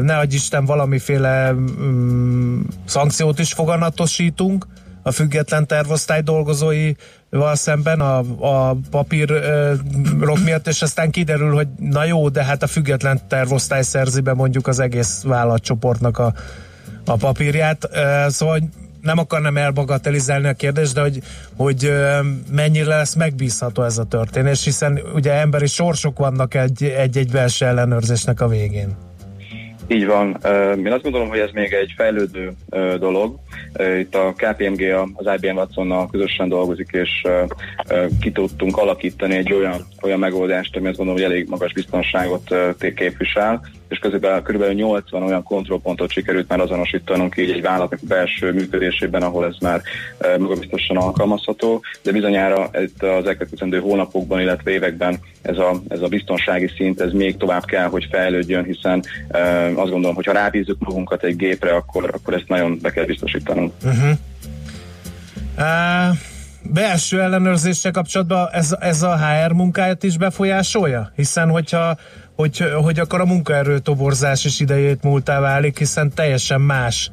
ne 0.00 0.16
adj 0.16 0.34
Isten 0.34 0.64
valamiféle 0.64 1.52
mm, 1.52 2.60
szankciót 2.84 3.38
is 3.38 3.52
foganatosítunk 3.52 4.66
a 5.02 5.10
független 5.10 5.66
tervosztály 5.66 6.20
dolgozóival 6.22 7.54
szemben 7.54 8.00
a, 8.00 8.18
a 8.40 8.76
papírok 8.90 10.44
miatt, 10.44 10.66
és 10.66 10.82
aztán 10.82 11.10
kiderül, 11.10 11.54
hogy 11.54 11.68
na 11.78 12.04
jó, 12.04 12.28
de 12.28 12.44
hát 12.44 12.62
a 12.62 12.66
független 12.66 13.20
tervosztály 13.28 13.82
szerzi 13.82 14.20
be 14.20 14.34
mondjuk 14.34 14.66
az 14.66 14.78
egész 14.78 15.22
vállalatcsoportnak 15.22 16.18
a, 16.18 16.34
a 17.04 17.16
papírját. 17.16 17.88
Szóval 18.28 18.60
nem 19.00 19.18
akarnám 19.18 19.56
elbagatelizálni 19.56 20.48
a 20.48 20.52
kérdést, 20.52 20.94
de 20.94 21.00
hogy, 21.00 21.22
hogy 21.56 21.92
mennyire 22.50 22.96
lesz 22.96 23.14
megbízható 23.14 23.82
ez 23.82 23.98
a 23.98 24.04
történés, 24.04 24.64
hiszen 24.64 25.00
ugye 25.14 25.32
emberi 25.32 25.66
sorsok 25.66 26.18
vannak 26.18 26.54
egy-egy 26.80 27.30
belső 27.30 27.66
ellenőrzésnek 27.66 28.40
a 28.40 28.48
végén. 28.48 29.07
Így 29.90 30.06
van. 30.06 30.38
Én 30.78 30.92
azt 30.92 31.02
gondolom, 31.02 31.28
hogy 31.28 31.38
ez 31.38 31.50
még 31.52 31.72
egy 31.72 31.92
fejlődő 31.96 32.52
dolog. 32.98 33.38
Itt 33.98 34.14
a 34.14 34.34
KPMG 34.36 34.82
az 35.14 35.26
IBM 35.36 35.56
Watsonnal 35.56 36.08
közösen 36.10 36.48
dolgozik, 36.48 36.88
és 36.92 37.26
ki 38.20 38.32
tudtunk 38.32 38.76
alakítani 38.76 39.36
egy 39.36 39.52
olyan, 39.52 39.86
olyan 40.02 40.18
megoldást, 40.18 40.76
ami 40.76 40.88
azt 40.88 40.96
gondolom, 40.96 41.22
hogy 41.22 41.32
elég 41.32 41.48
magas 41.48 41.72
biztonságot 41.72 42.54
képvisel, 42.94 43.60
és 43.88 43.98
közben 43.98 44.42
kb. 44.42 44.62
80 44.62 45.22
olyan 45.22 45.42
kontrollpontot 45.42 46.10
sikerült 46.10 46.48
már 46.48 46.60
azonosítanunk 46.60 47.36
így 47.36 47.50
egy 47.50 47.62
vállalatnak 47.62 48.00
belső 48.08 48.52
működésében, 48.52 49.22
ahol 49.22 49.46
ez 49.46 49.56
már 49.60 49.80
magabiztosan 50.38 50.96
alkalmazható, 50.96 51.82
de 52.02 52.12
bizonyára 52.12 52.70
itt 52.82 53.02
az 53.02 53.26
elkövetkezendő 53.26 53.78
hónapokban, 53.78 54.40
illetve 54.40 54.70
években 54.70 55.18
ez 55.42 55.58
a, 55.58 55.80
ez 55.88 56.02
a 56.02 56.08
biztonsági 56.08 56.70
szint 56.76 57.00
ez 57.00 57.12
még 57.12 57.36
tovább 57.36 57.64
kell, 57.64 57.86
hogy 57.88 58.08
fejlődjön, 58.10 58.64
hiszen 58.64 59.02
azt 59.78 59.90
gondolom, 59.90 60.16
hogy 60.16 60.26
ha 60.26 60.32
rábízzuk 60.32 60.78
magunkat 60.78 61.24
egy 61.24 61.36
gépre, 61.36 61.74
akkor, 61.74 62.10
akkor 62.14 62.34
ezt 62.34 62.48
nagyon 62.48 62.78
be 62.82 62.90
kell 62.90 63.04
biztosítanunk. 63.04 63.72
Uh-huh. 63.84 64.10
Uh, 65.58 66.16
belső 66.62 67.20
ellenőrzéssel 67.20 67.90
kapcsolatban 67.90 68.48
ez, 68.52 68.76
ez 68.80 69.02
a 69.02 69.16
HR 69.16 69.52
munkáját 69.52 70.02
is 70.02 70.16
befolyásolja? 70.16 71.12
Hiszen 71.16 71.48
hogyha 71.50 71.96
hogy, 72.36 72.64
hogy 72.82 72.98
akkor 72.98 73.20
a 73.20 73.24
munkaerő 73.24 73.78
toborzás 73.78 74.44
is 74.44 74.60
idejét 74.60 75.02
múltá 75.02 75.40
válik, 75.40 75.78
hiszen 75.78 76.14
teljesen 76.14 76.60
más 76.60 77.10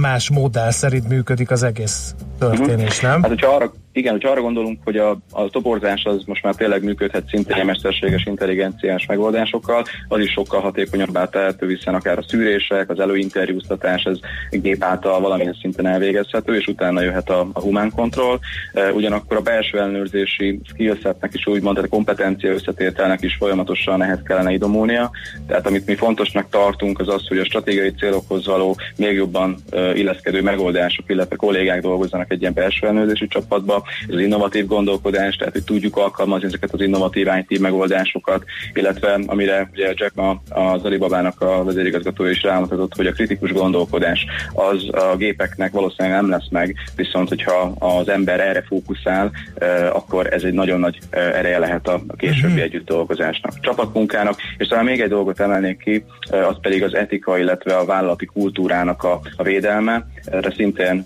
más 0.00 0.30
modell 0.30 0.70
szerint 0.70 1.08
működik 1.08 1.50
az 1.50 1.62
egész 1.62 2.14
történés, 2.38 3.00
nem? 3.00 3.22
Hát, 3.22 3.30
hogyha 3.30 3.54
arra 3.54 3.72
igen, 3.92 4.12
hogyha 4.12 4.30
arra 4.30 4.40
gondolunk, 4.40 4.80
hogy 4.84 4.96
a, 4.96 5.18
a 5.30 5.48
toborzás 5.48 6.04
az 6.04 6.22
most 6.26 6.42
már 6.42 6.54
tényleg 6.54 6.84
működhet 6.84 7.28
szintén 7.28 7.60
a 7.60 7.64
mesterséges 7.64 8.24
intelligenciás 8.24 9.06
megoldásokkal, 9.06 9.84
az 10.08 10.20
is 10.20 10.30
sokkal 10.30 10.60
hatékonyabbá 10.60 11.24
tehető, 11.24 11.68
hiszen 11.68 11.94
akár 11.94 12.18
a 12.18 12.24
szűrések, 12.28 12.90
az 12.90 13.00
előinterjúztatás, 13.00 14.02
ez 14.02 14.18
gép 14.50 14.82
által 14.82 15.20
valamilyen 15.20 15.56
szinten 15.60 15.86
elvégezhető, 15.86 16.56
és 16.56 16.66
utána 16.66 17.00
jöhet 17.00 17.30
a, 17.30 17.48
a 17.52 17.60
human 17.60 17.90
control. 17.90 18.40
E, 18.72 18.92
ugyanakkor 18.92 19.36
a 19.36 19.40
belső 19.40 19.78
ellenőrzési 19.78 20.60
skillsetnek 20.64 21.34
is 21.34 21.46
úgymond, 21.46 21.74
tehát 21.74 21.90
a 21.90 21.94
kompetencia 21.94 22.52
összetételnek 22.52 23.22
is 23.22 23.34
folyamatosan 23.34 24.02
ehhez 24.02 24.20
kellene 24.24 24.52
idomulnia. 24.52 25.10
Tehát 25.46 25.66
amit 25.66 25.86
mi 25.86 25.94
fontosnak 25.94 26.48
tartunk, 26.50 27.00
az 27.00 27.08
az, 27.08 27.28
hogy 27.28 27.38
a 27.38 27.44
stratégiai 27.44 27.92
célokhoz 27.94 28.46
való 28.46 28.76
még 28.96 29.14
jobban 29.14 29.56
uh, 29.72 29.98
illeszkedő 29.98 30.42
megoldások, 30.42 31.10
illetve 31.10 31.36
kollégák 31.36 31.80
dolgozzanak 31.80 32.32
egy 32.32 32.40
ilyen 32.40 32.52
belső 32.52 32.86
ellenőrzési 32.86 33.26
csapatba, 33.26 33.81
az 34.08 34.20
innovatív 34.20 34.66
gondolkodás, 34.66 35.36
tehát 35.36 35.52
hogy 35.52 35.64
tudjuk 35.64 35.96
alkalmazni 35.96 36.46
ezeket 36.46 36.72
az 36.72 36.80
innovatív 36.80 37.28
IT 37.48 37.60
megoldásokat, 37.60 38.44
illetve 38.74 39.18
amire 39.26 39.70
ugye 39.72 39.92
Jack 39.96 40.14
ma 40.14 40.42
az 40.48 40.84
Alibabának 40.84 41.40
a 41.40 41.64
vezérigazgatója 41.64 42.30
is 42.30 42.42
rámutatott, 42.42 42.94
hogy 42.94 43.06
a 43.06 43.12
kritikus 43.12 43.52
gondolkodás 43.52 44.26
az 44.52 44.88
a 44.92 45.16
gépeknek 45.16 45.72
valószínűleg 45.72 46.20
nem 46.20 46.30
lesz 46.30 46.48
meg, 46.50 46.76
viszont 46.96 47.28
hogyha 47.28 47.74
az 47.78 48.08
ember 48.08 48.40
erre 48.40 48.62
fókuszál, 48.62 49.30
eh, 49.54 49.96
akkor 49.96 50.32
ez 50.32 50.42
egy 50.42 50.52
nagyon 50.52 50.80
nagy 50.80 50.98
eh, 51.10 51.38
ereje 51.38 51.58
lehet 51.58 51.88
a 51.88 52.00
későbbi 52.16 52.46
uh-huh. 52.46 52.62
együtt 52.62 52.86
dolgozásnak, 52.86 53.60
csapatmunkának, 53.60 54.36
és 54.56 54.66
talán 54.66 54.84
még 54.84 55.00
egy 55.00 55.08
dolgot 55.08 55.40
emelnék 55.40 55.78
ki, 55.78 56.04
eh, 56.30 56.48
az 56.48 56.56
pedig 56.60 56.82
az 56.82 56.94
etika, 56.94 57.38
illetve 57.38 57.76
a 57.76 57.84
vállalati 57.84 58.26
kultúrának 58.26 59.04
a, 59.04 59.20
a 59.36 59.42
védelme. 59.42 60.06
Erre 60.24 60.52
szintén 60.56 61.04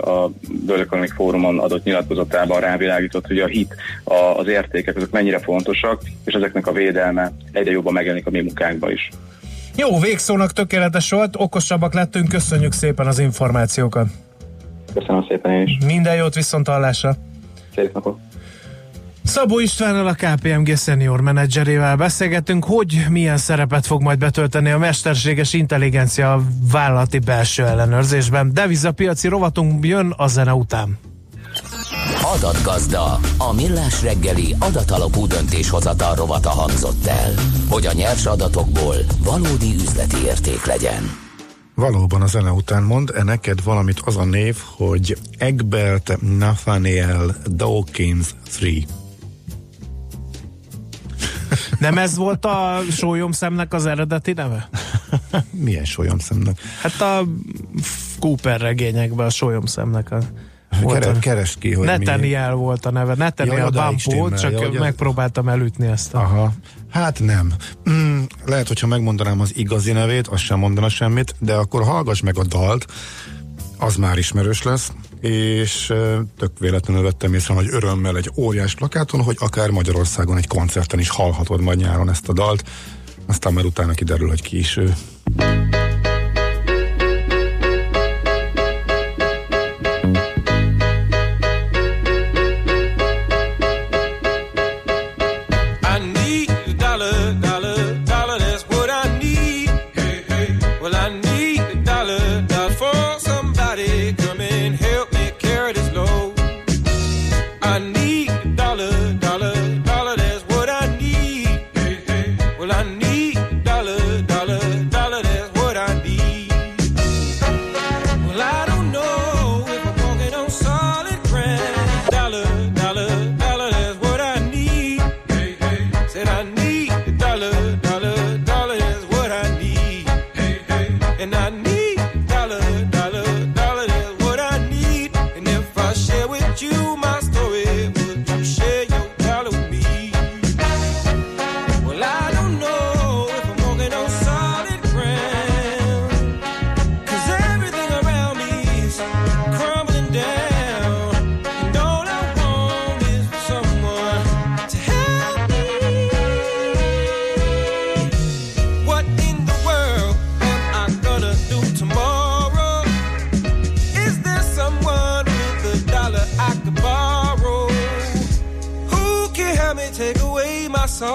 a 0.00 0.30
World 0.66 0.80
Economic 0.80 1.14
Forumon 1.14 1.58
adott 1.58 1.84
nyilat 1.84 2.06
nyilatkozatában 2.08 2.60
rávilágított, 2.60 3.26
hogy 3.26 3.38
a 3.38 3.46
hit, 3.46 3.74
a, 4.04 4.14
az 4.14 4.46
értékek, 4.46 4.96
azok 4.96 5.10
mennyire 5.10 5.38
fontosak, 5.38 6.02
és 6.24 6.34
ezeknek 6.34 6.66
a 6.66 6.72
védelme 6.72 7.32
egyre 7.52 7.70
jobban 7.70 7.92
megjelenik 7.92 8.26
a 8.26 8.30
mi 8.30 8.40
munkánkban 8.40 8.90
is. 8.90 9.08
Jó, 9.76 9.98
végszónak 9.98 10.52
tökéletes 10.52 11.10
volt, 11.10 11.34
okosabbak 11.36 11.94
lettünk, 11.94 12.28
köszönjük 12.28 12.72
szépen 12.72 13.06
az 13.06 13.18
információkat. 13.18 14.06
Köszönöm 14.94 15.24
szépen 15.28 15.52
én 15.52 15.62
is. 15.62 15.84
Minden 15.86 16.16
jót, 16.16 16.34
viszont 16.34 16.68
hallásra. 16.68 17.16
Szép 17.74 17.94
napot. 17.94 18.18
Szabó 19.24 19.58
Istvánnal 19.58 20.06
a 20.06 20.14
KPMG 20.14 20.76
senior 20.76 21.20
menedzserével 21.20 21.96
beszélgetünk, 21.96 22.64
hogy 22.64 23.06
milyen 23.10 23.36
szerepet 23.36 23.86
fog 23.86 24.02
majd 24.02 24.18
betölteni 24.18 24.70
a 24.70 24.78
mesterséges 24.78 25.52
intelligencia 25.52 26.32
a 26.32 26.40
vállalati 26.72 27.18
belső 27.18 27.64
ellenőrzésben. 27.64 28.52
Devizapiaci 28.54 29.28
rovatunk 29.28 29.86
jön 29.86 30.14
a 30.16 30.26
zene 30.26 30.54
után. 30.54 30.98
Adatgazda, 32.34 33.18
a 33.38 33.52
millás 33.52 34.02
reggeli 34.02 34.54
adatalapú 34.58 35.26
döntéshozatal 35.26 36.14
rovata 36.14 36.48
hangzott 36.48 37.06
el, 37.06 37.34
hogy 37.68 37.86
a 37.86 37.92
nyers 37.92 38.26
adatokból 38.26 38.94
valódi 39.24 39.74
üzleti 39.74 40.16
érték 40.24 40.64
legyen. 40.64 41.02
Valóban 41.74 42.22
a 42.22 42.26
zene 42.26 42.50
után 42.50 42.82
mond 42.82 43.12
-e 43.14 43.22
neked 43.22 43.62
valamit 43.62 44.00
az 44.04 44.16
a 44.16 44.24
név, 44.24 44.56
hogy 44.76 45.18
Egbert 45.38 46.20
Nathaniel 46.38 47.36
Dawkins 47.46 48.34
3. 48.60 48.74
Nem 51.78 51.98
ez 51.98 52.16
volt 52.16 52.44
a 52.44 52.80
sólyomszemnek 52.90 53.74
az 53.74 53.86
eredeti 53.86 54.32
neve? 54.32 54.68
Milyen 55.50 55.84
sólyomszemnek? 55.84 56.60
Hát 56.82 57.00
a 57.00 57.24
Cooper 58.18 58.60
regényekben 58.60 59.26
a 59.26 59.30
sólyomszemnek 59.30 60.10
a 60.10 60.18
volt 60.82 61.18
keres 61.18 61.56
ki, 61.58 61.74
hogy 61.74 61.86
Netaniel 61.86 62.54
mi... 62.54 62.60
volt 62.60 62.86
a 62.86 62.90
neve. 62.90 63.14
Netaniel 63.14 63.56
ja, 63.56 63.70
Bampo, 63.70 64.30
csak 64.30 64.52
ja, 64.52 64.80
megpróbáltam 64.80 65.48
elütni 65.48 65.86
ezt. 65.86 66.14
A... 66.14 66.18
Aha. 66.18 66.52
Hát 66.90 67.20
nem. 67.20 67.52
Mm, 67.90 68.22
lehet, 68.44 68.68
hogyha 68.68 68.86
megmondanám 68.86 69.40
az 69.40 69.56
igazi 69.56 69.92
nevét, 69.92 70.26
az 70.26 70.40
sem 70.40 70.58
mondana 70.58 70.88
semmit, 70.88 71.34
de 71.38 71.54
akkor 71.54 71.82
hallgass 71.82 72.20
meg 72.20 72.38
a 72.38 72.44
dalt, 72.44 72.86
az 73.78 73.96
már 73.96 74.18
ismerős 74.18 74.62
lesz, 74.62 74.92
és 75.20 75.92
tök 76.38 76.58
véletlenül 76.58 77.02
vettem 77.02 77.34
észre 77.34 77.54
hogy 77.54 77.68
örömmel 77.70 78.16
egy 78.16 78.30
óriás 78.36 78.74
plakáton, 78.74 79.22
hogy 79.22 79.36
akár 79.40 79.70
Magyarországon 79.70 80.36
egy 80.36 80.46
koncerten 80.46 80.98
is 80.98 81.08
hallhatod 81.08 81.60
majd 81.60 81.78
nyáron 81.78 82.10
ezt 82.10 82.28
a 82.28 82.32
dalt, 82.32 82.64
aztán 83.26 83.52
már 83.52 83.64
utána 83.64 83.92
kiderül, 83.92 84.28
hogy 84.28 84.42
ki 84.42 84.58
is 84.58 84.76
ő. 84.76 84.94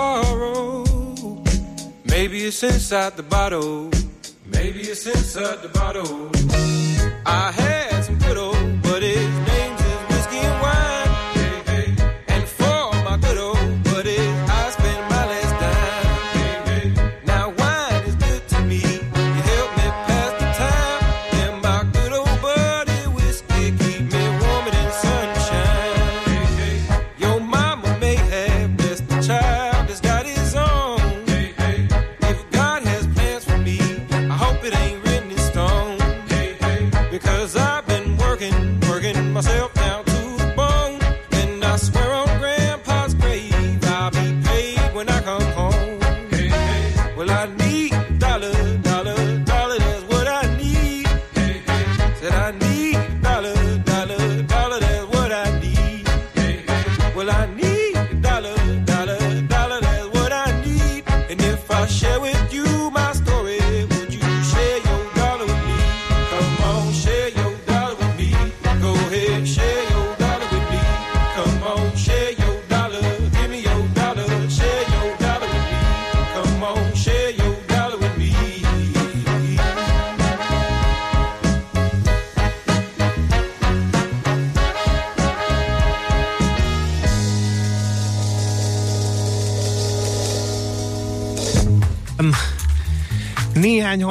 Sorrow? 0.04 0.84
Maybe 2.04 2.38
it's 2.50 2.62
inside 2.64 3.14
the 3.16 3.24
bottle. 3.24 3.90
Maybe 4.58 4.82
it's 4.94 5.06
inside 5.08 5.60
the 5.66 5.72
bottle. 5.80 6.16
I 7.26 7.46
had 7.62 7.83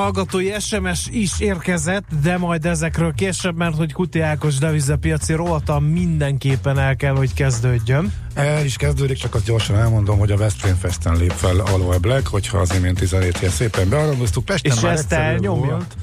hallgatói 0.02 0.50
SMS 0.60 1.06
is 1.10 1.40
érkezett, 1.40 2.04
de 2.22 2.36
majd 2.36 2.66
ezekről 2.66 3.12
később, 3.14 3.56
mert 3.56 3.76
hogy 3.76 3.92
Kuti 3.92 4.20
Ákos 4.20 4.58
devizapiaci 4.58 5.32
rovata 5.32 5.78
mindenképpen 5.78 6.78
el 6.78 6.96
kell, 6.96 7.14
hogy 7.14 7.34
kezdődjön. 7.34 8.12
El 8.34 8.64
is 8.64 8.76
kezdődik, 8.76 9.16
csak 9.16 9.34
azt 9.34 9.44
gyorsan 9.44 9.76
elmondom, 9.76 10.18
hogy 10.18 10.30
a 10.30 10.36
Westframe 10.36 10.74
Festen 10.74 11.16
lép 11.16 11.30
fel 11.30 11.60
Aloe 11.60 11.98
Black, 11.98 12.26
hogyha 12.26 12.58
az 12.58 12.74
imént 12.74 12.98
17 12.98 13.40
ilyen 13.40 13.52
szépen 13.52 13.88
bearangoztuk. 13.88 14.44
Pesten 14.44 14.72
És 14.72 14.80
már 14.80 14.92
ezt 14.92 15.12
elnyomja? 15.12 15.70
Volt. 15.70 15.96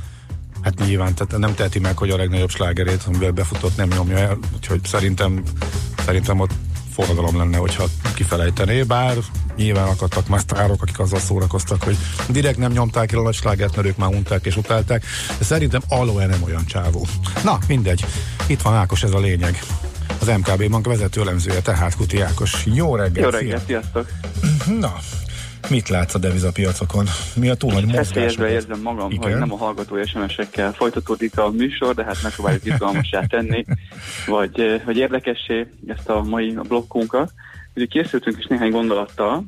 Hát 0.62 0.86
nyilván, 0.86 1.14
tehát 1.14 1.38
nem 1.38 1.56
teheti 1.56 1.80
meg, 1.80 1.98
hogy 1.98 2.10
a 2.10 2.18
legnagyobb 2.18 2.50
slágerét, 2.50 3.04
amivel 3.08 3.32
befutott, 3.32 3.78
nem 3.78 3.88
nyomja 3.88 4.18
el, 4.18 4.38
úgyhogy 4.56 4.84
szerintem, 4.84 5.44
szerintem 6.06 6.40
ott 6.40 6.52
forradalom 6.92 7.38
lenne, 7.38 7.58
hogyha 7.58 7.86
kifelejtené, 8.14 8.84
bár 8.84 9.18
nyilván 9.60 9.88
akadtak 9.88 10.28
más 10.28 10.42
sztárok, 10.42 10.82
akik 10.82 11.00
azzal 11.00 11.20
szórakoztak, 11.20 11.84
hogy 11.84 11.98
direkt 12.30 12.58
nem 12.58 12.72
nyomták 12.72 13.12
el 13.12 13.20
a 13.20 13.22
nagy 13.22 13.34
slágert, 13.34 13.76
mert 13.76 13.88
ők 13.88 13.98
már 13.98 14.10
unták 14.10 14.46
és 14.46 14.58
utálták, 14.58 15.06
de 15.38 15.44
szerintem 15.44 15.82
Aloe 15.90 16.26
nem 16.26 16.44
olyan 16.44 16.66
csávó. 16.66 17.08
Na, 17.44 17.58
mindegy. 17.68 18.06
Itt 18.48 18.62
van 18.62 18.74
Ákos, 18.74 19.04
ez 19.04 19.12
a 19.12 19.20
lényeg. 19.20 19.60
Az 20.22 20.28
MKB 20.28 20.70
Bank 20.70 20.86
vezető 20.86 21.22
elemzője, 21.22 21.62
tehát 21.62 21.96
Kuti 21.96 22.22
Ákos. 22.22 22.66
Jó 22.66 22.96
reggelt! 22.96 23.34
Jó 23.34 23.40
reggelt, 23.40 23.66
sziasztok! 23.66 24.10
Na, 24.80 24.94
mit 25.70 25.90
látsz 25.90 26.14
a 26.14 26.18
devizapiacokon? 26.18 27.06
Mi 27.36 27.50
a 27.50 27.56
túl 27.56 27.72
nagy 27.72 27.86
mozgás? 27.86 28.08
Feszélyezve 28.08 28.50
érzem 28.50 28.82
magam, 28.82 29.12
Igen. 29.12 29.24
hogy 29.24 29.40
nem 29.40 29.54
a 29.54 29.58
hallgató 29.58 30.04
SMS-ekkel 30.04 30.74
folytatódik 30.74 31.38
a 31.38 31.50
műsor, 31.50 31.96
de 31.96 32.04
hát 32.04 32.24
megpróbáljuk 32.24 32.66
izgalmasá 32.66 33.26
tenni, 33.26 33.66
vagy, 34.28 34.60
eh, 34.60 34.82
vagy 34.86 34.98
érdekessé 34.98 35.68
ezt 35.88 36.10
a 36.10 36.24
mai 36.24 36.58
blokkunkat. 36.68 37.32
Ugye 37.80 37.88
készültünk 37.88 38.38
is 38.38 38.46
néhány 38.46 38.72
gondolattal, 38.72 39.44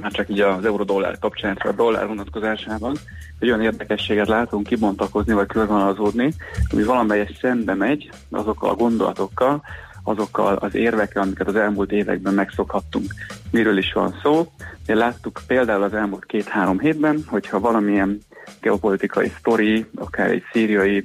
már 0.00 0.12
csak 0.12 0.28
így 0.28 0.40
az 0.40 0.64
euró-dollár 0.64 1.18
kapcsán, 1.18 1.56
a 1.56 1.72
dollár 1.72 2.06
vonatkozásában, 2.06 2.96
hogy 3.38 3.48
olyan 3.48 3.62
érdekességet 3.62 4.28
látunk 4.28 4.66
kibontakozni, 4.66 5.32
vagy 5.32 5.46
körvonalazódni, 5.46 6.32
ami 6.70 6.82
valamelyes 6.82 7.30
szembe 7.40 7.74
megy 7.74 8.10
azokkal 8.30 8.70
a 8.70 8.74
gondolatokkal, 8.74 9.62
azokkal 10.02 10.56
az 10.56 10.74
érvekkel, 10.74 11.22
amiket 11.22 11.46
az 11.48 11.56
elmúlt 11.56 11.92
években 11.92 12.34
megszokhattunk. 12.34 13.14
Miről 13.50 13.78
is 13.78 13.92
van 13.92 14.14
szó? 14.22 14.52
Én 14.86 14.96
láttuk 14.96 15.40
például 15.46 15.82
az 15.82 15.94
elmúlt 15.94 16.24
két-három 16.24 16.78
hétben, 16.78 17.24
hogyha 17.26 17.60
valamilyen 17.60 18.18
geopolitikai 18.60 19.32
sztori, 19.38 19.86
akár 19.94 20.30
egy 20.30 20.42
szíriai 20.52 21.04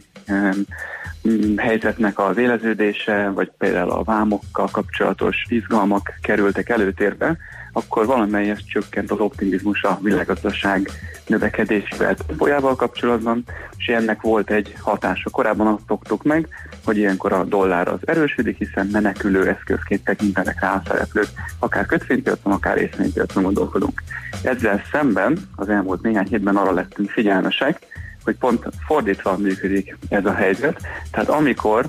helyzetnek 1.58 2.20
az 2.20 2.38
éleződése, 2.38 3.30
vagy 3.30 3.52
például 3.58 3.91
a 3.91 4.04
vámokkal 4.04 4.68
kapcsolatos 4.72 5.45
izgalmak 5.49 6.14
kerültek 6.22 6.70
előtérbe, 6.70 7.38
akkor 7.78 8.06
valamelyes 8.06 8.64
csökkent 8.66 9.12
az 9.12 9.20
optimizmus 9.20 9.84
a 9.84 9.99
világgazdaság 10.02 10.90
növekedésével 11.28 12.16
tempójával 12.16 12.76
kapcsolatban, 12.76 13.44
és 13.78 13.88
ennek 13.88 14.22
volt 14.22 14.52
egy 14.52 14.76
hatása. 14.80 15.30
Korábban 15.30 15.68
azt 15.68 15.84
szoktuk 15.88 16.24
meg, 16.24 16.48
hogy 16.86 16.98
ilyenkor 16.98 17.34
a 17.34 17.44
dollár 17.44 17.88
az 17.88 17.99
erősödik, 18.06 18.58
hiszen 18.58 18.88
menekülő 18.91 19.48
eszközként 19.48 20.04
tekintenek 20.04 20.62
rá 20.62 20.74
a 20.74 20.82
szereplők, 20.88 21.28
akár 21.60 21.86
kötvénypiacon, 21.86 22.54
akár 22.54 22.78
részvénypiacon 22.78 23.44
gondolkodunk. 23.44 24.04
Ezzel 24.44 24.82
szemben 24.91 25.38
az 25.56 25.70
elmúlt 25.70 26.02
néhány 26.02 26.28
hétben 26.28 26.56
arra 26.56 26.74
lettünk 26.74 27.10
figyelmesek, 27.10 27.80
hogy 28.28 28.38
pont 28.38 28.66
fordítva 28.86 29.38
működik 29.38 29.98
ez 30.10 30.26
a 30.26 30.34
helyzet. 30.34 30.82
Tehát 31.12 31.30
amikor 31.30 31.86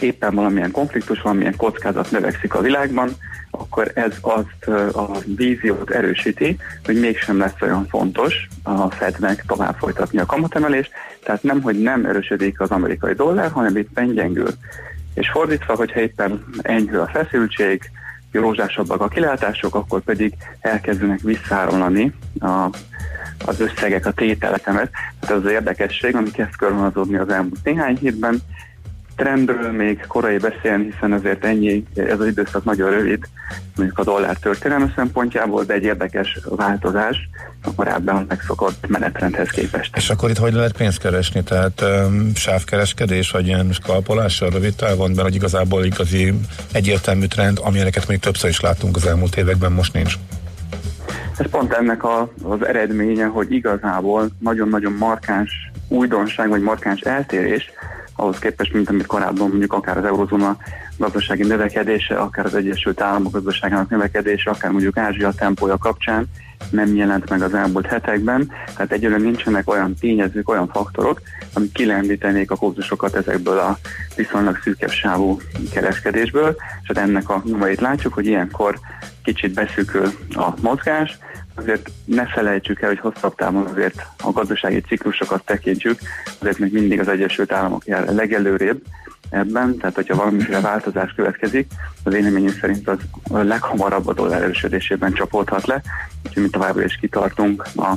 éppen 0.00 0.34
valamilyen 0.34 0.70
konfliktus, 0.70 1.20
valamilyen 1.20 1.56
kockázat 1.56 2.10
növekszik 2.10 2.54
a 2.54 2.60
világban, 2.60 3.10
akkor 3.50 3.90
ez 3.94 4.12
azt 4.20 4.68
a 4.94 5.18
víziót 5.36 5.90
erősíti, 5.90 6.56
hogy 6.84 7.00
mégsem 7.00 7.38
lesz 7.38 7.60
olyan 7.60 7.86
fontos 7.88 8.48
a 8.62 8.90
Fednek 8.90 9.44
tovább 9.46 9.76
folytatni 9.78 10.18
a 10.18 10.26
kamatemelést, 10.26 10.90
tehát 11.22 11.42
nem, 11.42 11.62
hogy 11.62 11.82
nem 11.82 12.04
erősödik 12.04 12.60
az 12.60 12.70
amerikai 12.70 13.14
dollár, 13.14 13.50
hanem 13.50 13.76
éppen 13.76 14.14
gyengül. 14.14 14.50
És 15.14 15.30
fordítva, 15.30 15.76
hogyha 15.76 16.00
éppen 16.00 16.44
enyhül 16.62 17.00
a 17.00 17.10
feszültség, 17.12 17.90
rózsásabbak 18.32 19.00
a 19.00 19.08
kilátások, 19.08 19.74
akkor 19.74 20.00
pedig 20.00 20.34
elkezdenek 20.60 21.20
visszáramlani 21.20 22.12
a, 22.40 22.68
az 23.44 23.60
összegek, 23.60 24.06
a 24.06 24.12
tételetemet. 24.12 24.90
Tehát 25.20 25.36
ez 25.36 25.44
az 25.44 25.50
érdekesség, 25.50 26.16
ami 26.16 26.30
kezd 26.30 26.56
körvonalazódni 26.56 27.16
az 27.16 27.28
elmúlt 27.28 27.64
néhány 27.64 27.96
hétben. 27.96 28.42
Trendről 29.16 29.72
még 29.72 30.04
korai 30.06 30.38
beszélni, 30.38 30.84
hiszen 30.84 31.12
azért 31.12 31.44
ennyi, 31.44 31.84
ez 31.94 32.20
az 32.20 32.26
időszak 32.26 32.64
nagyon 32.64 32.90
rövid, 32.90 33.28
mondjuk 33.76 33.98
a 33.98 34.04
dollár 34.04 34.36
történelme 34.36 34.92
szempontjából, 34.96 35.64
de 35.64 35.74
egy 35.74 35.82
érdekes 35.82 36.38
változás 36.44 37.28
a 37.62 37.74
korábban 37.74 38.24
megszokott 38.28 38.88
menetrendhez 38.88 39.48
képest. 39.48 39.96
És 39.96 40.10
akkor 40.10 40.30
itt 40.30 40.38
hogy 40.38 40.52
lehet 40.52 40.76
pénzt 40.76 40.98
keresni? 40.98 41.42
Tehát 41.42 41.80
um, 41.82 42.34
sávkereskedés, 42.34 43.30
vagy 43.30 43.46
ilyen 43.46 43.72
skalpolással 43.72 44.50
rövid 44.50 44.74
távon, 44.74 45.10
mert 45.10 45.22
hogy 45.22 45.34
igazából 45.34 45.84
igazi 45.84 46.34
egyértelmű 46.72 47.26
trend, 47.26 47.58
amilyeneket 47.62 48.08
még 48.08 48.18
többször 48.18 48.50
is 48.50 48.60
láttunk 48.60 48.96
az 48.96 49.06
elmúlt 49.06 49.36
években, 49.36 49.72
most 49.72 49.92
nincs. 49.92 50.14
Ez 51.38 51.50
pont 51.50 51.72
ennek 51.72 52.04
a, 52.04 52.32
az 52.42 52.66
eredménye, 52.66 53.26
hogy 53.26 53.52
igazából 53.52 54.28
nagyon-nagyon 54.38 54.92
markáns 54.92 55.70
újdonság, 55.88 56.48
vagy 56.48 56.62
markáns 56.62 57.00
eltérés 57.00 57.70
ahhoz 58.16 58.38
képest, 58.38 58.72
mint 58.72 58.88
amit 58.88 59.06
korábban 59.06 59.48
mondjuk 59.48 59.72
akár 59.72 59.96
az 59.96 60.04
eurozóna 60.04 60.56
gazdasági 60.96 61.42
növekedése, 61.42 62.14
akár 62.14 62.44
az 62.44 62.54
Egyesült 62.54 63.00
Államok 63.00 63.32
gazdaságának 63.32 63.90
növekedése, 63.90 64.50
akár 64.50 64.70
mondjuk 64.70 64.96
Ázsia 64.96 65.32
tempója 65.32 65.78
kapcsán 65.78 66.26
nem 66.70 66.96
jelent 66.96 67.30
meg 67.30 67.42
az 67.42 67.54
elmúlt 67.54 67.86
hetekben, 67.86 68.52
tehát 68.74 68.92
egyelőre 68.92 69.22
nincsenek 69.22 69.70
olyan 69.70 69.94
tényezők, 69.94 70.48
olyan 70.48 70.68
faktorok, 70.68 71.20
amik 71.52 71.72
kilendítenék 71.72 72.50
a 72.50 72.56
kurzusokat 72.56 73.14
ezekből 73.14 73.58
a 73.58 73.78
viszonylag 74.16 74.58
szűkebb 74.62 74.90
sávú 74.90 75.40
kereskedésből, 75.72 76.56
és 76.82 76.90
hát 76.94 76.98
ennek 76.98 77.28
a 77.28 77.42
nyomait 77.44 77.80
látjuk, 77.80 78.14
hogy 78.14 78.26
ilyenkor 78.26 78.78
kicsit 79.24 79.54
beszűkül 79.54 80.12
a 80.34 80.54
mozgás, 80.60 81.18
azért 81.54 81.90
ne 82.04 82.26
felejtsük 82.26 82.80
el, 82.80 82.88
hogy 82.88 82.98
hosszabb 82.98 83.34
távon 83.34 83.66
azért 83.66 84.06
a 84.22 84.32
gazdasági 84.32 84.80
ciklusokat 84.80 85.44
tekintjük, 85.44 85.98
azért 86.38 86.58
még 86.58 86.72
mindig 86.72 87.00
az 87.00 87.08
Egyesült 87.08 87.52
Államok 87.52 87.86
jár 87.86 88.14
legelőrébb 88.14 88.82
ebben, 89.34 89.76
tehát 89.76 89.94
hogyha 89.94 90.16
valamiféle 90.16 90.60
változás 90.60 91.12
következik, 91.16 91.72
az 92.02 92.14
én 92.14 92.54
szerint 92.60 92.88
az 92.88 92.98
a 93.30 93.38
leghamarabb 93.38 94.06
a 94.06 94.12
dollár 94.12 94.42
erősödésében 94.42 95.12
csapódhat 95.12 95.66
le, 95.66 95.82
úgyhogy 96.26 96.42
mi 96.42 96.48
továbbra 96.48 96.84
is 96.84 96.96
kitartunk 97.00 97.66
a 97.76 97.92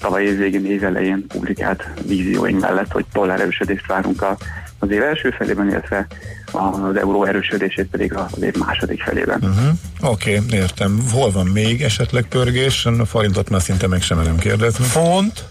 tavaly 0.00 0.24
év 0.24 0.36
végén, 0.36 0.66
év 0.66 0.84
elején 0.84 1.26
publikált 1.26 1.84
vízióink 2.06 2.60
mellett, 2.60 2.92
hogy 2.92 3.04
dollár 3.12 3.40
erősödést 3.40 3.86
várunk 3.86 4.22
a, 4.22 4.36
az 4.78 4.90
év 4.90 5.02
első 5.02 5.30
felében, 5.30 5.68
illetve 5.68 6.06
az 6.52 6.96
euró 6.96 7.24
erősödését 7.24 7.86
pedig 7.86 8.14
az 8.14 8.42
év 8.42 8.56
második 8.56 9.02
felében. 9.02 9.38
Uh-huh. 9.42 10.12
Oké, 10.12 10.36
okay, 10.36 10.58
értem. 10.58 11.04
Hol 11.12 11.30
van 11.30 11.46
még 11.46 11.82
esetleg 11.82 12.24
pörgés? 12.24 12.86
A 12.86 13.04
forintot 13.04 13.50
már 13.50 13.62
szinte 13.62 13.86
meg 13.86 14.02
sem 14.02 14.18
merem 14.18 14.38
kérdezni. 14.38 14.84
Font? 14.84 15.44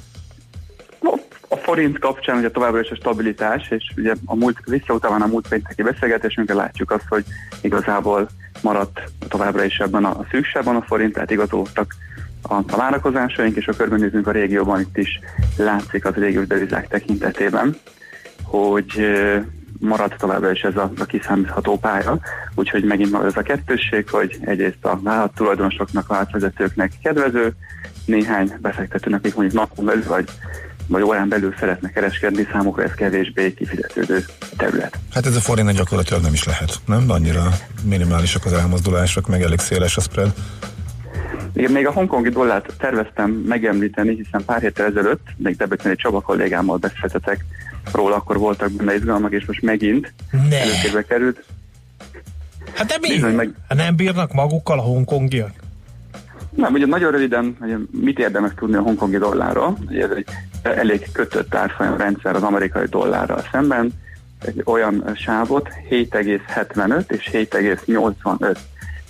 A 1.71 1.73
forint 1.73 1.99
kapcsán 1.99 2.37
ugye 2.37 2.51
továbbra 2.51 2.79
is 2.79 2.89
a 2.89 2.95
stabilitás, 2.95 3.69
és 3.69 3.91
ugye 3.97 4.13
a 4.25 4.35
múlt, 4.35 4.57
visszautálva 4.65 5.23
a 5.23 5.27
múlt 5.27 5.47
pénteki 5.47 5.81
beszélgetésünkre 5.81 6.53
látjuk 6.53 6.91
azt, 6.91 7.05
hogy 7.09 7.23
igazából 7.61 8.27
maradt 8.61 9.01
továbbra 9.27 9.63
is 9.63 9.77
ebben 9.77 10.05
a 10.05 10.25
szűksában 10.31 10.75
a 10.75 10.81
forint, 10.81 11.13
tehát 11.13 11.31
igazoltak 11.31 11.95
a, 12.41 12.53
a 12.53 12.75
várakozásaink, 12.75 13.55
és 13.55 13.67
a 13.67 13.73
körbenézünk 13.73 14.27
a 14.27 14.31
régióban 14.31 14.79
itt 14.79 14.97
is 14.97 15.19
látszik 15.57 16.05
az 16.05 16.13
régiós 16.13 16.47
devizák 16.47 16.87
tekintetében, 16.87 17.75
hogy 18.43 19.11
marad 19.79 20.15
továbbra 20.17 20.51
is 20.51 20.61
ez 20.61 20.75
a, 20.75 20.91
a 20.99 21.05
kiszámítható 21.05 21.77
pálya, 21.77 22.19
úgyhogy 22.55 22.83
megint 22.83 23.11
marad 23.11 23.27
ez 23.27 23.37
a 23.37 23.41
kettősség, 23.41 24.09
hogy 24.09 24.37
egyrészt 24.41 24.85
a 24.85 24.99
vállalat 25.01 25.35
tulajdonosoknak, 25.35 26.07
vállalatvezetőknek 26.07 26.91
kedvező, 27.03 27.53
néhány 28.05 28.53
befektetőnek, 28.61 29.19
akik 29.19 29.35
mondjuk 29.35 29.59
napon 29.59 29.85
belül 29.85 30.03
vagy 30.07 30.29
vagy 30.91 31.01
órán 31.01 31.29
belül 31.29 31.53
szeretne 31.59 31.89
kereskedni, 31.89 32.47
számukra 32.51 32.83
ez 32.83 32.93
kevésbé 32.93 33.53
kifizetődő 33.53 34.25
terület. 34.57 34.99
Hát 35.13 35.25
ez 35.25 35.35
a 35.35 35.39
forint 35.39 35.71
gyakorlatilag 35.71 36.21
nem 36.23 36.33
is 36.33 36.43
lehet, 36.43 36.79
nem? 36.85 37.09
Annyira 37.09 37.49
minimálisak 37.83 38.45
az 38.45 38.53
elmozdulások, 38.53 39.27
meg 39.27 39.41
elég 39.41 39.59
széles 39.59 39.97
a 39.97 40.01
spread. 40.01 40.33
Igen, 41.53 41.71
még 41.71 41.87
a 41.87 41.91
hongkongi 41.91 42.29
dollárt 42.29 42.73
terveztem 42.77 43.31
megemlíteni, 43.31 44.15
hiszen 44.15 44.45
pár 44.45 44.61
héttel 44.61 44.85
ezelőtt, 44.85 45.27
még 45.37 45.55
Debreceni 45.55 45.95
Csaba 45.95 46.21
kollégámmal 46.21 46.77
beszéltetek 46.77 47.45
róla, 47.91 48.15
akkor 48.15 48.37
voltak 48.37 48.71
benne 48.71 48.95
izgalmak, 48.95 49.31
és 49.31 49.45
most 49.45 49.61
megint 49.61 50.13
előtérbe 50.49 51.03
került. 51.07 51.43
Hát 52.73 52.87
de 52.87 52.95
mi? 53.01 53.17
Meg... 53.17 53.53
Hát 53.67 53.77
nem 53.77 53.95
bírnak 53.95 54.33
magukkal 54.33 54.79
a 54.79 54.81
hongkongiak? 54.81 55.51
Nem, 56.55 56.73
ugye 56.73 56.85
nagyon 56.85 57.11
röviden, 57.11 57.55
hogy 57.59 57.87
mit 57.91 58.19
érdemes 58.19 58.51
tudni 58.55 58.75
a 58.75 58.81
hongkongi 58.81 59.17
dollárról. 59.17 59.77
Ugye 59.87 60.03
ez 60.03 60.09
egy 60.15 60.25
elég 60.61 61.11
kötött 61.11 61.55
árfolyam 61.55 61.97
rendszer 61.97 62.35
az 62.35 62.43
amerikai 62.43 62.85
dollárral 62.85 63.43
szemben. 63.51 63.91
Egy 64.45 64.61
olyan 64.65 65.11
sávot 65.15 65.69
7,75 65.89 67.11
és 67.11 67.29
7,85 67.31 68.57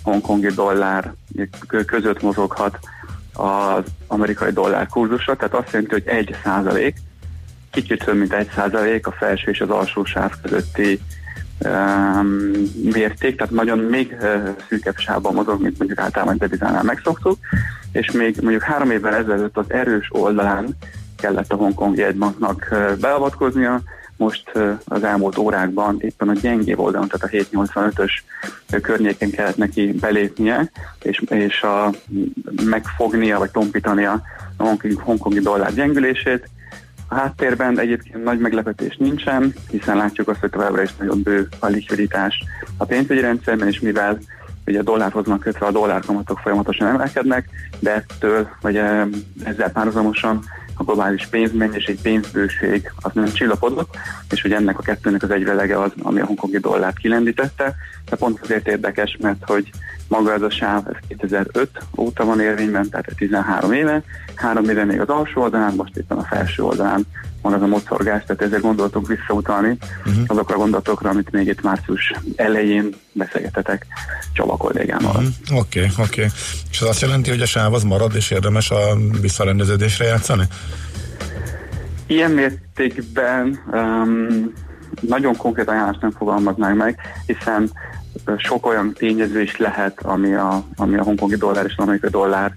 hongkongi 0.02 0.48
dollár 0.48 1.12
között 1.86 2.22
mozoghat 2.22 2.78
az 3.32 3.84
amerikai 4.06 4.50
dollár 4.50 4.86
kurzusa, 4.86 5.36
tehát 5.36 5.54
azt 5.54 5.72
jelenti, 5.72 5.92
hogy 5.92 6.06
1 6.06 6.36
százalék, 6.44 6.96
kicsit 7.70 8.04
több 8.04 8.16
mint 8.16 8.32
1 8.32 8.50
százalék 8.54 9.06
a 9.06 9.12
felső 9.12 9.50
és 9.50 9.60
az 9.60 9.70
alsó 9.70 10.04
sáv 10.04 10.32
közötti 10.42 11.00
um, 11.58 12.50
mérték, 12.92 13.36
tehát 13.36 13.52
nagyon 13.52 13.78
még 13.78 14.16
uh, 14.20 14.48
szűkebb 14.68 14.96
sávban 14.96 15.34
mozog, 15.34 15.62
mint 15.62 15.78
mondjuk 15.78 15.98
általában 15.98 16.38
devizánál 16.38 16.82
megszoktuk, 16.82 17.38
és 17.92 18.10
még 18.10 18.36
mondjuk 18.40 18.62
három 18.62 18.90
évvel 18.90 19.14
ezelőtt 19.14 19.56
az 19.56 19.70
erős 19.70 20.08
oldalán 20.10 20.76
kellett 21.22 21.52
a 21.52 21.56
Hongkong 21.56 21.96
jegybanknak 21.96 22.68
uh, 22.70 22.96
beavatkoznia, 22.96 23.80
most 24.22 24.52
az 24.84 25.04
elmúlt 25.04 25.38
órákban 25.38 25.96
éppen 25.98 26.28
a 26.28 26.32
gyengébb 26.32 26.78
oldalon, 26.78 27.08
tehát 27.08 27.34
a 27.34 27.56
785-ös 27.56 28.10
környéken 28.82 29.30
kellett 29.30 29.56
neki 29.56 29.92
belépnie, 29.92 30.70
és, 31.02 31.22
és 31.28 31.62
a, 31.62 31.90
megfognia, 32.64 33.38
vagy 33.38 33.50
tompítania 33.50 34.22
a 34.56 34.62
hongkongi, 34.62 34.96
hongkongi 34.96 35.40
dollár 35.40 35.74
gyengülését. 35.74 36.48
A 37.08 37.14
háttérben 37.14 37.78
egyébként 37.78 38.24
nagy 38.24 38.38
meglepetés 38.38 38.96
nincsen, 38.96 39.54
hiszen 39.70 39.96
látjuk 39.96 40.28
azt, 40.28 40.40
hogy 40.40 40.50
továbbra 40.50 40.82
is 40.82 40.96
nagyon 40.96 41.22
bő 41.22 41.48
a 41.58 41.66
likviditás 41.66 42.44
a 42.76 42.84
pénzügyi 42.84 43.20
rendszerben, 43.20 43.68
és 43.68 43.80
mivel 43.80 44.18
ugye 44.66 44.78
a 44.78 44.82
dollárhoz 44.82 45.26
van 45.26 45.38
kötve, 45.38 45.66
a 45.66 45.70
dollárkamatok 45.70 46.38
folyamatosan 46.38 46.88
emelkednek, 46.88 47.48
de 47.78 47.94
ettől, 47.94 48.48
vagy 48.60 48.76
ezzel 49.44 49.72
párhuzamosan 49.72 50.44
a 50.82 50.84
globális 50.84 51.26
pénzmennyiség, 51.26 52.00
pénzbőség 52.00 52.92
az 53.00 53.10
nem 53.14 53.32
csillapodott, 53.32 53.96
és 54.30 54.42
hogy 54.42 54.52
ennek 54.52 54.78
a 54.78 54.82
kettőnek 54.82 55.22
az 55.22 55.30
egyvelege 55.30 55.80
az, 55.80 55.90
ami 56.02 56.20
a 56.20 56.26
hongkongi 56.26 56.58
dollárt 56.58 56.98
kilendítette, 56.98 57.74
de 58.10 58.16
pont 58.16 58.40
azért 58.42 58.68
érdekes, 58.68 59.16
mert 59.20 59.44
hogy 59.46 59.70
maga 60.08 60.32
ez 60.32 60.42
a 60.42 60.50
sáv, 60.50 60.86
ez 60.88 60.96
2005 61.08 61.70
óta 61.96 62.24
van 62.24 62.40
érvényben, 62.40 62.88
tehát 62.88 63.14
13 63.16 63.72
éve, 63.72 64.02
három 64.34 64.68
éve 64.68 64.84
még 64.84 65.00
az 65.00 65.08
alsó 65.08 65.42
oldalán, 65.42 65.74
most 65.74 65.96
éppen 65.96 66.18
a 66.18 66.24
felső 66.24 66.62
oldalán 66.62 67.06
van 67.42 67.52
az 67.52 67.62
a 67.62 67.66
mocorgás, 67.66 68.22
tehát 68.26 68.42
ezzel 68.42 68.60
gondoltunk 68.60 69.06
visszautalni 69.06 69.78
uh-huh. 70.06 70.24
azokra 70.26 70.54
a 70.54 70.58
gondolatokra, 70.58 71.10
amit 71.10 71.30
még 71.30 71.46
itt 71.46 71.62
március 71.62 72.12
elején 72.36 72.94
beszélgetetek 73.12 73.86
Csaba 74.32 74.56
kollégámmal. 74.56 75.16
Oké, 75.16 75.26
uh-huh. 75.26 75.58
oké. 75.58 75.80
Okay, 75.80 76.04
okay. 76.06 76.26
És 76.70 76.80
az 76.80 76.88
azt 76.88 77.00
jelenti, 77.00 77.30
hogy 77.30 77.40
a 77.40 77.46
sáv 77.46 77.74
az 77.74 77.82
marad, 77.82 78.14
és 78.14 78.30
érdemes 78.30 78.70
a 78.70 78.96
visszarendeződésre 79.20 80.04
játszani? 80.04 80.44
Ilyen 82.06 82.30
mértékben 82.30 83.60
um, 83.72 84.52
nagyon 85.00 85.36
konkrét 85.36 85.68
ajánlást 85.68 86.00
nem 86.00 86.10
fogalmaznánk 86.10 86.76
meg, 86.76 86.98
hiszen 87.26 87.70
sok 88.36 88.66
olyan 88.66 88.92
tényező 88.92 89.40
is 89.40 89.56
lehet, 89.56 90.02
ami 90.02 90.34
a, 90.34 90.64
ami 90.76 90.96
a 90.96 91.02
hongkongi 91.02 91.36
dollár 91.36 91.64
és 91.64 91.74
az 91.76 91.84
amerikai 91.84 92.10
dollár 92.10 92.52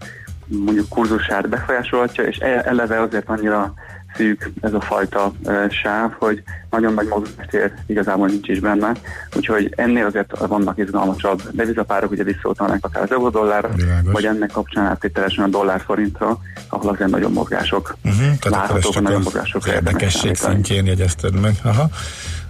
mondjuk 0.48 0.90
kurzusát 0.90 1.50
befolyásolhatja, 1.50 2.24
és 2.24 2.38
e, 2.38 2.62
eleve 2.66 3.02
azért 3.02 3.30
annyira 3.30 3.74
szűk 4.16 4.52
ez 4.62 4.74
a 4.74 4.82
fajta 4.82 5.34
sáv, 5.70 6.12
hogy 6.20 6.44
nagyon 6.70 6.94
nagy 6.94 7.08
mozgástér 7.08 7.72
igazából 7.86 8.28
nincs 8.28 8.48
is 8.48 8.60
benne, 8.60 8.92
úgyhogy 9.36 9.74
ennél 9.76 10.06
azért 10.06 10.38
vannak 10.48 10.78
izgalmasabb 10.78 11.42
devizapárok, 11.52 12.12
ugye 12.12 12.24
visszautalnak 12.24 12.86
akár 12.86 13.04
az 13.04 13.12
euró-dollárra, 13.12 13.70
vagy 14.04 14.26
ennek 14.26 14.52
kapcsán 14.52 14.86
áttételesen 14.86 15.44
a 15.44 15.48
dollár-forintra, 15.48 16.40
ahol 16.70 16.92
azért 16.92 17.10
nagyon 17.10 17.32
mozgások 17.32 17.96
uh-huh, 18.04 18.50
várhatók, 18.50 19.02
nagyon 19.02 19.22
mozgások 19.22 19.68
érdekesség 19.68 20.36
szintjén 20.36 20.86
jegyezted 20.86 21.40
meg. 21.40 21.56
Aha. 21.64 21.90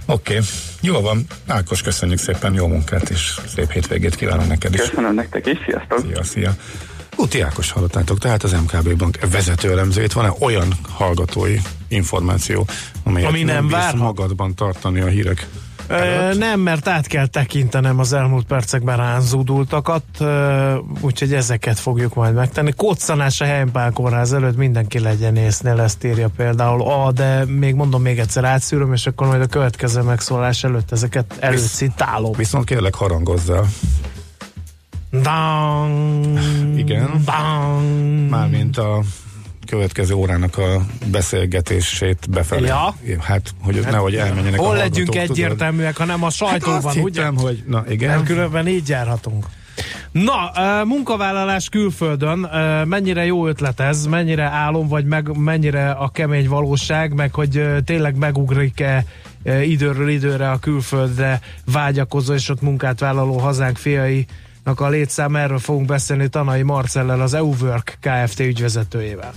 Oké, 0.07 0.33
okay. 0.33 0.45
jó 0.81 1.01
van. 1.01 1.25
Ákos, 1.47 1.81
köszönjük 1.81 2.19
szépen, 2.19 2.53
jó 2.53 2.67
munkát, 2.67 3.09
és 3.09 3.39
szép 3.47 3.71
hétvégét 3.71 4.15
kívánok 4.15 4.47
neked 4.47 4.73
is. 4.73 4.79
Köszönöm 4.79 5.13
nektek 5.13 5.45
is, 5.45 5.57
sziasztok! 5.65 5.99
Szia, 5.99 6.23
szia! 6.23 6.51
Úti 7.15 7.41
Ákos 7.41 7.71
hallottátok, 7.71 8.17
tehát 8.19 8.43
az 8.43 8.51
MKB 8.51 8.97
Bank 8.97 9.19
vezető 9.31 9.71
elemzőjét. 9.71 10.13
Van-e 10.13 10.33
olyan 10.39 10.73
hallgatói 10.89 11.57
információ, 11.87 12.67
amelyet 13.03 13.29
Ami 13.29 13.43
nem, 13.43 13.55
nem 13.55 13.67
vár 13.67 13.95
magadban 13.95 14.55
tartani 14.55 14.99
a 14.99 15.07
hírek 15.07 15.47
Ö, 15.87 16.33
nem, 16.33 16.59
mert 16.59 16.87
át 16.87 17.07
kell 17.07 17.27
tekintenem 17.27 17.99
az 17.99 18.13
elmúlt 18.13 18.45
percekben 18.45 18.97
ránzódultakat, 18.97 20.03
úgyhogy 21.01 21.33
ezeket 21.33 21.79
fogjuk 21.79 22.13
majd 22.13 22.33
megtenni. 22.33 22.71
Koccanás 22.71 23.41
a 23.41 23.45
Heimpál 23.45 23.91
kórház 23.91 24.33
előtt 24.33 24.57
mindenki 24.57 24.99
legyen 24.99 25.35
észnél, 25.35 25.79
ezt 25.79 26.03
írja 26.03 26.29
például 26.37 26.81
A, 26.81 27.11
de 27.11 27.45
még 27.45 27.75
mondom 27.75 28.01
még 28.01 28.19
egyszer 28.19 28.43
átszűröm, 28.43 28.93
és 28.93 29.07
akkor 29.07 29.27
majd 29.27 29.41
a 29.41 29.45
következő 29.45 30.01
megszólás 30.01 30.63
előtt 30.63 30.91
ezeket 30.91 31.37
előcitálom. 31.39 32.31
Viszont 32.37 32.65
kérlek 32.65 32.95
harangozzál. 32.95 33.65
Dang, 35.21 36.39
Igen. 36.77 37.21
Dang. 37.25 38.29
Mármint 38.29 38.77
a 38.77 39.01
következő 39.65 40.13
órának 40.13 40.57
a 40.57 40.85
beszélgetését 41.11 42.29
befelé. 42.29 42.67
Ja. 42.67 42.95
Hát, 43.19 43.53
hogy 43.61 43.83
hát, 43.83 43.91
nehogy 43.91 44.15
elmenjenek 44.15 44.59
Hol 44.59 44.75
a 44.75 44.77
legyünk 44.77 45.15
egyértelműek, 45.15 45.97
hanem 45.97 46.23
a 46.23 46.29
sajtóban, 46.29 46.81
hát 46.81 46.95
ugye? 46.95 47.21
Hittem, 47.21 47.37
hogy, 47.37 47.63
na 47.67 47.83
igen. 47.89 48.09
Mert 48.09 48.25
különben 48.25 48.67
így 48.67 48.89
járhatunk. 48.89 49.45
Na, 50.11 50.51
munkavállalás 50.83 51.69
külföldön, 51.69 52.39
mennyire 52.87 53.25
jó 53.25 53.47
ötlet 53.47 53.79
ez, 53.79 54.05
mennyire 54.05 54.43
álom, 54.43 54.87
vagy 54.87 55.05
meg, 55.05 55.37
mennyire 55.37 55.91
a 55.91 56.09
kemény 56.09 56.47
valóság, 56.47 57.13
meg 57.13 57.33
hogy 57.33 57.65
tényleg 57.85 58.15
megugrik-e 58.15 59.05
időről 59.63 60.09
időre 60.09 60.51
a 60.51 60.59
külföldre 60.59 61.39
vágyakozó 61.65 62.33
és 62.33 62.49
ott 62.49 62.61
munkát 62.61 62.99
vállaló 62.99 63.37
hazánk 63.37 63.77
fiai 63.77 64.25
Nak 64.65 64.79
a 64.79 64.89
létszám, 64.89 65.35
erről 65.35 65.59
fogunk 65.59 65.87
beszélni 65.87 66.27
Tanai 66.27 66.61
Marcellel, 66.61 67.21
az 67.21 67.33
EU-Work 67.33 67.97
Kft. 68.01 68.39
ügyvezetőjével. 68.39 69.33